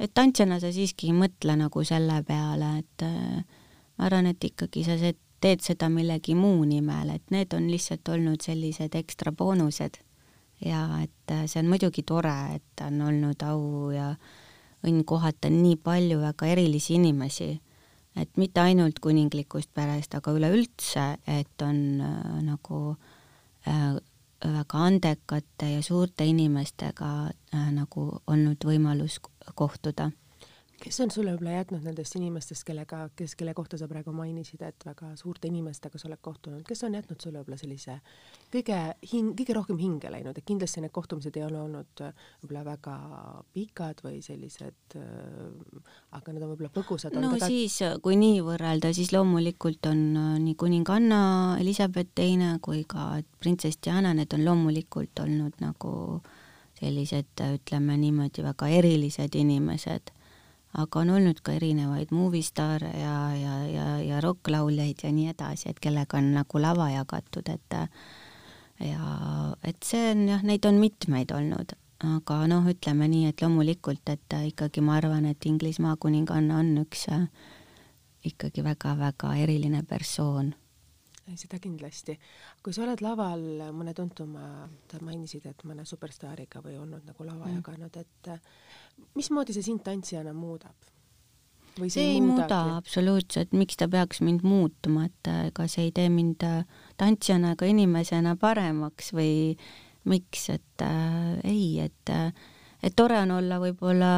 et 0.00 0.12
tantsijana 0.16 0.60
sa 0.62 0.72
siiski 0.72 1.10
ei 1.10 1.16
mõtle 1.16 1.56
nagu 1.60 1.84
selle 1.84 2.22
peale, 2.26 2.76
et 2.80 3.06
äh, 3.06 3.64
ma 3.98 4.08
arvan, 4.08 4.30
et 4.32 4.50
ikkagi 4.50 4.84
sa 4.86 4.96
teed 5.40 5.64
seda 5.64 5.88
millegi 5.92 6.36
muu 6.36 6.64
nimel, 6.68 7.14
et 7.16 7.32
need 7.32 7.52
on 7.56 7.68
lihtsalt 7.70 8.08
olnud 8.12 8.44
sellised 8.44 8.96
ekstra 8.96 9.32
boonused 9.32 10.00
ja 10.64 10.84
et 11.02 11.34
äh, 11.34 11.46
see 11.48 11.62
on 11.62 11.72
muidugi 11.72 12.04
tore, 12.06 12.36
et 12.56 12.84
on 12.86 13.02
olnud 13.08 13.44
au 13.48 13.90
ja 13.94 14.12
äh, 14.12 14.38
õnn 14.86 15.04
kohata 15.04 15.50
nii 15.52 15.76
palju 15.84 16.20
väga 16.20 16.46
erilisi 16.54 16.94
inimesi, 16.96 17.50
et 18.16 18.30
mitte 18.40 18.60
ainult 18.60 19.00
kuninglikust 19.02 19.72
perest, 19.74 20.14
aga 20.14 20.32
üleüldse, 20.36 21.06
et 21.26 21.62
on 21.62 22.00
äh, 22.00 22.38
nagu 22.46 22.80
äh, 23.68 23.98
väga 24.44 24.86
andekate 24.86 25.74
ja 25.74 25.82
suurte 25.82 26.24
inimestega 26.24 27.10
äh, 27.28 27.68
nagu 27.76 28.08
olnud 28.26 28.64
võimalus 28.64 29.20
kohtuda 29.54 30.10
kes 30.80 31.00
on 31.04 31.10
sulle 31.12 31.34
võib-olla 31.34 31.58
jätnud 31.58 31.84
nendest 31.84 32.16
inimestest, 32.16 32.64
kellega, 32.66 33.02
kes, 33.16 33.34
kelle 33.38 33.52
kohta 33.56 33.78
sa 33.80 33.88
praegu 33.90 34.12
mainisid, 34.16 34.62
et 34.64 34.86
väga 34.86 35.12
suurte 35.18 35.48
inimestega 35.50 36.00
sa 36.00 36.08
oled 36.08 36.20
kohtunud, 36.24 36.62
kes 36.66 36.84
on 36.86 36.96
jätnud 36.96 37.20
sulle 37.20 37.40
võib-olla 37.40 37.58
sellise 37.60 37.98
kõige 38.52 38.78
hing, 39.12 39.32
kõige 39.38 39.56
rohkem 39.56 39.80
hinge 39.80 40.12
läinud, 40.12 40.38
et 40.38 40.46
kindlasti 40.48 40.82
need 40.84 40.94
kohtumised 40.94 41.36
ei 41.36 41.44
ole 41.46 41.60
olnud 41.60 42.04
äh, 42.06 42.26
võib-olla 42.42 42.64
väga 42.70 42.94
pikad 43.56 44.04
või 44.06 44.20
sellised 44.24 44.96
äh,, 44.98 45.82
aga 46.16 46.34
need 46.34 46.46
on 46.46 46.54
võib-olla 46.54 46.72
põgusad. 46.74 47.16
no 47.20 47.34
ka... 47.36 47.50
siis, 47.50 47.80
kui 48.02 48.16
nii 48.20 48.40
võrrelda, 48.46 48.92
siis 48.96 49.12
loomulikult 49.14 49.90
on 49.90 50.04
äh, 50.16 50.30
nii 50.46 50.56
kuninganna 50.60 51.22
Elizabeth 51.60 52.14
teine 52.18 52.56
kui 52.64 52.86
ka 52.88 53.18
printsess 53.42 53.80
Diana, 53.84 54.14
need 54.16 54.32
on 54.36 54.46
loomulikult 54.48 55.24
olnud 55.26 55.60
nagu 55.60 55.92
sellised, 56.80 57.36
ütleme 57.44 57.98
niimoodi, 58.00 58.42
väga 58.46 58.70
erilised 58.72 59.36
inimesed 59.36 60.14
aga 60.78 61.02
on 61.02 61.10
olnud 61.16 61.40
ka 61.42 61.52
erinevaid 61.56 62.12
movie 62.14 62.46
staare 62.46 62.92
ja, 62.94 63.14
ja, 63.34 63.54
ja, 63.66 63.86
ja 64.04 64.20
rokklauljaid 64.22 65.02
ja 65.02 65.12
nii 65.12 65.30
edasi, 65.32 65.70
et 65.70 65.80
kellega 65.82 66.18
on 66.20 66.32
nagu 66.36 66.62
lava 66.62 66.90
jagatud, 66.92 67.48
et 67.50 67.78
ja 68.86 69.14
et 69.66 69.82
see 69.84 70.12
on 70.12 70.26
jah, 70.30 70.46
neid 70.46 70.66
on 70.70 70.78
mitmeid 70.80 71.34
olnud, 71.34 71.74
aga 72.14 72.40
noh, 72.50 72.70
ütleme 72.70 73.10
nii, 73.10 73.26
et 73.32 73.42
loomulikult, 73.42 74.14
et 74.14 74.38
ikkagi 74.52 74.84
ma 74.84 74.96
arvan, 75.00 75.26
et 75.32 75.50
Inglismaa 75.50 75.96
kuninganna 76.00 76.62
on 76.62 76.72
üks 76.84 77.08
ikkagi 78.30 78.64
väga-väga 78.64 79.34
eriline 79.42 79.82
persoon 79.88 80.54
seda 81.38 81.58
kindlasti. 81.62 82.18
kui 82.62 82.72
sa 82.74 82.82
oled 82.84 83.00
laval 83.04 83.42
mõne 83.76 83.94
tuntuma, 83.94 84.66
sa 84.90 84.98
mainisid, 85.04 85.46
et 85.46 85.62
mõne 85.68 85.84
superstaariga 85.86 86.62
või 86.64 86.76
olnud 86.80 87.06
nagu 87.06 87.26
lava 87.26 87.46
mm. 87.46 87.60
jaganud, 87.60 87.96
et 87.96 88.30
mismoodi 89.18 89.56
see 89.56 89.66
sind 89.66 89.84
tantsijana 89.86 90.34
muudab? 90.36 90.76
või 91.78 91.88
see, 91.88 92.02
see 92.02 92.14
ei 92.16 92.22
muuda 92.24 92.60
absoluutselt, 92.76 93.52
miks 93.56 93.78
ta 93.80 93.88
peaks 93.88 94.20
mind 94.26 94.42
muutuma, 94.44 95.06
et 95.08 95.30
äh, 95.30 95.46
ega 95.50 95.66
see 95.70 95.88
ei 95.88 95.92
tee 95.96 96.08
mind 96.12 96.44
äh, 96.46 96.64
tantsijana 97.00 97.54
ega 97.54 97.68
inimesena 97.70 98.34
paremaks 98.40 99.12
või 99.16 99.54
miks, 100.10 100.48
et 100.52 100.84
äh, 100.84 101.36
ei, 101.46 101.78
et 101.86 102.12
äh, 102.14 102.32
et 102.82 102.94
tore 102.96 103.18
on 103.20 103.30
olla 103.36 103.58
võib-olla 103.60 104.10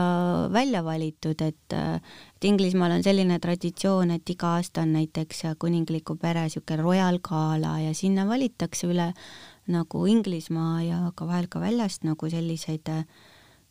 välja 0.55 0.85
valitud, 0.87 1.41
et, 1.43 1.75
et 1.75 2.47
Inglismaal 2.47 2.95
on 2.95 3.03
selline 3.03 3.39
traditsioon, 3.43 4.13
et 4.15 4.31
iga 4.31 4.57
aasta 4.59 4.85
on 4.87 4.95
näiteks 4.97 5.43
kuningliku 5.59 6.15
pere 6.21 6.47
niisugune 6.47 6.83
royal 6.83 7.19
gala 7.27 7.79
ja 7.83 7.91
sinna 7.95 8.27
valitakse 8.29 8.87
üle 8.87 9.11
nagu 9.73 10.07
Inglismaa 10.07 10.83
ja 10.87 11.01
ka 11.19 11.27
vahel 11.27 11.51
ka 11.51 11.63
väljast 11.63 12.07
nagu 12.07 12.31
selliseid 12.31 12.89
äh, 12.93 13.03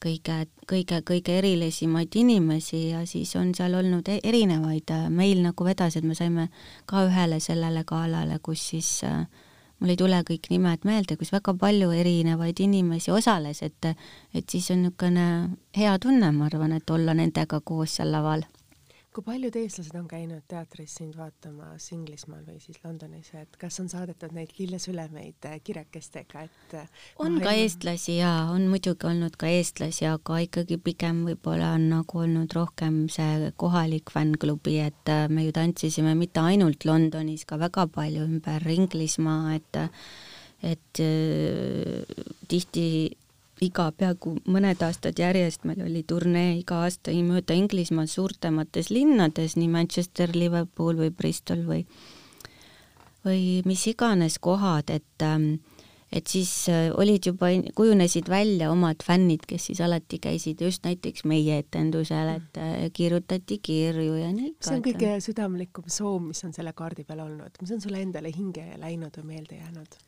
kõige, 0.02 0.38
kõige, 0.70 1.02
kõige 1.08 1.38
erilisemaid 1.40 2.16
inimesi 2.20 2.90
ja 2.90 3.06
siis 3.10 3.36
on 3.40 3.54
seal 3.58 3.76
olnud 3.78 4.10
e-, 4.10 4.20
erinevaid, 4.24 4.94
meil 5.14 5.44
nagu 5.46 5.68
vedas, 5.68 5.98
et 5.98 6.08
me 6.08 6.18
saime 6.18 6.50
ka 6.90 7.06
ühele 7.08 7.40
sellele 7.44 7.86
galale, 7.88 8.40
kus 8.44 8.64
siis 8.74 8.92
äh, 9.08 9.26
mul 9.80 9.94
ei 9.94 10.00
tule 10.00 10.22
kõik 10.28 10.50
nimed 10.54 10.88
meelde, 10.88 11.18
kus 11.18 11.34
väga 11.34 11.54
palju 11.58 11.92
erinevaid 11.98 12.60
inimesi 12.64 13.12
osales, 13.12 13.62
et 13.66 13.92
et 14.34 14.50
siis 14.50 14.72
on 14.72 14.86
niisugune 14.86 15.28
hea 15.78 15.98
tunne, 16.00 16.32
ma 16.32 16.50
arvan, 16.50 16.78
et 16.78 16.90
olla 16.90 17.18
nendega 17.18 17.62
koos 17.66 18.00
seal 18.00 18.14
laval 18.14 18.46
kui 19.12 19.26
paljud 19.26 19.56
eestlased 19.60 19.96
on 20.00 20.06
käinud 20.08 20.44
teatris 20.48 20.94
sind 21.00 21.18
vaatamas 21.20 21.90
Inglismaal 21.92 22.46
või 22.48 22.62
siis 22.64 22.80
Londonis, 22.84 23.34
et 23.36 23.58
kas 23.60 23.80
on 23.84 23.90
saadetud 23.92 24.32
neid 24.36 24.54
lillesülemeid 24.56 25.48
äh, 25.50 25.58
kirjakestega, 25.64 26.46
et 26.48 26.76
äh, 26.80 27.04
on 27.20 27.36
ka 27.44 27.52
eestlasi 27.60 28.18
ja 28.22 28.32
on 28.54 28.70
muidugi 28.72 29.10
olnud 29.10 29.36
ka 29.40 29.52
eestlasi, 29.52 30.08
aga 30.08 30.40
ikkagi 30.46 30.80
pigem 30.80 31.26
võib-olla 31.28 31.74
on 31.76 31.90
nagu 31.92 32.24
olnud 32.24 32.56
rohkem 32.56 33.04
see 33.12 33.52
kohalik 33.60 34.14
fännklubi, 34.16 34.78
et 34.88 35.12
äh, 35.12 35.28
me 35.28 35.44
ju 35.48 35.56
tantsisime 35.60 36.16
mitte 36.16 36.44
ainult 36.44 36.88
Londonis, 36.88 37.44
ka 37.50 37.60
väga 37.60 37.90
palju 37.92 38.28
ümber 38.30 38.68
Inglismaa, 38.72 39.58
et 39.60 39.84
et 40.62 41.00
tihti 42.48 42.84
iga 43.62 43.92
peaaegu 43.94 44.36
mõned 44.50 44.82
aastad 44.82 45.20
järjest 45.22 45.68
meil 45.70 45.84
oli 45.86 46.02
turnee 46.08 46.56
iga 46.58 46.82
aasta 46.86 47.14
mööda 47.14 47.54
Inglismaal 47.58 48.10
suurtemates 48.10 48.90
linnades, 48.90 49.56
nii 49.60 49.70
Manchester, 49.70 50.34
Liverpool 50.36 50.98
või 51.04 51.12
Bristol 51.14 51.66
või 51.68 51.86
või 53.22 53.62
mis 53.70 53.86
iganes 53.86 54.40
kohad, 54.42 54.90
et 54.90 55.26
ähm, 55.26 55.60
et 56.12 56.28
siis 56.28 56.50
äh, 56.70 56.90
olid 56.98 57.30
juba, 57.30 57.52
kujunesid 57.76 58.28
välja 58.30 58.72
omad 58.72 59.04
fännid, 59.06 59.46
kes 59.48 59.70
siis 59.70 59.82
alati 59.82 60.20
käisid 60.20 60.60
just 60.62 60.84
näiteks 60.84 61.24
meie 61.30 61.62
etendusel, 61.62 62.36
et 62.36 62.60
äh, 62.60 62.90
kirjutati 62.94 63.62
kirju 63.64 64.18
ja 64.20 64.32
nii. 64.36 64.56
mis 64.58 64.74
on 64.74 64.84
kõige 64.86 65.16
südamlikum 65.24 65.88
soov, 65.88 66.20
mis 66.34 66.44
on 66.48 66.58
selle 66.58 66.74
kaardi 66.76 67.06
peal 67.08 67.24
olnud, 67.28 67.62
mis 67.62 67.76
on 67.78 67.84
sulle 67.84 68.02
endale 68.04 68.34
hinge 68.36 68.66
läinud 68.82 69.22
või 69.22 69.36
meelde 69.36 69.62
jäänud? 69.62 70.02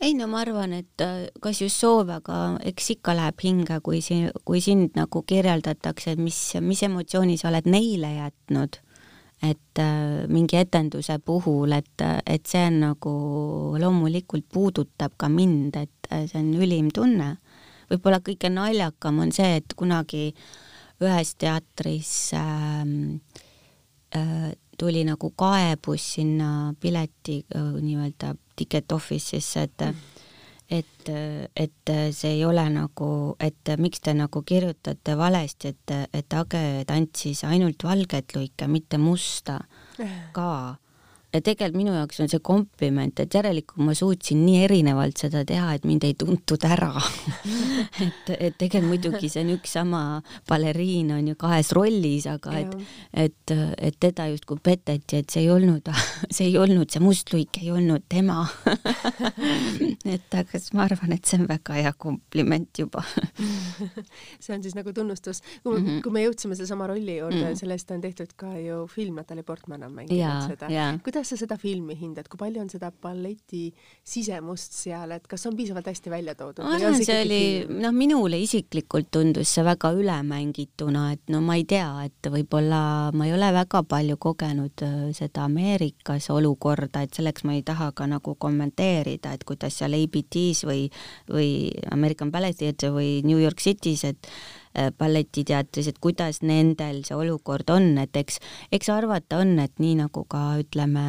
Ei 0.00 0.14
no 0.14 0.26
ma 0.30 0.40
arvan, 0.42 0.72
et 0.72 1.04
äh, 1.04 1.28
kas 1.42 1.62
just 1.62 1.80
soov, 1.80 2.10
aga 2.10 2.58
eks 2.66 2.90
ikka 2.96 3.14
läheb 3.16 3.44
hinge, 3.44 3.78
kui 3.84 4.00
si-, 4.04 4.32
kui 4.44 4.60
sind 4.64 4.98
nagu 4.98 5.22
kirjeldatakse, 5.22 6.14
et 6.14 6.22
mis, 6.22 6.40
mis 6.60 6.82
emotsiooni 6.88 7.38
sa 7.40 7.50
oled 7.52 7.70
neile 7.70 8.16
jätnud 8.16 8.80
et 9.42 9.78
äh, 9.78 10.26
mingi 10.30 10.56
etenduse 10.56 11.18
puhul, 11.24 11.74
et, 11.76 12.04
et 12.26 12.46
see 12.48 12.62
on 12.68 12.80
nagu 12.84 13.14
loomulikult 13.80 14.46
puudutab 14.52 15.16
ka 15.20 15.28
mind, 15.28 15.76
et 15.76 16.10
äh, 16.10 16.24
see 16.30 16.40
on 16.40 16.52
ülim 16.64 16.90
tunne. 16.94 17.34
võib-olla 17.90 18.22
kõige 18.24 18.48
naljakam 18.48 19.20
on 19.20 19.32
see, 19.34 19.58
et 19.60 19.74
kunagi 19.76 20.30
ühes 21.04 21.34
teatris 21.36 22.12
äh, 22.38 22.84
äh, 24.16 24.52
tuli 24.78 25.04
nagu 25.06 25.30
kaebus 25.36 26.14
sinna 26.16 26.74
pileti 26.80 27.44
äh, 27.54 27.72
nii-öelda 27.80 28.34
ticket 28.56 28.92
office'isse, 28.92 29.62
et 29.62 29.86
mm. 29.86 30.02
et, 30.70 31.08
et 31.56 31.90
see 32.16 32.30
ei 32.38 32.44
ole 32.44 32.62
nagu, 32.72 33.08
et 33.40 33.74
miks 33.78 34.00
te 34.00 34.14
nagu 34.16 34.42
kirjutate 34.42 35.16
valesti, 35.18 35.74
et, 35.74 35.92
et 36.14 36.34
Age 36.34 36.84
tantsis 36.88 37.44
ainult 37.44 37.84
valget 37.84 38.32
luike, 38.36 38.66
mitte 38.66 38.98
musta 38.98 39.58
ka 40.36 40.76
ja 41.34 41.40
tegelikult 41.42 41.78
minu 41.80 41.94
jaoks 41.96 42.20
on 42.22 42.30
see 42.30 42.40
kompliment, 42.44 43.20
et 43.20 43.34
järelikult 43.34 43.82
ma 43.82 43.94
suutsin 43.98 44.44
nii 44.46 44.62
erinevalt 44.68 45.18
seda 45.24 45.42
teha, 45.46 45.72
et 45.74 45.86
mind 45.88 46.06
ei 46.06 46.14
tuntud 46.18 46.62
ära 46.68 46.92
et, 48.04 48.30
et 48.38 48.58
tegelikult 48.58 48.90
muidugi 48.92 49.30
see 49.32 49.42
on 49.42 49.54
üks 49.56 49.74
sama 49.74 50.02
baleriin 50.48 51.10
on 51.16 51.32
ju 51.32 51.38
kahes 51.40 51.72
rollis, 51.76 52.28
aga 52.30 52.54
et, 52.60 52.76
et, 53.26 53.54
et 53.88 53.98
teda 54.00 54.28
justkui 54.30 54.62
peteti, 54.62 55.22
et 55.22 55.34
see 55.34 55.44
ei 55.44 55.50
olnud, 55.50 55.90
see 56.36 56.48
ei 56.52 56.58
olnud, 56.60 56.90
see 56.92 57.02
must 57.02 57.34
luik 57.34 57.58
ei 57.62 57.72
olnud 57.74 58.06
tema 58.10 58.44
et 60.14 60.38
aga 60.38 60.60
siis 60.60 60.70
ma 60.76 60.86
arvan, 60.86 61.16
et 61.16 61.26
see 61.26 61.40
on 61.40 61.48
väga 61.50 61.80
hea 61.80 61.94
kompliment 61.98 62.84
juba 62.84 63.02
see 64.38 64.54
on 64.54 64.62
siis 64.62 64.76
nagu 64.78 64.92
tunnustus. 64.94 65.42
kui 65.62 65.80
mm, 65.80 65.86
-hmm. 65.86 66.02
kui 66.02 66.12
me 66.12 66.24
jõudsime 66.24 66.54
sellesama 66.54 66.86
rolli 66.86 67.18
juurde 67.18 67.42
mm, 67.42 67.50
-hmm. 67.50 67.58
sellest 67.58 67.90
on 67.90 68.00
tehtud 68.00 68.36
ka 68.36 68.54
ju 68.58 68.86
film, 68.86 69.14
Natalja 69.14 69.42
Portman 69.42 69.82
on 69.82 69.92
mänginud 69.92 70.48
seda. 70.48 70.68
kuidas 71.04 71.23
kuidas 71.24 71.40
sa 71.40 71.46
seda 71.46 71.56
filmi 71.56 71.94
hindad, 71.96 72.28
kui 72.28 72.38
palju 72.38 72.60
on 72.60 72.68
seda 72.68 72.90
balleti 72.92 73.70
sisemust 74.04 74.74
seal, 74.76 75.14
et 75.16 75.26
kas 75.28 75.46
on 75.48 75.56
piisavalt 75.56 75.86
hästi 75.88 76.12
välja 76.12 76.34
toodud? 76.36 76.64
ma 76.64 76.76
arvan, 76.76 76.98
see 77.00 77.20
oli, 77.24 77.40
noh, 77.80 77.94
minule 77.96 78.38
isiklikult 78.42 79.08
tundus 79.14 79.54
see 79.54 79.64
väga 79.64 79.92
ülemängituna, 79.96 81.06
et 81.16 81.32
no 81.32 81.40
ma 81.44 81.56
ei 81.56 81.64
tea, 81.68 81.88
et 82.08 82.28
võib-olla 82.34 82.82
ma 83.16 83.28
ei 83.28 83.34
ole 83.36 83.50
väga 83.56 83.82
palju 83.88 84.18
kogenud 84.20 84.84
äh, 84.84 84.98
seda 85.16 85.46
Ameerikas 85.48 86.28
olukorda, 86.34 87.04
et 87.04 87.16
selleks 87.16 87.46
ma 87.48 87.56
ei 87.56 87.64
taha 87.64 87.92
ka 87.96 88.08
nagu 88.10 88.36
kommenteerida, 88.36 89.32
et 89.32 89.46
kuidas 89.48 89.80
seal 89.80 89.96
ABT-s 89.96 90.66
või, 90.68 90.90
või 91.30 91.48
American 91.94 92.34
Ballet 92.34 92.60
Theatre 92.60 92.92
või 92.92 93.22
New 93.24 93.40
York 93.40 93.64
City's, 93.64 94.04
et 94.04 94.28
balletiteatris, 94.98 95.88
et 95.90 95.98
kuidas 96.02 96.42
nendel 96.42 97.02
see 97.06 97.16
olukord 97.16 97.70
on, 97.70 97.92
et 98.02 98.16
eks, 98.16 98.40
eks 98.74 98.90
arvata 98.90 99.42
on, 99.44 99.58
et 99.62 99.74
nii 99.82 99.98
nagu 100.02 100.24
ka 100.30 100.46
ütleme, 100.62 101.04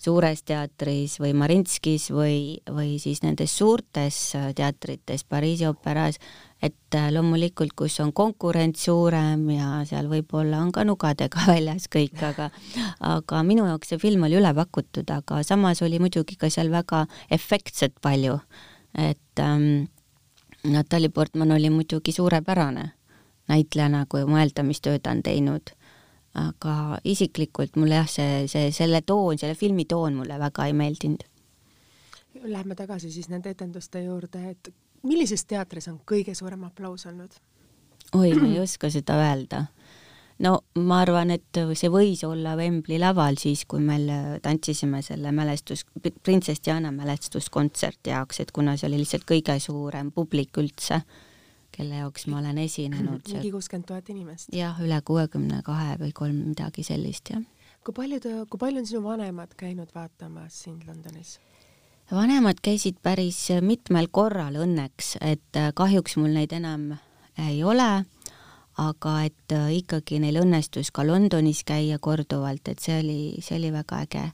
suures 0.00 0.42
teatris 0.48 1.18
või 1.20 1.34
Marinskis 1.36 2.08
või, 2.14 2.60
või 2.68 2.96
siis 3.02 3.20
nendes 3.24 3.52
suurtes 3.56 4.18
äh, 4.38 4.50
teatrites, 4.56 5.26
Pariisi 5.28 5.66
ooperas, 5.68 6.16
et 6.62 6.96
äh, 6.96 7.10
loomulikult, 7.12 7.74
kus 7.76 7.98
on 8.04 8.14
konkurents 8.16 8.86
suurem 8.88 9.44
ja 9.52 9.82
seal 9.88 10.08
võib-olla 10.10 10.62
on 10.64 10.72
ka 10.72 10.86
nugadega 10.88 11.44
väljas 11.52 11.88
kõik, 11.92 12.16
aga 12.30 12.50
aga 13.12 13.44
minu 13.46 13.68
jaoks 13.68 13.92
see 13.92 14.00
film 14.00 14.26
oli 14.28 14.40
üle 14.40 14.52
pakutud, 14.56 15.08
aga 15.12 15.44
samas 15.46 15.84
oli 15.84 16.00
muidugi 16.02 16.40
ka 16.40 16.50
seal 16.52 16.72
väga 16.72 17.04
efektset 17.30 18.00
palju, 18.00 18.40
et 18.96 19.44
ähm, 19.44 19.90
Natali 20.64 21.08
Portman 21.08 21.52
oli 21.52 21.70
muidugi 21.70 22.12
suurepärane 22.12 22.90
näitlejana, 23.48 24.04
kui 24.08 24.26
mõelda, 24.28 24.62
mis 24.66 24.80
tööd 24.84 25.02
ta 25.04 25.14
on 25.14 25.22
teinud. 25.22 25.74
aga 26.34 27.00
isiklikult 27.04 27.74
mulle 27.76 27.96
jah, 27.96 28.06
see, 28.06 28.44
see, 28.46 28.68
selle 28.70 29.00
toon, 29.02 29.38
selle 29.38 29.56
filmi 29.58 29.82
toon 29.84 30.14
mulle 30.14 30.36
väga 30.38 30.66
ei 30.70 30.72
meeldinud. 30.78 31.24
Lähme 32.44 32.76
tagasi 32.78 33.10
siis 33.10 33.26
nende 33.28 33.50
etenduste 33.50 34.04
juurde, 34.04 34.50
et 34.50 34.70
millises 35.02 35.42
teatris 35.44 35.88
on 35.90 35.98
kõige 36.06 36.34
suurem 36.38 36.62
aplaus 36.68 37.06
olnud? 37.10 37.34
oi, 38.14 38.30
ma 38.34 38.46
ei 38.46 38.60
oska 38.62 38.90
seda 38.90 39.16
öelda 39.18 39.64
no 40.44 40.52
ma 40.80 41.00
arvan, 41.04 41.32
et 41.34 41.60
see 41.78 41.90
võis 41.92 42.22
olla 42.26 42.54
Wembley 42.58 42.98
laval 43.00 43.38
siis, 43.40 43.64
kui 43.68 43.82
meil 43.84 44.08
tantsisime 44.44 45.02
selle 45.04 45.32
mälestus, 45.36 45.84
printsess 46.00 46.62
Diana 46.64 46.92
mälestuskontserti 46.94 48.14
jaoks, 48.14 48.40
et 48.44 48.52
kuna 48.56 48.76
see 48.80 48.88
oli 48.90 49.02
lihtsalt 49.02 49.26
kõige 49.28 49.58
suurem 49.62 50.12
publik 50.14 50.56
üldse, 50.62 51.02
kelle 51.74 52.00
jaoks 52.02 52.26
ma 52.30 52.40
olen 52.40 52.58
esinenud. 52.64 53.28
mingi 53.32 53.52
kuuskümmend 53.52 53.88
tuhat 53.90 54.10
inimest? 54.12 54.50
jah, 54.56 54.80
üle 54.82 55.00
kuuekümne 55.04 55.62
kahe 55.66 55.96
või 56.00 56.14
kolm, 56.16 56.42
midagi 56.54 56.84
sellist, 56.86 57.34
jah. 57.34 57.44
kui 57.84 57.96
palju 57.96 58.20
ta, 58.24 58.34
kui 58.50 58.60
palju 58.60 58.82
on 58.82 58.90
sinu 58.90 59.04
vanemad 59.04 59.54
käinud 59.60 59.92
vaatamas 59.94 60.64
sind 60.64 60.88
Londonis? 60.88 61.38
vanemad 62.10 62.58
käisid 62.64 62.98
päris 63.02 63.44
mitmel 63.62 64.08
korral 64.10 64.56
õnneks, 64.64 65.18
et 65.20 65.60
kahjuks 65.76 66.16
mul 66.18 66.32
neid 66.34 66.56
enam 66.56 66.94
ei 67.38 67.62
ole 67.64 67.90
aga 68.80 69.14
et 69.28 69.54
äh, 69.54 69.72
ikkagi 69.80 70.20
neil 70.22 70.40
õnnestus 70.40 70.90
ka 70.94 71.04
Londonis 71.04 71.64
käia 71.68 71.98
korduvalt, 72.02 72.68
et 72.72 72.80
see 72.80 73.00
oli, 73.02 73.20
see 73.44 73.58
oli 73.58 73.72
väga 73.74 74.04
äge. 74.06 74.30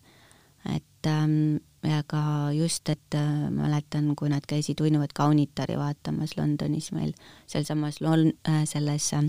et 0.74 1.07
ähm, 1.07 1.59
ja 1.86 2.03
ka 2.07 2.51
just, 2.55 2.88
et 2.88 3.14
äh, 3.14 3.51
mäletan, 3.51 4.14
kui 4.16 4.30
nad 4.30 4.47
käisid 4.47 4.80
uinuvat 4.82 5.12
kaunitari 5.12 5.78
vaatamas 5.78 6.36
Londonis 6.36 6.92
meil 6.92 7.12
sealsamas 7.47 8.01
Lon- 8.01 8.34
äh,, 8.49 8.64
selles 8.64 9.12
äh, 9.14 9.24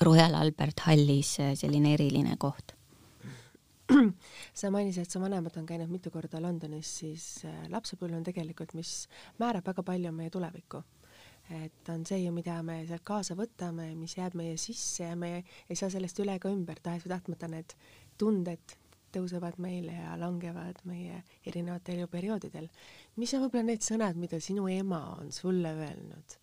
Royal 0.00 0.34
Albert 0.34 0.86
Hallis 0.86 1.38
äh, 1.40 1.54
selline 1.56 1.94
eriline 1.94 2.36
koht 2.38 2.76
sa 4.54 4.70
mainisid, 4.72 5.04
et 5.04 5.10
su 5.10 5.20
vanemad 5.20 5.56
on 5.58 5.66
käinud 5.68 5.90
mitu 5.92 6.10
korda 6.10 6.40
Londonis, 6.40 6.88
siis 7.02 7.44
äh, 7.44 7.68
lapsepõlv 7.72 8.16
on 8.16 8.24
tegelikult, 8.24 8.74
mis 8.78 9.06
määrab 9.40 9.66
väga 9.68 9.84
palju 9.84 10.12
meie 10.16 10.32
tulevikku 10.32 10.82
et 11.64 11.88
on 11.92 12.04
see 12.08 12.22
ju, 12.24 12.32
mida 12.34 12.58
me 12.66 12.82
sealt 12.88 13.04
kaasa 13.06 13.36
võtame, 13.38 13.90
mis 13.98 14.16
jääb 14.16 14.36
meie 14.38 14.56
sisse 14.60 15.04
ja 15.04 15.16
me 15.18 15.32
ei 15.42 15.78
saa 15.78 15.90
sellest 15.92 16.20
üle 16.22 16.36
ega 16.38 16.52
ümber, 16.52 16.80
tahes 16.82 17.04
või 17.06 17.14
tahtmata 17.14 17.50
need 17.52 17.74
tunded 18.20 18.76
tõusevad 19.12 19.58
meile 19.60 19.94
ja 19.96 20.16
langevad 20.20 20.80
meie 20.88 21.22
erinevatel 21.46 22.00
eluperioodidel. 22.00 22.68
mis 23.16 23.34
on 23.34 23.44
võib-olla 23.44 23.68
need 23.68 23.84
sõnad, 23.84 24.16
mida 24.16 24.40
sinu 24.40 24.68
ema 24.72 25.02
on 25.18 25.32
sulle 25.32 25.74
öelnud, 25.76 26.36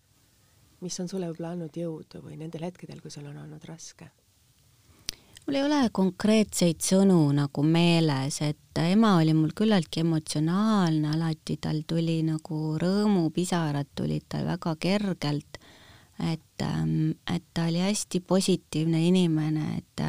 mis 0.84 1.00
on 1.02 1.10
sulle 1.10 1.30
võib-olla 1.30 1.56
andnud 1.56 1.76
jõudu 1.76 2.22
või 2.22 2.38
nendel 2.38 2.68
hetkedel, 2.68 3.02
kui 3.02 3.10
sul 3.10 3.26
on 3.26 3.42
olnud 3.42 3.64
raske? 3.66 4.10
Mul 5.46 5.56
ei 5.56 5.64
ole 5.64 5.80
konkreetseid 5.92 6.82
sõnu 6.84 7.18
nagu 7.34 7.62
meeles, 7.66 8.40
et 8.44 8.80
ema 8.80 9.16
oli 9.18 9.34
mul 9.34 9.52
küllaltki 9.56 10.04
emotsionaalne, 10.04 11.14
alati 11.14 11.56
tal 11.62 11.82
tuli 11.88 12.20
nagu 12.26 12.76
rõõmupisarad 12.80 13.90
tulid 13.94 14.28
tal 14.28 14.46
väga 14.46 14.76
kergelt. 14.80 15.58
et, 16.20 16.62
ähm, 16.62 17.12
et 17.34 17.42
ta 17.54 17.64
oli 17.64 17.78
hästi 17.80 18.20
positiivne 18.20 19.06
inimene, 19.06 19.78
et, 19.78 20.02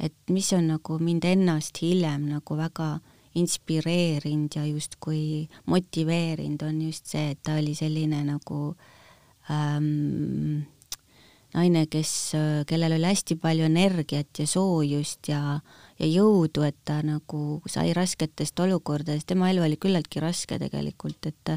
et 0.00 0.14
mis 0.30 0.52
on 0.52 0.66
nagu 0.66 0.98
mind 0.98 1.24
ennast 1.28 1.76
hiljem 1.82 2.24
nagu 2.30 2.56
väga 2.56 3.00
inspireerinud 3.34 4.56
ja 4.56 4.64
justkui 4.64 5.48
motiveerinud, 5.66 6.62
on 6.62 6.82
just 6.82 7.06
see, 7.06 7.32
et 7.32 7.42
ta 7.42 7.58
oli 7.60 7.74
selline 7.74 8.22
nagu 8.24 8.74
ähm, 9.50 10.64
naine, 11.54 11.86
kes, 11.90 12.12
kellel 12.68 12.96
oli 12.96 13.08
hästi 13.10 13.36
palju 13.40 13.66
energiat 13.68 14.40
ja 14.40 14.46
soojust 14.48 15.28
ja, 15.32 15.58
ja 16.00 16.08
jõudu, 16.08 16.64
et 16.66 16.78
ta 16.88 17.00
nagu 17.04 17.60
sai 17.70 17.92
rasketest 17.96 18.58
olukordadest, 18.64 19.28
tema 19.28 19.50
elu 19.52 19.64
oli 19.66 19.78
küllaltki 19.80 20.22
raske 20.24 20.58
tegelikult, 20.62 21.28
et, 21.28 21.54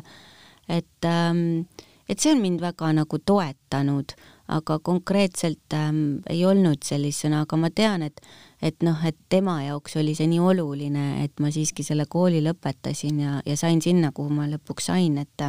et, 0.67 1.09
ähm, 1.09 1.65
et 2.09 2.19
see 2.19 2.35
on 2.35 2.43
mind 2.43 2.63
väga 2.63 2.91
nagu 2.97 3.19
toetanud, 3.19 4.15
aga 4.55 4.77
konkreetselt 4.85 5.73
ähm, 5.73 6.19
ei 6.29 6.43
olnud 6.45 6.83
sellist 6.85 7.25
sõna, 7.25 7.45
aga 7.45 7.57
ma 7.57 7.71
tean, 7.73 8.03
et, 8.05 8.19
et 8.61 8.83
noh, 8.85 8.99
et 9.07 9.17
tema 9.31 9.61
jaoks 9.63 9.95
oli 10.01 10.13
see 10.17 10.27
nii 10.29 10.43
oluline, 10.43 11.05
et 11.23 11.39
ma 11.41 11.49
siiski 11.53 11.87
selle 11.87 12.05
kooli 12.05 12.43
lõpetasin 12.45 13.23
ja, 13.23 13.39
ja 13.47 13.57
sain 13.57 13.81
sinna, 13.81 14.11
kuhu 14.13 14.35
ma 14.35 14.49
lõpuks 14.51 14.91
sain, 14.91 15.17
et 15.23 15.47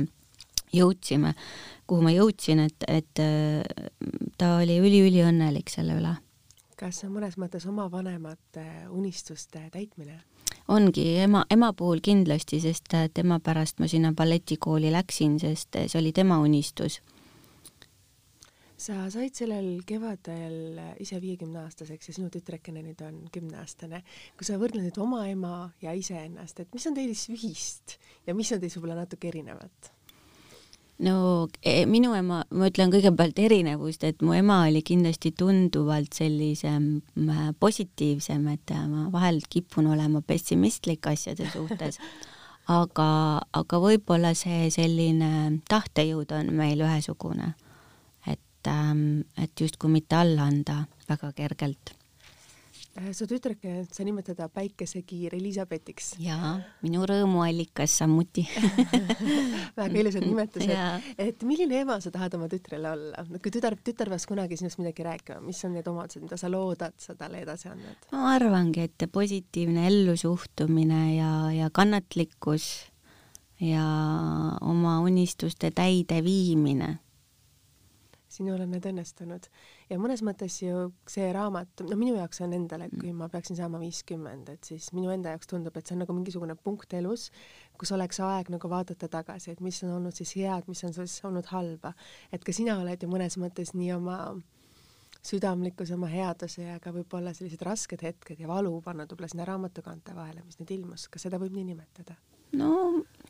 jõudsime 0.72 1.34
kuhu 1.87 2.03
ma 2.03 2.12
jõudsin, 2.14 2.62
et, 2.66 2.87
et 2.89 3.22
äh, 3.22 3.62
ta 4.39 4.57
oli 4.61 4.78
üliüliõnnelik 4.82 5.70
selle 5.72 5.99
üle. 6.01 6.16
kas 6.76 7.01
see 7.01 7.09
on 7.09 7.16
mõnes 7.16 7.39
mõttes 7.41 7.64
oma 7.68 7.91
vanemate 7.91 8.66
unistuste 8.91 9.68
täitmine? 9.72 10.20
ongi 10.68 11.16
ema, 11.22 11.45
ema 11.51 11.72
puhul 11.72 12.03
kindlasti, 12.03 12.61
sest 12.61 12.95
tema 13.14 13.39
pärast 13.41 13.78
ma 13.80 13.89
sinna 13.89 14.12
balletikooli 14.12 14.93
läksin, 14.93 15.39
sest 15.41 15.78
see 15.87 16.01
oli 16.01 16.12
tema 16.12 16.41
unistus 16.43 17.01
sa 18.76 19.07
said 19.12 19.32
sellel 19.37 19.80
kevadel 19.89 20.78
ise 21.01 21.18
viiekümne 21.20 21.62
aastaseks 21.64 22.11
ja 22.11 22.14
sinu 22.18 22.28
tütrekene 22.32 22.82
nüüd 22.84 23.01
on 23.07 23.22
kümneaastane. 23.32 24.03
kui 24.37 24.49
sa 24.49 24.59
võrdled 24.61 24.84
nüüd 24.84 25.01
oma 25.01 25.24
ema 25.30 25.70
ja 25.82 25.97
iseennast, 25.97 26.61
et 26.61 26.74
mis 26.76 26.87
on 26.89 26.97
teil 26.97 27.14
siis 27.14 27.32
ühist 27.32 27.97
ja 28.26 28.37
mis 28.37 28.53
on 28.53 28.61
teis 28.61 28.76
võib-olla 28.76 29.01
natuke 29.01 29.32
erinevat? 29.32 29.95
No 31.05 31.49
e, 31.62 31.84
minu 31.86 32.14
ema, 32.16 32.42
ma 32.51 32.70
ütlen 32.70 32.92
kõigepealt 32.94 33.38
erinevust, 33.42 34.05
et 34.09 34.22
mu 34.24 34.36
ema 34.36 34.62
oli 34.68 34.82
kindlasti 34.86 35.34
tunduvalt 35.36 36.16
sellisem 36.16 37.03
äh, 37.26 37.51
positiivsem, 37.61 38.47
et 38.55 38.72
ma 38.88 39.09
vahel 39.12 39.42
kipun 39.51 39.90
olema 39.92 40.22
pessimistlik 40.24 41.07
asjade 41.12 41.51
suhtes 41.53 42.01
aga, 42.80 43.11
aga 43.53 43.82
võib-olla 43.82 44.32
see 44.34 44.70
selline 44.74 45.61
tahtejõud 45.68 46.32
on 46.38 46.53
meil 46.57 46.82
ühesugune 46.86 47.55
et, 48.66 48.72
ähm, 48.72 49.20
et 49.42 49.61
justkui 49.61 49.90
mitte 49.90 50.16
alla 50.16 50.42
anda 50.51 50.84
väga 51.09 51.32
kergelt. 51.32 51.94
Äh, 52.97 53.12
su 53.12 53.26
tütreke, 53.28 53.82
sa 53.92 54.05
nimetad 54.07 54.38
teda 54.38 54.49
päikesekiir 54.49 55.34
Elizabethiks. 55.36 56.14
jaa, 56.22 56.55
minu 56.80 57.05
rõõmuallikas 57.05 57.92
samuti 58.01 58.47
väga 59.78 60.01
ilusad 60.01 60.24
nimetused. 60.24 60.72
et 61.20 61.44
milline 61.44 61.82
ema 61.82 61.99
sa 62.01 62.12
tahad 62.14 62.38
oma 62.38 62.49
tütrele 62.49 62.88
olla? 62.88 63.26
kui 63.36 63.53
tütar, 63.53 63.76
tütar 63.84 64.09
peaks 64.12 64.24
kunagi 64.30 64.57
sinust 64.57 64.80
midagi 64.80 65.05
rääkima, 65.05 65.42
mis 65.44 65.61
on 65.68 65.76
need 65.76 65.88
omadused, 65.92 66.24
mida 66.24 66.40
sa 66.40 66.49
loodad 66.53 66.97
sa 67.03 67.12
talle 67.18 67.44
edasi 67.44 67.68
andnud? 67.74 68.09
ma 68.16 68.32
arvangi, 68.32 68.88
et 68.88 69.09
positiivne 69.12 69.84
ellusuhtumine 69.90 71.03
ja, 71.18 71.32
ja 71.53 71.68
kannatlikkus 71.68 72.70
ja 73.61 73.84
oma 74.64 75.01
unistuste 75.05 75.68
täideviimine 75.68 76.94
sinul 78.37 78.62
on 78.62 78.72
need 78.74 78.87
õnnestunud 78.91 79.49
ja 79.91 79.99
mõnes 80.01 80.22
mõttes 80.26 80.59
ju 80.62 80.91
see 81.11 81.28
raamat, 81.34 81.84
no 81.89 81.99
minu 81.99 82.16
jaoks 82.18 82.43
on 82.45 82.55
endale, 82.57 82.89
kui 82.95 83.12
ma 83.16 83.30
peaksin 83.32 83.59
saama 83.59 83.80
viiskümmend, 83.82 84.51
et 84.53 84.68
siis 84.68 84.91
minu 84.97 85.12
enda 85.14 85.34
jaoks 85.34 85.51
tundub, 85.51 85.76
et 85.76 85.87
see 85.87 85.97
on 85.97 86.05
nagu 86.05 86.16
mingisugune 86.16 86.57
punkt 86.61 86.97
elus, 86.99 87.30
kus 87.80 87.93
oleks 87.97 88.20
aeg 88.24 88.51
nagu 88.55 88.70
vaadata 88.70 89.09
tagasi, 89.12 89.55
et 89.55 89.64
mis 89.64 89.80
on 89.87 89.97
olnud 89.99 90.16
siis 90.16 90.37
head, 90.41 90.68
mis 90.70 90.84
on 90.87 90.95
siis 90.97 91.18
olnud 91.26 91.49
halba. 91.53 91.95
et 92.32 92.45
ka 92.45 92.53
sina 92.53 92.78
oled 92.82 93.03
ju 93.03 93.11
mõnes 93.11 93.39
mõttes 93.41 93.74
nii 93.74 93.93
oma 93.97 94.20
südamlikkuse, 95.26 95.95
oma 95.95 96.09
headuse 96.11 96.62
ja 96.62 96.78
ka 96.82 96.93
võib-olla 96.95 97.32
sellised 97.34 97.62
rasked 97.66 98.03
hetked 98.03 98.41
ja 98.41 98.49
valu 98.51 98.78
pannud 98.84 99.11
võib-olla 99.11 99.30
sinna 99.32 99.47
raamatukaante 99.49 100.14
vahele, 100.14 100.45
mis 100.47 100.61
nüüd 100.61 100.72
ilmus, 100.78 101.09
kas 101.11 101.26
seda 101.26 101.41
võib 101.43 101.57
nii 101.57 101.72
nimetada? 101.72 102.18
no 102.57 102.70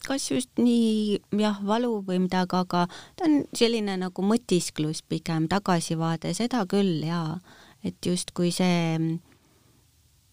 kas 0.07 0.31
just 0.31 0.51
nii 0.61 1.21
jah, 1.39 1.61
valu 1.67 2.01
või 2.07 2.21
midagi, 2.27 2.57
aga 2.59 2.87
ta 3.17 3.29
on 3.29 3.45
selline 3.57 3.97
nagu 4.01 4.25
mõtisklus 4.27 5.03
pigem, 5.07 5.49
tagasivaade, 5.51 6.35
seda 6.37 6.65
küll 6.71 7.05
jaa, 7.07 7.39
et 7.87 7.99
justkui 8.05 8.53
see 8.55 9.19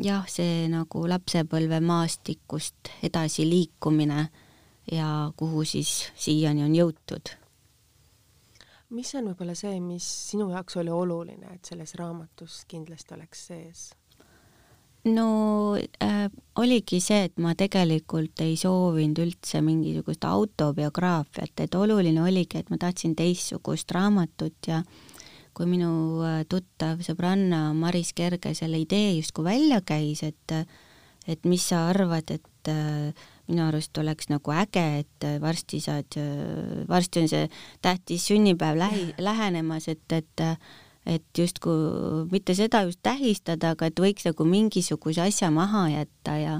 jah, 0.04 0.26
see 0.30 0.68
nagu 0.72 1.06
lapsepõlve 1.10 1.80
maastikust 1.84 2.92
edasi 3.06 3.46
liikumine 3.48 4.28
ja 4.92 5.32
kuhu 5.38 5.64
siis 5.66 6.12
siiani 6.16 6.64
on 6.66 6.76
jõutud. 6.76 7.38
mis 8.94 9.16
on 9.16 9.32
võib-olla 9.32 9.56
see, 9.58 9.80
mis 9.82 10.06
sinu 10.30 10.52
jaoks 10.52 10.78
oli 10.78 10.92
oluline, 10.94 11.56
et 11.56 11.66
selles 11.66 11.96
raamatus 11.98 12.64
kindlasti 12.70 13.16
oleks 13.16 13.48
sees? 13.48 13.92
No 15.06 15.76
äh, 15.76 16.30
oligi 16.56 17.00
see, 17.04 17.26
et 17.28 17.40
ma 17.42 17.54
tegelikult 17.60 18.40
ei 18.44 18.56
soovinud 18.60 19.20
üldse 19.26 19.60
mingisugust 19.66 20.24
autobiograafiat, 20.28 21.66
et 21.66 21.76
oluline 21.76 22.22
oligi, 22.24 22.62
et 22.62 22.72
ma 22.72 22.80
tahtsin 22.80 23.16
teistsugust 23.20 23.92
raamatut 23.92 24.70
ja 24.70 24.84
kui 25.54 25.68
minu 25.70 25.92
äh, 26.26 26.42
tuttav 26.50 27.04
sõbranna 27.06 27.68
Maris 27.78 28.14
Kerge 28.16 28.54
selle 28.58 28.80
idee 28.82 29.18
justkui 29.20 29.46
välja 29.52 29.84
käis, 29.86 30.24
et 30.24 30.58
et 31.24 31.46
mis 31.48 31.64
sa 31.64 31.86
arvad, 31.88 32.34
et 32.36 32.72
äh, 32.72 33.28
minu 33.48 33.64
arust 33.68 33.98
oleks 34.00 34.28
nagu 34.28 34.52
äge, 34.56 34.84
et 35.04 35.28
varsti 35.40 35.80
saad, 35.84 36.18
äh, 36.20 36.84
varsti 36.88 37.24
on 37.24 37.30
see 37.32 37.46
tähtis 37.84 38.28
sünnipäev 38.28 38.80
lähi, 38.80 39.06
lähenemas, 39.24 39.88
et, 39.88 40.04
et 40.12 40.44
et 41.06 41.24
justkui 41.38 42.28
mitte 42.32 42.56
seda 42.56 42.84
just 42.88 43.02
tähistada, 43.04 43.74
aga 43.76 43.90
et 43.90 44.00
võiks 44.00 44.28
nagu 44.28 44.46
mingisuguse 44.48 45.24
asja 45.26 45.52
maha 45.52 45.88
jätta 45.92 46.38
ja 46.40 46.60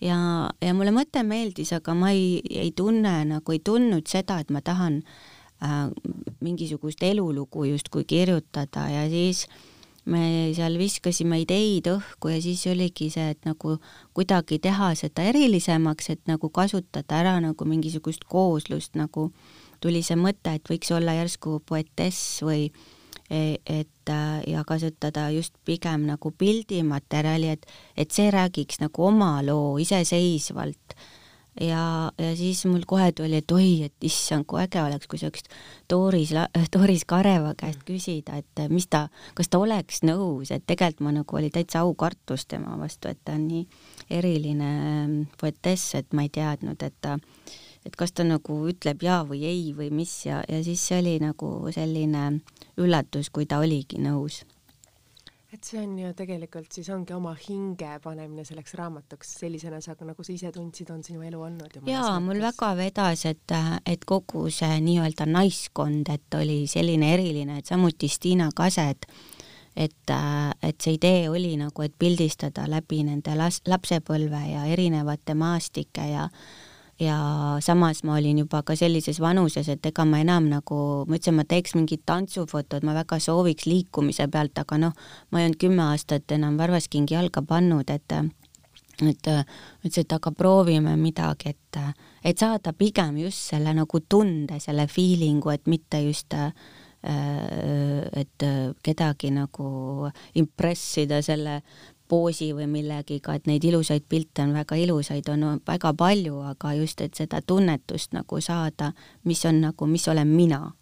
ja, 0.00 0.18
ja 0.62 0.74
mulle 0.76 0.92
mõte 0.94 1.22
meeldis, 1.26 1.74
aga 1.76 1.94
ma 1.98 2.12
ei, 2.14 2.38
ei 2.50 2.70
tunne 2.76 3.20
nagu, 3.28 3.54
ei 3.54 3.60
tundnud 3.64 4.08
seda, 4.10 4.38
et 4.40 4.52
ma 4.54 4.62
tahan 4.64 5.00
äh, 5.64 5.90
mingisugust 6.40 7.02
elulugu 7.04 7.66
justkui 7.68 8.06
kirjutada 8.08 8.86
ja 8.92 9.04
siis 9.10 9.46
me 10.10 10.50
seal 10.56 10.78
viskasime 10.80 11.42
ideid 11.42 11.90
õhku 11.90 12.30
ja 12.32 12.38
siis 12.42 12.62
oligi 12.70 13.10
see, 13.12 13.34
et 13.34 13.42
nagu 13.44 13.76
kuidagi 14.16 14.60
teha 14.62 14.94
seda 14.98 15.26
erilisemaks, 15.28 16.08
et 16.14 16.22
nagu 16.30 16.48
kasutada 16.48 17.20
ära 17.20 17.34
nagu 17.42 17.68
mingisugust 17.68 18.24
kooslust, 18.30 18.96
nagu 18.96 19.28
tuli 19.82 20.00
see 20.06 20.16
mõte, 20.16 20.56
et 20.56 20.72
võiks 20.72 20.94
olla 20.94 21.18
järsku 21.18 21.58
poetess 21.68 22.40
või 22.46 22.70
äh, 22.70 22.88
et 23.30 24.10
äh, 24.10 24.42
ja 24.46 24.64
kasutada 24.66 25.30
just 25.30 25.54
pigem 25.64 26.08
nagu 26.08 26.32
pildimaterjali, 26.34 27.54
et, 27.54 27.66
et 27.96 28.10
see 28.10 28.30
räägiks 28.30 28.82
nagu 28.82 29.06
oma 29.06 29.38
loo 29.46 29.78
iseseisvalt. 29.78 30.96
ja, 31.60 32.10
ja 32.18 32.36
siis 32.36 32.64
mul 32.66 32.82
kohe 32.86 33.12
tuli, 33.12 33.36
et 33.38 33.52
oi, 33.52 33.82
et 33.86 34.06
issand, 34.06 34.46
kui 34.48 34.60
äge 34.62 34.82
oleks, 34.82 35.06
kui 35.10 35.18
saaks 35.18 35.46
Doris, 35.90 36.32
Doris 36.74 37.04
Kareva 37.04 37.54
käest 37.58 37.82
küsida, 37.86 38.38
et 38.38 38.64
mis 38.70 38.86
ta, 38.90 39.08
kas 39.34 39.50
ta 39.50 39.58
oleks 39.62 40.02
nõus, 40.06 40.50
et 40.50 40.66
tegelikult 40.66 41.06
ma 41.06 41.14
nagu 41.20 41.36
oli 41.36 41.50
täitsa 41.54 41.84
aukartus 41.86 42.46
tema 42.50 42.78
vastu, 42.78 43.10
et 43.10 43.22
ta 43.24 43.38
on 43.38 43.46
nii 43.46 43.66
eriline 44.10 44.70
ähm, 44.70 45.20
poetess, 45.40 45.94
et 45.98 46.10
ma 46.14 46.26
ei 46.26 46.34
teadnud, 46.34 46.82
et 46.82 46.98
ta 47.02 47.18
et 47.86 47.96
kas 47.96 48.12
ta 48.12 48.26
nagu 48.26 48.60
ütleb 48.68 49.02
jaa 49.02 49.22
või 49.28 49.44
ei 49.48 49.70
või 49.76 49.90
mis 49.94 50.14
ja, 50.26 50.42
ja 50.48 50.62
siis 50.64 50.82
see 50.86 51.00
oli 51.00 51.18
nagu 51.22 51.52
selline 51.72 52.40
üllatus, 52.80 53.30
kui 53.30 53.46
ta 53.46 53.62
oligi 53.62 54.00
nõus 54.02 54.42
et 55.50 55.66
see 55.66 55.80
on 55.82 55.96
ju 55.98 56.10
tegelikult 56.14 56.70
siis 56.74 56.88
ongi 56.94 57.14
oma 57.16 57.32
hinge 57.34 57.96
panemine 58.04 58.44
selleks 58.46 58.74
raamatuks, 58.78 59.32
sellisena 59.42 59.80
sa, 59.82 59.96
nagu 60.06 60.22
sa 60.22 60.32
ise 60.32 60.52
tundsid, 60.54 60.92
on 60.94 61.02
sinu 61.02 61.24
elu 61.26 61.40
olnud. 61.42 61.80
jaa, 61.90 62.14
mul 62.22 62.38
väga 62.42 62.70
vedas, 62.78 63.24
et, 63.26 63.56
et 63.86 64.06
kogu 64.06 64.46
see 64.54 64.78
nii-öelda 64.86 65.26
naiskond, 65.26 66.12
et 66.14 66.38
oli 66.38 66.62
selline 66.70 67.12
eriline, 67.16 67.58
et 67.58 67.70
samuti 67.70 68.08
Stiina 68.08 68.50
Kase, 68.54 68.88
et 68.94 69.10
et, 69.80 70.10
et 70.66 70.82
see 70.82 70.96
idee 70.96 71.28
oli 71.30 71.54
nagu, 71.56 71.82
et 71.82 71.94
pildistada 71.98 72.64
läbi 72.68 73.04
nende 73.06 73.36
las-, 73.38 73.62
lapsepõlve 73.70 74.40
ja 74.50 74.64
erinevate 74.66 75.36
maastike 75.38 76.08
ja 76.10 76.26
ja 77.00 77.16
samas 77.64 78.02
ma 78.04 78.18
olin 78.18 78.42
juba 78.42 78.62
ka 78.66 78.76
sellises 78.76 79.20
vanuses, 79.22 79.68
et 79.72 79.86
ega 79.88 80.04
ma 80.04 80.20
enam 80.20 80.50
nagu, 80.50 80.80
ma 81.08 81.16
ütlesin, 81.16 81.38
ma 81.38 81.46
teeks 81.48 81.74
mingit 81.78 82.04
tantsufotot, 82.08 82.84
ma 82.84 82.94
väga 82.96 83.18
sooviks 83.22 83.66
liikumise 83.70 84.28
pealt, 84.32 84.58
aga 84.60 84.78
noh, 84.84 85.08
ma 85.30 85.40
ei 85.40 85.48
olnud 85.48 85.60
kümme 85.62 85.86
aastat 85.88 86.36
enam 86.36 86.60
varvaskingi 86.60 87.16
jalga 87.16 87.42
pannud, 87.46 87.90
et 87.90 88.18
et 89.00 89.30
ütlesin, 89.30 90.04
et 90.04 90.12
aga 90.12 90.32
proovime 90.36 90.92
midagi, 91.00 91.54
et, 91.54 91.80
et 92.24 92.38
saada 92.38 92.74
pigem 92.76 93.16
just 93.22 93.48
selle 93.54 93.72
nagu 93.72 94.02
tunde, 94.04 94.60
selle 94.60 94.84
feeling'u, 94.90 95.54
et 95.54 95.66
mitte 95.72 96.02
just 96.04 96.36
et 97.00 98.44
kedagi 98.84 99.30
nagu 99.32 100.10
impressida 100.36 101.22
selle 101.24 101.62
poosi 102.10 102.50
või 102.56 102.66
millegiga, 102.70 103.36
et 103.38 103.46
neid 103.46 103.64
ilusaid 103.64 104.04
pilte 104.10 104.42
on 104.42 104.54
väga 104.56 104.76
ilusaid, 104.82 105.28
on 105.30 105.60
väga 105.66 105.92
palju, 105.94 106.42
aga 106.52 106.74
just, 106.80 107.00
et 107.04 107.14
seda 107.14 107.40
tunnetust 107.46 108.16
nagu 108.16 108.40
saada, 108.42 108.92
mis 109.24 109.44
on 109.46 109.62
nagu, 109.62 109.86
mis 109.86 110.08
olen 110.10 110.28
mina. 110.28 110.72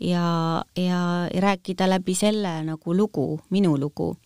ja, 0.00 0.64
ja 0.76 1.28
rääkida 1.34 1.88
läbi 1.88 2.14
selle 2.14 2.62
nagu 2.62 2.94
lugu, 2.94 3.40
minu 3.50 3.78
lugu. 3.78 4.16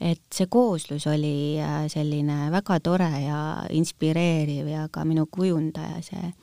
et 0.00 0.22
see 0.34 0.46
kooslus 0.46 1.06
oli 1.06 1.58
äh, 1.58 1.86
selline 1.90 2.50
väga 2.50 2.80
tore 2.80 3.10
ja 3.22 3.64
inspireeriv 3.70 4.68
ja 4.68 4.88
ka 4.90 5.04
minu 5.04 5.26
kujundaja, 5.26 6.02
see 6.02 6.34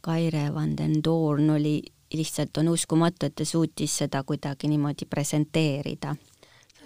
Kaire 0.00 0.54
van 0.54 0.76
den 0.76 1.00
Doorn 1.04 1.50
oli 1.50 1.82
lihtsalt 2.14 2.56
on 2.56 2.68
uskumatu, 2.68 3.26
et 3.26 3.34
ta 3.34 3.44
suutis 3.44 3.96
seda 3.98 4.22
kuidagi 4.22 4.68
niimoodi 4.68 5.06
presenteerida 5.10 6.14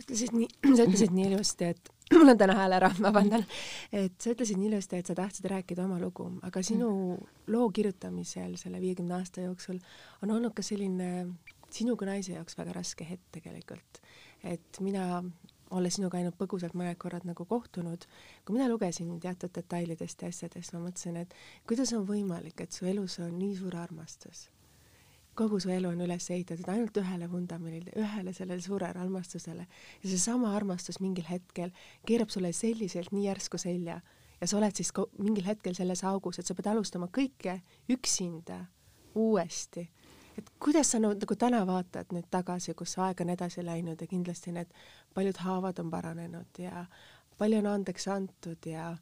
ütlesid 0.08 0.34
nii, 0.34 0.48
sa 0.76 0.86
ütlesid 0.86 1.12
nii 1.14 1.28
ilusti, 1.30 1.68
et 1.74 1.92
mul 2.16 2.32
on 2.32 2.40
täna 2.40 2.56
hääl 2.58 2.76
ära, 2.78 2.90
vabandan, 3.06 3.44
et 3.92 4.16
sa 4.22 4.32
ütlesid 4.32 4.58
nii 4.60 4.72
ilusti, 4.72 5.02
et 5.02 5.10
sa 5.10 5.16
tahtsid 5.18 5.50
rääkida 5.52 5.84
oma 5.84 6.00
lugu, 6.00 6.30
aga 6.48 6.62
sinu 6.64 6.90
loo 7.52 7.68
kirjutamisel 7.74 8.56
selle 8.60 8.80
viiekümne 8.80 9.18
aasta 9.18 9.44
jooksul 9.44 9.78
on 10.22 10.34
olnud 10.38 10.56
ka 10.56 10.64
selline 10.64 11.28
sinu 11.74 11.96
kui 12.00 12.08
naise 12.08 12.32
jaoks 12.32 12.56
väga 12.58 12.72
raske 12.78 13.04
hetk 13.04 13.28
tegelikult. 13.38 14.02
et 14.46 14.80
mina 14.80 15.22
olles 15.74 15.98
sinuga 15.98 16.16
ainult 16.16 16.36
põgusalt 16.38 16.76
mõned 16.78 16.96
korrad 17.00 17.26
nagu 17.28 17.44
kohtunud, 17.44 18.06
kui 18.44 18.56
mina 18.56 18.68
lugesin 18.70 19.18
teatud 19.20 19.52
detailidest 19.52 20.22
ja 20.22 20.30
asjadest, 20.32 20.72
ma 20.72 20.80
mõtlesin, 20.86 21.18
et 21.20 21.34
kuidas 21.68 21.92
on 21.96 22.06
võimalik, 22.08 22.62
et 22.62 22.72
su 22.72 22.88
elus 22.88 23.18
on 23.24 23.34
nii 23.38 23.56
suur 23.58 23.76
armastus. 23.76 24.46
Kogu 25.38 25.60
su 25.62 25.70
elu 25.70 25.92
on 25.92 26.00
üles 26.02 26.26
ehitatud 26.34 26.68
ainult 26.72 26.96
ühele 26.98 27.28
vundamendile, 27.30 27.92
ühele 27.96 28.32
sellele 28.34 28.62
suurele 28.62 28.98
armastusele 28.98 29.66
ja 29.66 30.10
seesama 30.10 30.54
armastus 30.56 30.98
mingil 31.04 31.28
hetkel 31.28 31.70
keerab 32.06 32.32
sulle 32.34 32.52
selliselt 32.56 33.12
nii 33.14 33.28
järsku 33.28 33.60
selja. 33.60 34.00
Ja 34.40 34.46
sa 34.46 34.58
oled 34.58 34.74
siis 34.78 34.92
mingil 35.18 35.46
hetkel 35.46 35.74
selles 35.74 36.04
augus, 36.06 36.38
et 36.38 36.46
sa 36.46 36.54
pead 36.54 36.70
alustama 36.70 37.08
kõike 37.14 37.58
üksinda 37.90 38.60
uuesti. 39.18 39.88
Et 40.38 40.50
kuidas 40.62 40.92
sa 40.92 41.00
nagu 41.02 41.36
täna 41.38 41.64
vaatad 41.66 42.12
nüüd 42.14 42.28
tagasi, 42.30 42.74
kus 42.78 42.94
aeg 43.02 43.24
on 43.24 43.32
edasi 43.34 43.64
läinud 43.66 43.98
ja 43.98 44.06
kindlasti 44.06 44.54
need 44.54 44.70
paljud 45.14 45.40
haavad 45.42 45.80
on 45.82 45.90
paranenud 45.90 46.62
ja 46.62 46.84
palju 47.38 47.58
on 47.58 47.70
andeks 47.72 48.06
antud 48.14 48.70
ja 48.70 48.92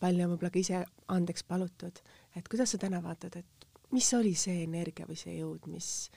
palju 0.00 0.26
on 0.26 0.34
võib-olla 0.34 0.52
ka 0.52 0.60
ise 0.60 0.82
andeks 1.08 1.44
palutud, 1.48 2.02
et 2.36 2.48
kuidas 2.48 2.74
sa 2.74 2.80
täna 2.80 3.00
vaatad, 3.04 3.40
et 3.40 3.57
mis 3.90 4.08
oli 4.14 4.34
see 4.34 4.62
energia 4.64 5.06
või 5.08 5.16
see 5.16 5.38
jõud, 5.38 5.68
mis 5.72 6.10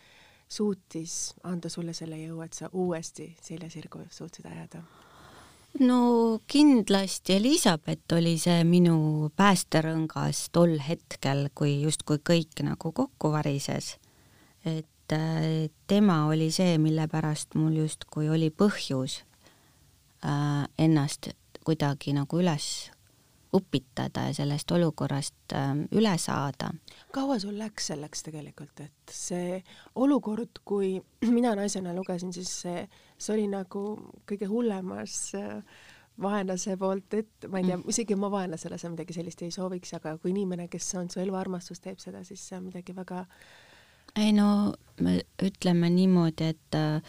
suutis 0.51 1.33
anda 1.47 1.69
sulle 1.69 1.93
selle 1.95 2.19
jõu, 2.19 2.41
et 2.43 2.53
sa 2.53 2.69
uuesti 2.73 3.31
selja 3.41 3.69
sirgu 3.71 4.03
suutsid 4.09 4.45
ajada? 4.45 4.83
no 5.79 6.41
kindlasti 6.51 7.37
Elizabeth 7.39 8.17
oli 8.17 8.35
see 8.37 8.63
minu 8.67 9.31
päästerõngas 9.39 10.49
tol 10.51 10.75
hetkel, 10.83 11.47
kui 11.55 11.77
justkui 11.81 12.19
kõik 12.19 12.63
nagu 12.67 12.91
kokku 12.91 13.31
varises 13.31 13.95
et 14.65 15.11
äh, 15.11 15.69
tema 15.87 16.25
oli 16.27 16.51
see, 16.51 16.77
mille 16.77 17.07
pärast 17.07 17.55
mul 17.55 17.81
justkui 17.81 18.29
oli 18.29 18.51
põhjus 18.51 19.21
äh, 20.25 20.67
ennast 20.77 21.31
kuidagi 21.65 22.13
nagu 22.17 22.41
üles 22.41 22.91
upitada 23.53 24.27
ja 24.29 24.33
sellest 24.33 24.71
olukorrast 24.71 25.55
äh, 25.55 25.71
üle 25.91 26.17
saada. 26.17 26.71
kaua 27.11 27.39
sul 27.39 27.57
läks 27.59 27.91
selleks 27.91 28.23
tegelikult, 28.23 28.79
et 28.79 29.15
see 29.15 29.63
olukord, 29.95 30.61
kui 30.65 30.99
mina 31.37 31.55
naisena 31.55 31.95
lugesin, 31.95 32.33
siis 32.33 32.53
see, 32.65 32.85
see 33.17 33.33
oli 33.35 33.47
nagu 33.51 33.87
kõige 34.29 34.47
hullemas 34.51 35.33
vaenlase 36.21 36.77
poolt, 36.77 37.13
et 37.17 37.49
ma 37.49 37.59
ei 37.61 37.65
tea 37.65 37.77
mm., 37.77 37.89
isegi 37.89 38.13
oma 38.13 38.29
vaenlasele 38.31 38.77
sa 38.77 38.89
midagi 38.91 39.15
sellist 39.15 39.41
ei 39.41 39.51
sooviks, 39.51 39.95
aga 39.97 40.17
kui 40.21 40.35
inimene, 40.35 40.67
kes 40.69 40.93
on 40.99 41.09
su 41.09 41.19
eluarmastus, 41.23 41.79
teeb 41.81 41.99
seda, 42.03 42.23
siis 42.27 42.43
see 42.47 42.59
on 42.59 42.67
midagi 42.67 42.95
väga 42.95 43.23
äh, 43.23 43.35
ei 44.15 44.31
no 44.35 44.73
me 45.01 45.21
ütleme 45.43 45.89
niimoodi, 45.89 46.51
et 46.53 46.77
äh, 46.77 47.01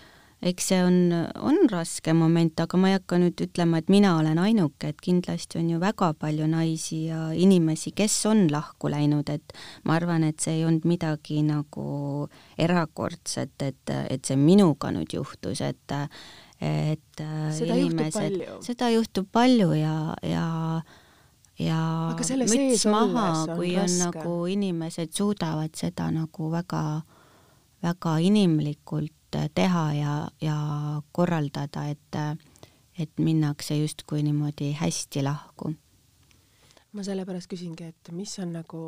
eks 0.43 0.68
see 0.72 0.80
on, 0.82 0.97
on 1.38 1.59
raske 1.70 2.12
moment, 2.16 2.59
aga 2.64 2.78
ma 2.80 2.90
ei 2.90 2.97
hakka 2.97 3.18
nüüd 3.22 3.43
ütlema, 3.45 3.78
et 3.78 3.90
mina 3.93 4.16
olen 4.18 4.40
ainuke, 4.43 4.90
et 4.90 5.03
kindlasti 5.03 5.61
on 5.61 5.68
ju 5.70 5.80
väga 5.82 6.12
palju 6.18 6.49
naisi 6.51 7.05
ja 7.07 7.28
inimesi, 7.30 7.93
kes 7.97 8.16
on 8.30 8.49
lahku 8.51 8.90
läinud, 8.90 9.30
et 9.30 9.55
ma 9.86 9.97
arvan, 10.01 10.26
et 10.26 10.43
see 10.43 10.59
ei 10.59 10.64
olnud 10.66 10.88
midagi 10.88 11.45
nagu 11.47 12.26
erakordset, 12.59 13.55
et, 13.62 13.95
et 14.11 14.26
see 14.26 14.38
minuga 14.40 14.90
nüüd 14.95 15.14
juhtus, 15.14 15.62
et 15.62 15.99
et 16.62 17.22
seda 17.57 17.74
inimesed, 17.74 18.36
seda 18.62 18.90
juhtub 18.93 19.26
palju 19.34 19.72
ja, 19.74 19.97
ja 20.22 20.45
ja 21.59 21.80
müts 22.18 22.84
maha, 22.90 23.47
kui 23.55 23.74
on 23.76 23.88
raske. 23.88 24.05
nagu 24.05 24.36
inimesed 24.51 25.11
suudavad 25.14 25.74
seda 25.78 26.11
nagu 26.14 26.51
väga, 26.53 27.03
väga 27.82 28.14
inimlikult 28.22 29.12
teha 29.55 29.85
ja, 29.97 30.14
ja 30.41 30.57
korraldada, 31.12 31.87
et, 31.89 32.18
et 32.99 33.18
minnakse 33.18 33.76
justkui 33.76 34.22
niimoodi 34.22 34.72
hästi 34.78 35.22
lahku. 35.22 35.74
ma 36.93 37.05
sellepärast 37.05 37.49
küsingi, 37.49 37.89
et 37.89 38.12
mis 38.12 38.35
on 38.39 38.53
nagu, 38.53 38.83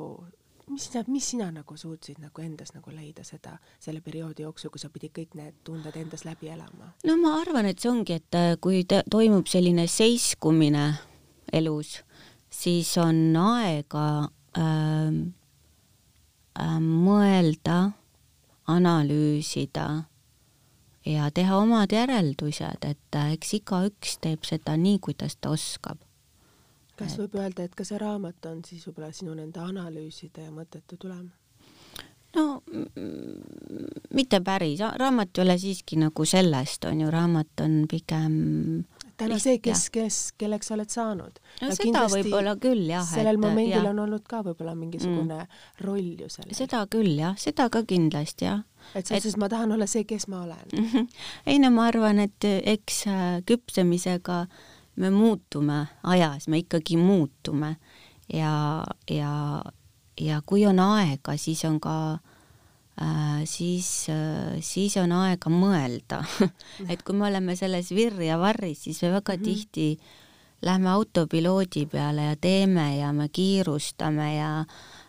mis 0.68 0.90
sina, 0.90 1.04
mis 1.08 1.30
sina 1.30 1.48
nagu 1.50 1.76
suutsid 1.76 2.20
nagu 2.20 2.42
endas 2.42 2.74
nagu 2.74 2.92
leida 2.92 3.24
seda, 3.24 3.56
selle 3.80 4.00
perioodi 4.04 4.44
jooksul, 4.44 4.70
kui 4.70 4.82
sa 4.82 4.90
pidid 4.92 5.14
kõik 5.16 5.38
need 5.40 5.56
tunded 5.64 5.96
endas 5.96 6.26
läbi 6.28 6.52
elama? 6.52 6.92
no 7.06 7.16
ma 7.16 7.38
arvan, 7.40 7.66
et 7.66 7.80
see 7.80 7.90
ongi, 7.90 8.20
et 8.20 8.60
kui 8.60 8.84
toimub 8.88 9.48
selline 9.48 9.88
seiskumine 9.88 10.92
elus 11.52 12.02
siis 12.54 12.98
on 12.98 13.36
aega 13.40 14.06
äh, 14.58 15.14
äh, 16.60 16.80
mõelda, 16.80 17.78
analüüsida 18.70 19.86
ja 21.06 21.30
teha 21.30 21.56
omad 21.56 21.92
järeldused, 21.92 22.84
et 22.88 23.16
äh, 23.16 23.32
eks 23.36 23.54
igaüks 23.60 24.18
teeb 24.24 24.44
seda 24.48 24.76
nii, 24.80 24.98
kuidas 25.04 25.36
ta 25.36 25.52
oskab. 25.54 26.00
kas 26.96 27.14
et... 27.14 27.18
võib 27.18 27.38
öelda, 27.42 27.64
et 27.64 27.74
ka 27.74 27.84
see 27.84 27.98
raamat 28.00 28.46
on 28.50 28.62
siis 28.64 28.86
võib-olla 28.88 29.12
sinu 29.12 29.34
nende 29.34 29.60
analüüside 29.60 30.48
ja 30.48 30.52
mõtete 30.54 30.96
tulem? 30.96 31.30
No 32.34 32.62
mitte 34.14 34.40
päris, 34.44 34.82
raamat 34.98 35.38
ei 35.38 35.44
ole 35.44 35.58
siiski 35.58 35.98
nagu 36.00 36.26
sellest, 36.28 36.84
on 36.90 37.04
ju, 37.04 37.10
raamat 37.12 37.64
on 37.64 37.84
pigem 37.90 38.84
täna 39.18 39.38
see, 39.42 39.58
kes, 39.62 39.86
kes, 39.94 40.18
kelleks 40.38 40.70
oled 40.74 40.90
saanud. 40.90 41.38
no 41.62 41.70
ja 41.70 41.76
seda 41.78 42.04
võib-olla 42.10 42.54
küll 42.60 42.88
jah. 42.90 43.04
sellel 43.06 43.38
et, 43.38 43.42
momendil 43.42 43.78
ja. 43.78 43.90
on 43.90 44.02
olnud 44.06 44.24
ka 44.28 44.42
võib-olla 44.46 44.74
mingisugune 44.78 45.40
mm. 45.44 45.58
roll 45.86 46.24
ju 46.24 46.30
sellel. 46.32 46.54
seda 46.56 46.84
küll 46.90 47.12
jah, 47.20 47.36
seda 47.40 47.68
ka 47.72 47.84
kindlasti 47.88 48.48
jah. 48.48 48.64
et 48.94 49.06
selles 49.06 49.26
suhtes 49.26 49.38
ma 49.40 49.50
tahan 49.52 49.76
olla 49.76 49.88
see, 49.90 50.06
kes 50.08 50.26
ma 50.32 50.44
olen. 50.44 51.08
ei 51.50 51.60
no 51.62 51.70
ma 51.74 51.88
arvan, 51.92 52.22
et 52.26 52.48
eks 52.74 53.04
äh, 53.10 53.22
küpsemisega 53.46 54.44
me 55.02 55.10
muutume 55.14 55.84
ajas, 56.02 56.48
me 56.50 56.62
ikkagi 56.62 56.98
muutume 56.98 57.76
ja, 58.32 58.84
ja, 59.10 59.62
ja 60.20 60.40
kui 60.46 60.66
on 60.66 60.78
aega, 60.80 61.36
siis 61.36 61.64
on 61.64 61.80
ka 61.82 61.94
äh, 63.00 63.42
siis, 63.44 64.08
äh, 64.12 64.58
siis 64.60 64.96
on 65.00 65.12
aega 65.12 65.50
mõelda 65.50 66.22
et 66.90 67.02
kui 67.02 67.16
me 67.16 67.28
oleme 67.30 67.56
selles 67.56 67.90
virr 67.94 68.22
ja 68.22 68.38
varris, 68.38 68.84
siis 68.86 69.02
me 69.02 69.14
väga 69.18 69.36
mm 69.36 69.40
-hmm. 69.40 69.44
tihti 69.44 69.98
lähme 70.62 70.90
autopiloodi 70.90 71.86
peale 71.86 72.22
ja 72.22 72.36
teeme 72.36 72.96
ja 72.96 73.12
me 73.12 73.28
kiirustame 73.28 74.36
ja, 74.36 74.64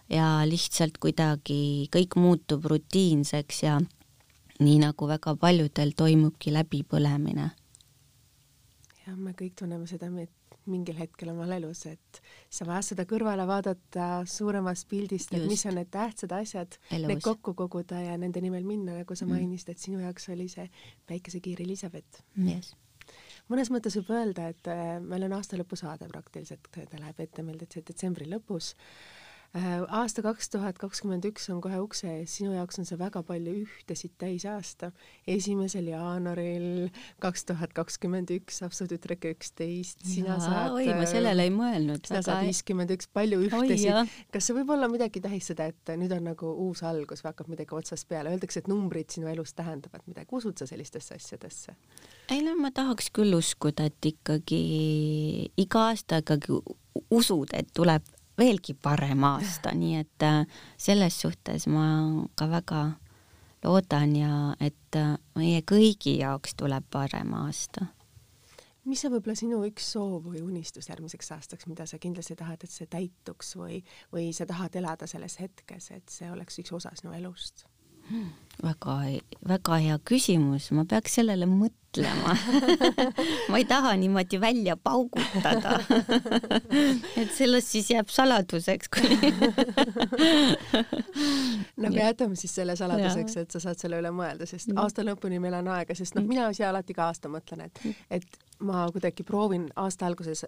ja 0.09 0.41
lihtsalt 0.45 0.97
kuidagi 0.97 1.89
kõik 1.95 2.17
muutub 2.19 2.65
rutiinseks 2.65 3.63
ja 3.63 3.79
nii 4.59 4.79
nagu 4.79 5.07
väga 5.07 5.35
paljudel 5.35 5.91
toimubki 5.97 6.53
läbipõlemine. 6.53 7.49
jah, 9.07 9.15
me 9.17 9.31
kõik 9.31 9.53
tunneme 9.59 9.87
seda, 9.87 10.07
et 10.21 10.31
mingil 10.71 10.97
hetkel 10.99 11.31
omal 11.33 11.51
elus, 11.57 11.85
et 11.89 12.21
sa 12.51 12.67
vajad 12.67 12.89
seda 12.89 13.05
kõrvale 13.09 13.45
vaadata 13.49 14.07
suuremast 14.29 14.87
pildist, 14.91 15.33
et 15.33 15.43
Just. 15.43 15.51
mis 15.51 15.65
on 15.69 15.77
need 15.79 15.91
tähtsad 15.93 16.33
asjad, 16.37 16.79
need 16.91 17.21
kokku 17.25 17.55
koguda 17.57 18.01
ja 18.01 18.15
nende 18.21 18.41
nimel 18.43 18.65
minna, 18.67 18.97
nagu 19.01 19.17
sa 19.17 19.27
mm. 19.27 19.35
mainisid, 19.35 19.73
et 19.73 19.83
sinu 19.83 20.01
jaoks 20.03 20.29
oli 20.33 20.47
see 20.51 20.65
päikesekiir 21.09 21.61
Elizabeth 21.65 22.23
yes.. 22.37 22.73
mõnes 23.51 23.71
mõttes 23.73 23.99
võib 24.01 24.15
öelda, 24.17 24.49
et 24.53 24.71
äh, 24.71 24.97
meil 25.03 25.27
on 25.27 25.37
aastalõpusaade 25.37 26.09
praktiliselt, 26.11 26.71
ta 26.73 27.01
läheb 27.01 27.21
ette 27.27 27.45
meil 27.45 27.61
detsembri 27.61 28.29
lõpus 28.31 28.73
aasta 29.55 30.23
kaks 30.25 30.49
tuhat 30.51 30.79
kakskümmend 30.79 31.25
üks 31.29 31.47
on 31.53 31.61
kohe 31.63 31.77
ukse 31.79 32.09
ees, 32.11 32.33
sinu 32.39 32.51
jaoks 32.55 32.79
on 32.81 32.87
see 32.87 32.97
väga 32.99 33.21
palju 33.23 33.53
ühtesid 33.63 34.15
täisaasta. 34.19 34.91
esimesel 35.27 35.87
jaanuaril 35.93 36.89
kaks 37.23 37.45
tuhat 37.51 37.73
kakskümmend 37.77 38.33
üks 38.35 38.59
saab 38.61 38.75
su 38.75 38.87
tütrek 38.91 39.29
üksteist, 39.31 40.03
sina 40.03 40.39
saad. 40.43 40.75
oi, 40.75 40.89
ma 40.91 41.07
sellele 41.07 41.47
ei 41.47 41.53
mõelnud. 41.55 42.03
sina 42.07 42.21
saad 42.25 42.43
viiskümmend 42.43 42.91
üks, 42.97 43.07
palju 43.15 43.39
ühtesid. 43.47 44.11
kas 44.33 44.49
see 44.49 44.57
võib 44.57 44.73
olla 44.75 44.89
midagi 44.91 45.23
tähistada, 45.23 45.69
et 45.71 45.95
nüüd 45.95 46.11
on 46.15 46.27
nagu 46.33 46.51
uus 46.67 46.83
algus 46.83 47.23
või 47.23 47.31
hakkab 47.31 47.51
midagi 47.53 47.77
otsast 47.79 48.09
peale, 48.11 48.35
öeldakse, 48.35 48.63
et 48.63 48.71
numbrid 48.71 49.13
sinu 49.15 49.31
elus 49.31 49.55
tähendavad 49.55 50.03
midagi, 50.09 50.35
usud 50.35 50.59
sa 50.59 50.67
sellistesse 50.67 51.15
asjadesse? 51.15 51.77
ei 52.33 52.43
no 52.43 52.57
ma 52.59 52.73
tahaks 52.75 53.07
küll 53.15 53.37
uskuda, 53.37 53.87
et 53.87 54.11
ikkagi 54.11 54.59
iga 55.63 55.87
aasta 55.91 56.19
ikkagi 56.23 56.59
usud, 57.13 57.55
et 57.55 57.71
tuleb 57.75 58.03
veelgi 58.37 58.73
parem 58.73 59.23
aasta, 59.23 59.73
nii 59.75 59.99
et 60.01 60.23
äh, 60.25 60.45
selles 60.77 61.19
suhtes 61.21 61.67
ma 61.71 61.87
ka 62.35 62.49
väga 62.51 62.85
loodan 63.63 64.15
ja 64.15 64.55
et 64.59 64.97
äh, 64.99 65.15
meie 65.35 65.61
kõigi 65.61 66.17
jaoks 66.19 66.55
tuleb 66.59 66.87
parem 66.91 67.33
aasta. 67.33 67.87
mis 68.85 69.05
on 69.05 69.15
võib-olla 69.15 69.35
sinu 69.35 69.61
üks 69.65 69.87
soov 69.95 70.27
või 70.29 70.43
unistus 70.45 70.89
järgmiseks 70.89 71.31
aastaks, 71.37 71.67
mida 71.67 71.87
sa 71.89 71.97
kindlasti 71.97 72.35
tahad, 72.35 72.63
et 72.63 72.69
see 72.71 72.85
täituks 72.85 73.55
või, 73.57 73.79
või 74.13 74.31
sa 74.33 74.45
tahad 74.45 74.75
elada 74.75 75.07
selles 75.07 75.39
hetkes, 75.39 75.91
et 75.91 76.09
see 76.09 76.29
oleks 76.31 76.59
üks 76.61 76.75
osa 76.75 76.93
sinu 76.99 77.15
elust 77.17 77.65
väga, 78.63 78.95
väga 79.47 79.79
hea 79.83 79.97
küsimus, 80.07 80.69
ma 80.75 80.85
peaks 80.89 81.17
sellele 81.19 81.47
mõtlema. 81.49 82.35
Ma 83.51 83.59
ei 83.61 83.65
taha 83.69 83.93
niimoodi 83.99 84.39
välja 84.41 84.75
paugutada. 84.75 85.77
Et 87.21 87.31
sellest 87.35 87.71
siis 87.71 87.91
jääb 87.93 88.11
saladuseks 88.11 88.91
kuni 88.91 89.15
no 91.79 91.87
aga 91.87 92.09
jätame 92.09 92.35
siis 92.39 92.55
selle 92.55 92.75
saladuseks, 92.75 93.37
et 93.43 93.55
sa 93.55 93.61
saad 93.63 93.79
selle 93.79 93.99
üle 94.01 94.11
mõelda, 94.15 94.47
sest 94.49 94.73
mm. 94.73 94.81
aasta 94.83 95.05
lõpuni 95.07 95.39
meil 95.43 95.55
on 95.61 95.71
aega, 95.75 95.95
sest 95.95 96.17
noh, 96.17 96.25
mm. 96.25 96.33
mina 96.35 96.49
ise 96.51 96.67
alati 96.67 96.95
ka 96.97 97.07
aasta 97.07 97.31
mõtlen, 97.31 97.69
et, 97.69 97.75
et 98.19 98.39
ma 98.65 98.85
kuidagi 98.91 99.23
proovin 99.27 99.69
aasta 99.79 100.09
alguses 100.09 100.45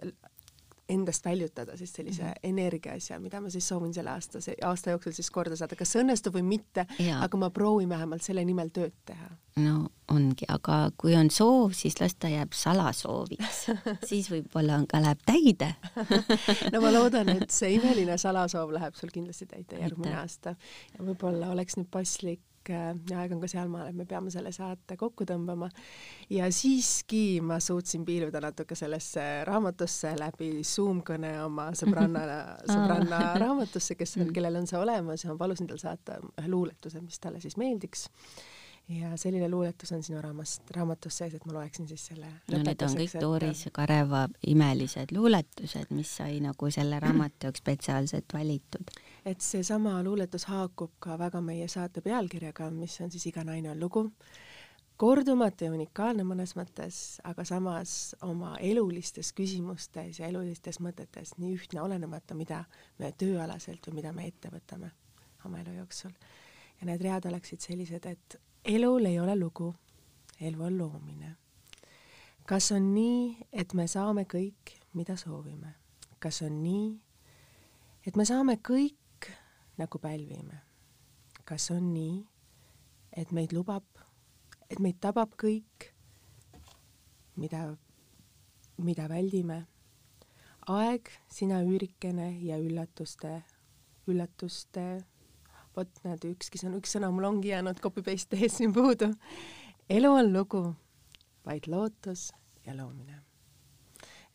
endast 0.88 1.24
väljutada 1.24 1.76
siis 1.76 1.92
sellise 1.92 2.22
mm 2.22 2.28
-hmm. 2.28 2.40
energia 2.42 2.92
asja, 2.92 3.20
mida 3.20 3.40
ma 3.40 3.50
siis 3.50 3.68
soovin 3.68 3.94
selle 3.94 4.10
aasta, 4.10 4.38
aasta 4.64 4.90
jooksul 4.90 5.12
siis 5.12 5.30
korda 5.30 5.56
saada, 5.56 5.76
kas 5.76 5.92
see 5.92 6.02
õnnestub 6.02 6.34
või 6.34 6.42
mitte, 6.42 6.86
aga 7.20 7.36
ma 7.36 7.50
proovin 7.50 7.88
vähemalt 7.88 8.22
selle 8.22 8.44
nimel 8.44 8.68
tööd 8.68 8.94
teha. 9.04 9.28
no 9.56 9.88
ongi, 10.08 10.44
aga 10.48 10.90
kui 10.96 11.16
on 11.16 11.30
soov, 11.30 11.72
siis 11.72 12.00
las 12.00 12.14
ta 12.14 12.28
jääb 12.28 12.52
salasooviks. 12.52 13.66
Siis 14.10 14.30
võib-olla 14.30 14.78
on 14.78 14.86
ka 14.86 15.00
läheb 15.02 15.18
täide. 15.26 15.74
No 16.72 16.80
ma 16.80 16.92
loodan, 16.92 17.28
et 17.28 17.50
see 17.50 17.74
imeline 17.74 18.18
salasoov 18.18 18.72
läheb 18.72 18.94
sul 18.94 19.10
kindlasti 19.12 19.46
täide 19.46 19.80
järgmine 19.80 20.16
aasta. 20.16 20.54
Ja 20.94 21.04
võib-olla 21.04 21.50
oleks 21.50 21.76
nüüd 21.76 21.90
paslik 21.90 22.40
ja 22.68 23.20
aeg 23.20 23.32
on 23.36 23.40
ka 23.42 23.50
sealmaal, 23.50 23.90
et 23.90 23.96
me 23.96 24.06
peame 24.08 24.32
selle 24.34 24.52
saate 24.54 24.96
kokku 25.00 25.26
tõmbama. 25.28 25.70
ja 26.30 26.50
siiski 26.52 27.40
ma 27.44 27.60
suutsin 27.60 28.04
piiluda 28.08 28.40
natuke 28.44 28.74
sellesse 28.78 29.24
raamatusse 29.48 30.14
läbi 30.18 30.50
Zoom 30.64 31.02
kõne 31.06 31.32
oma 31.44 31.70
sõbranna 31.78 32.26
sõbranna 32.74 33.22
raamatusse, 33.40 33.94
kes 33.98 34.18
on, 34.18 34.32
kellel 34.34 34.60
on 34.60 34.68
see 34.70 34.78
olemas 34.78 35.24
ja 35.24 35.32
ma 35.32 35.40
palusin 35.40 35.70
tal 35.70 35.80
saata 35.82 36.20
ühe 36.20 36.52
luuletuse, 36.52 37.02
mis 37.04 37.20
talle 37.22 37.40
siis 37.44 37.58
meeldiks 37.60 38.08
ja 38.88 39.16
selline 39.16 39.48
luuletus 39.48 39.92
on 39.92 40.02
sinu 40.02 40.20
raamast, 40.22 40.62
raamatus 40.76 41.18
sees, 41.20 41.34
et 41.34 41.44
ma 41.46 41.58
loeksin 41.58 41.88
siis 41.88 42.06
selle 42.10 42.30
no 42.48 42.60
need 42.62 42.84
on 42.84 42.96
kõik 43.02 43.16
Doris 43.20 43.66
Kareva 43.72 44.24
imelised 44.48 45.12
luuletused, 45.16 45.92
mis 45.94 46.14
sai 46.20 46.40
nagu 46.44 46.70
selle 46.72 47.00
raamatu 47.04 47.48
jaoks 47.48 47.62
spetsiaalselt 47.62 48.32
valitud. 48.34 48.92
Et 49.28 49.40
seesama 49.44 49.98
luuletus 50.02 50.46
haakub 50.48 50.94
ka 51.04 51.18
väga 51.20 51.40
meie 51.44 51.68
saate 51.68 52.00
pealkirjaga, 52.00 52.70
mis 52.72 53.00
on 53.04 53.10
siis 53.12 53.26
Iga 53.28 53.44
naine 53.44 53.70
on 53.70 53.80
lugu, 53.80 54.04
kordumatu 54.98 55.66
ja 55.66 55.72
unikaalne 55.74 56.24
mõnes 56.26 56.54
mõttes, 56.58 57.00
aga 57.28 57.44
samas 57.46 57.92
oma 58.26 58.56
elulistes 58.64 59.32
küsimustes 59.36 60.18
ja 60.18 60.30
elulistes 60.32 60.80
mõtetes 60.82 61.34
nii 61.38 61.54
ühtne, 61.54 61.82
olenemata, 61.84 62.34
mida 62.34 62.64
me 62.98 63.12
tööalaselt 63.12 63.86
või 63.86 64.00
mida 64.00 64.12
me 64.16 64.26
ette 64.30 64.50
võtame 64.52 64.90
oma 65.44 65.60
elu 65.62 65.76
jooksul. 65.78 66.14
ja 66.80 66.86
need 66.86 67.02
read 67.02 67.26
oleksid 67.26 67.60
sellised, 67.60 68.06
et 68.06 68.40
elul 68.64 69.06
ei 69.06 69.20
ole 69.20 69.36
lugu, 69.36 69.74
elu 70.40 70.62
on 70.62 70.78
loomine. 70.78 71.36
kas 72.46 72.72
on 72.72 72.94
nii, 72.94 73.46
et 73.52 73.74
me 73.74 73.86
saame 73.86 74.24
kõik, 74.24 74.78
mida 74.94 75.16
soovime? 75.16 75.74
kas 76.18 76.42
on 76.42 76.62
nii, 76.62 76.98
et 78.06 78.16
me 78.16 78.24
saame 78.24 78.58
kõik, 78.68 78.96
nagu 79.78 79.98
pälvime? 80.02 80.62
kas 81.48 81.70
on 81.72 81.92
nii, 81.94 82.18
et 83.16 83.30
meid 83.32 83.54
lubab, 83.56 83.86
et 84.68 84.80
meid 84.84 84.98
tabab 85.00 85.32
kõik, 85.40 85.88
mida, 87.40 87.62
mida 88.76 89.08
väldime? 89.08 89.62
aeg, 90.68 91.08
sina 91.32 91.62
üürikene 91.64 92.34
ja 92.44 92.58
üllatuste, 92.60 93.38
üllatuste 94.08 94.88
vot 95.78 96.02
näed, 96.04 96.26
ükski 96.32 96.60
sõna, 96.60 96.80
üks 96.80 96.92
sõna 96.96 97.10
mul 97.14 97.28
ongi 97.30 97.52
jäänud 97.52 97.80
copy-paste 97.82 98.34
tehes 98.34 98.58
siin 98.58 98.74
puudu. 98.74 99.12
elu 99.88 100.12
on 100.12 100.32
lugu, 100.34 100.62
vaid 101.46 101.70
lootus 101.70 102.28
ja 102.66 102.76
loomine. 102.76 103.27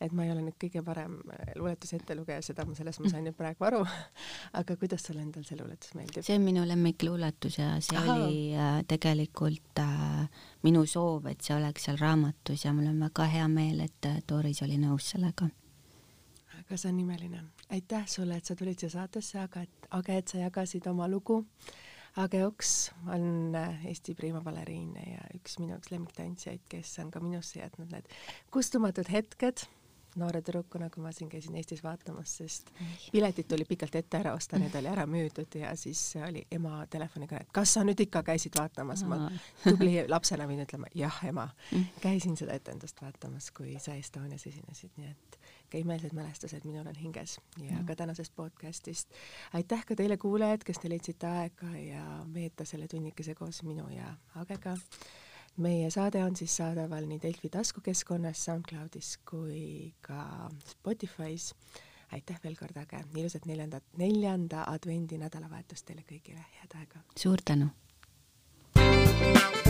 Et 0.00 0.12
ma 0.12 0.24
ei 0.26 0.32
ole 0.32 0.42
nüüd 0.44 0.56
kõige 0.60 0.82
parem 0.84 1.16
äh, 1.30 1.52
luuletuse 1.58 1.98
ettelugeja, 2.00 2.42
seda 2.44 2.66
ma, 2.66 2.74
selles 2.76 2.98
ma 3.00 3.10
sain 3.12 3.26
nüüd 3.26 3.36
praegu 3.38 3.66
aru. 3.68 3.82
aga 4.60 4.76
kuidas 4.80 5.06
sulle 5.06 5.22
endal 5.24 5.46
see 5.46 5.58
luuletus 5.58 5.94
meeldib? 5.98 6.26
see 6.26 6.38
on 6.38 6.46
minu 6.46 6.64
lemmikluuletus 6.68 7.58
ja 7.60 7.72
see 7.84 7.98
Aha. 8.00 8.16
oli 8.18 8.40
äh, 8.58 8.78
tegelikult 8.90 9.82
äh, 9.82 10.46
minu 10.66 10.84
soov, 10.90 11.28
et 11.30 11.44
see 11.44 11.56
oleks 11.56 11.88
seal 11.88 12.00
raamatus 12.00 12.66
ja 12.66 12.74
mul 12.76 12.90
on 12.90 13.04
väga 13.06 13.28
hea 13.36 13.48
meel, 13.52 13.84
et 13.86 14.10
äh, 14.10 14.20
Doris 14.28 14.62
oli 14.66 14.80
nõus 14.82 15.12
sellega 15.14 15.50
aga 16.64 16.78
see 16.80 16.90
on 16.90 17.00
imeline. 17.00 17.40
aitäh 17.70 18.06
sulle, 18.08 18.38
et 18.38 18.44
sa 18.44 18.56
tulid 18.56 18.80
siia 18.80 18.92
saatesse, 18.92 19.40
aga 19.40 19.64
et, 19.66 19.88
aga 19.90 20.20
et 20.20 20.30
sa 20.30 20.38
jagasid 20.40 20.86
oma 20.90 21.08
lugu. 21.10 21.44
Age 22.16 22.44
Oks 22.46 22.92
on 23.10 23.56
Eesti 23.58 24.14
Prima 24.14 24.38
baleriin 24.40 24.92
ja 25.02 25.24
üks 25.34 25.56
minu 25.58 25.74
üks 25.74 25.90
lemmiktantsijaid, 25.90 26.62
kes 26.70 26.92
on 27.02 27.10
ka 27.10 27.18
minusse 27.18 27.58
jätnud 27.58 27.90
need 27.90 28.06
kustumatud 28.54 29.10
hetked 29.10 29.64
noore 30.20 30.42
tüdrukuna, 30.42 30.90
kui 30.90 31.02
ma 31.02 31.12
siin 31.12 31.28
käisin 31.32 31.56
Eestis 31.58 31.82
vaatamas, 31.84 32.36
sest 32.40 32.70
piletid 33.12 33.48
tuli 33.50 33.66
pikalt 33.68 33.94
ette 33.98 34.18
ära 34.20 34.34
osta, 34.34 34.58
need 34.58 34.74
oli 34.78 34.90
ära 34.90 35.06
müüdud 35.10 35.58
ja 35.60 35.74
siis 35.78 36.02
oli 36.28 36.44
ema 36.54 36.84
telefoniga, 36.90 37.40
et 37.42 37.52
kas 37.54 37.74
sa 37.76 37.84
nüüd 37.86 38.00
ikka 38.06 38.22
käisid 38.26 38.58
vaatamas, 38.58 39.04
ma 39.08 39.26
tubli 39.64 39.96
lapsena 40.08 40.48
pidin 40.50 40.66
ütlema 40.66 40.90
jah, 40.94 41.20
ema. 41.28 41.48
Mm. 41.72 41.86
käisin 42.00 42.36
seda 42.40 42.56
etendust 42.58 43.02
vaatamas, 43.02 43.50
kui 43.54 43.76
sa 43.82 43.96
Estonias 43.98 44.46
esinesid, 44.46 44.94
nii 44.96 45.10
et 45.10 45.38
ka 45.74 45.80
imelised 45.82 46.14
mälestused 46.14 46.66
minul 46.68 46.86
on 46.86 46.94
hinges 46.94 47.40
ja 47.58 47.78
mm. 47.78 47.86
ka 47.86 47.96
tänasest 47.96 48.32
podcastist. 48.36 49.10
aitäh 49.52 49.84
ka 49.86 49.96
teile, 49.96 50.16
kuulajad, 50.16 50.62
kes 50.64 50.78
te 50.78 50.90
leidsite 50.90 51.26
aega 51.26 51.70
ja 51.78 52.04
veeta 52.34 52.64
selle 52.64 52.88
tunnikese 52.88 53.34
koos 53.34 53.62
minu 53.62 53.88
ja 53.90 54.14
Agega 54.34 54.76
meie 55.56 55.90
saade 55.90 56.22
on 56.24 56.36
siis 56.36 56.56
saadaval 56.56 57.06
nii 57.08 57.20
Delfi 57.22 57.50
taskukeskkonnas, 57.52 58.44
SoundCloudis 58.44 59.16
kui 59.30 59.94
ka 60.00 60.50
Spotify's. 60.66 61.54
aitäh 62.12 62.38
veel 62.44 62.54
kord, 62.56 62.76
Age, 62.76 63.04
ilusat 63.16 63.46
neljandat, 63.46 63.84
neljanda 63.98 64.64
advendi 64.70 65.18
nädalavahetust 65.18 65.86
teile 65.86 66.04
kõigile, 66.06 66.44
head 66.60 66.78
aega! 66.78 67.02
suur 67.18 67.42
tänu! 67.44 67.70
thank 68.74 69.56
you 69.56 69.63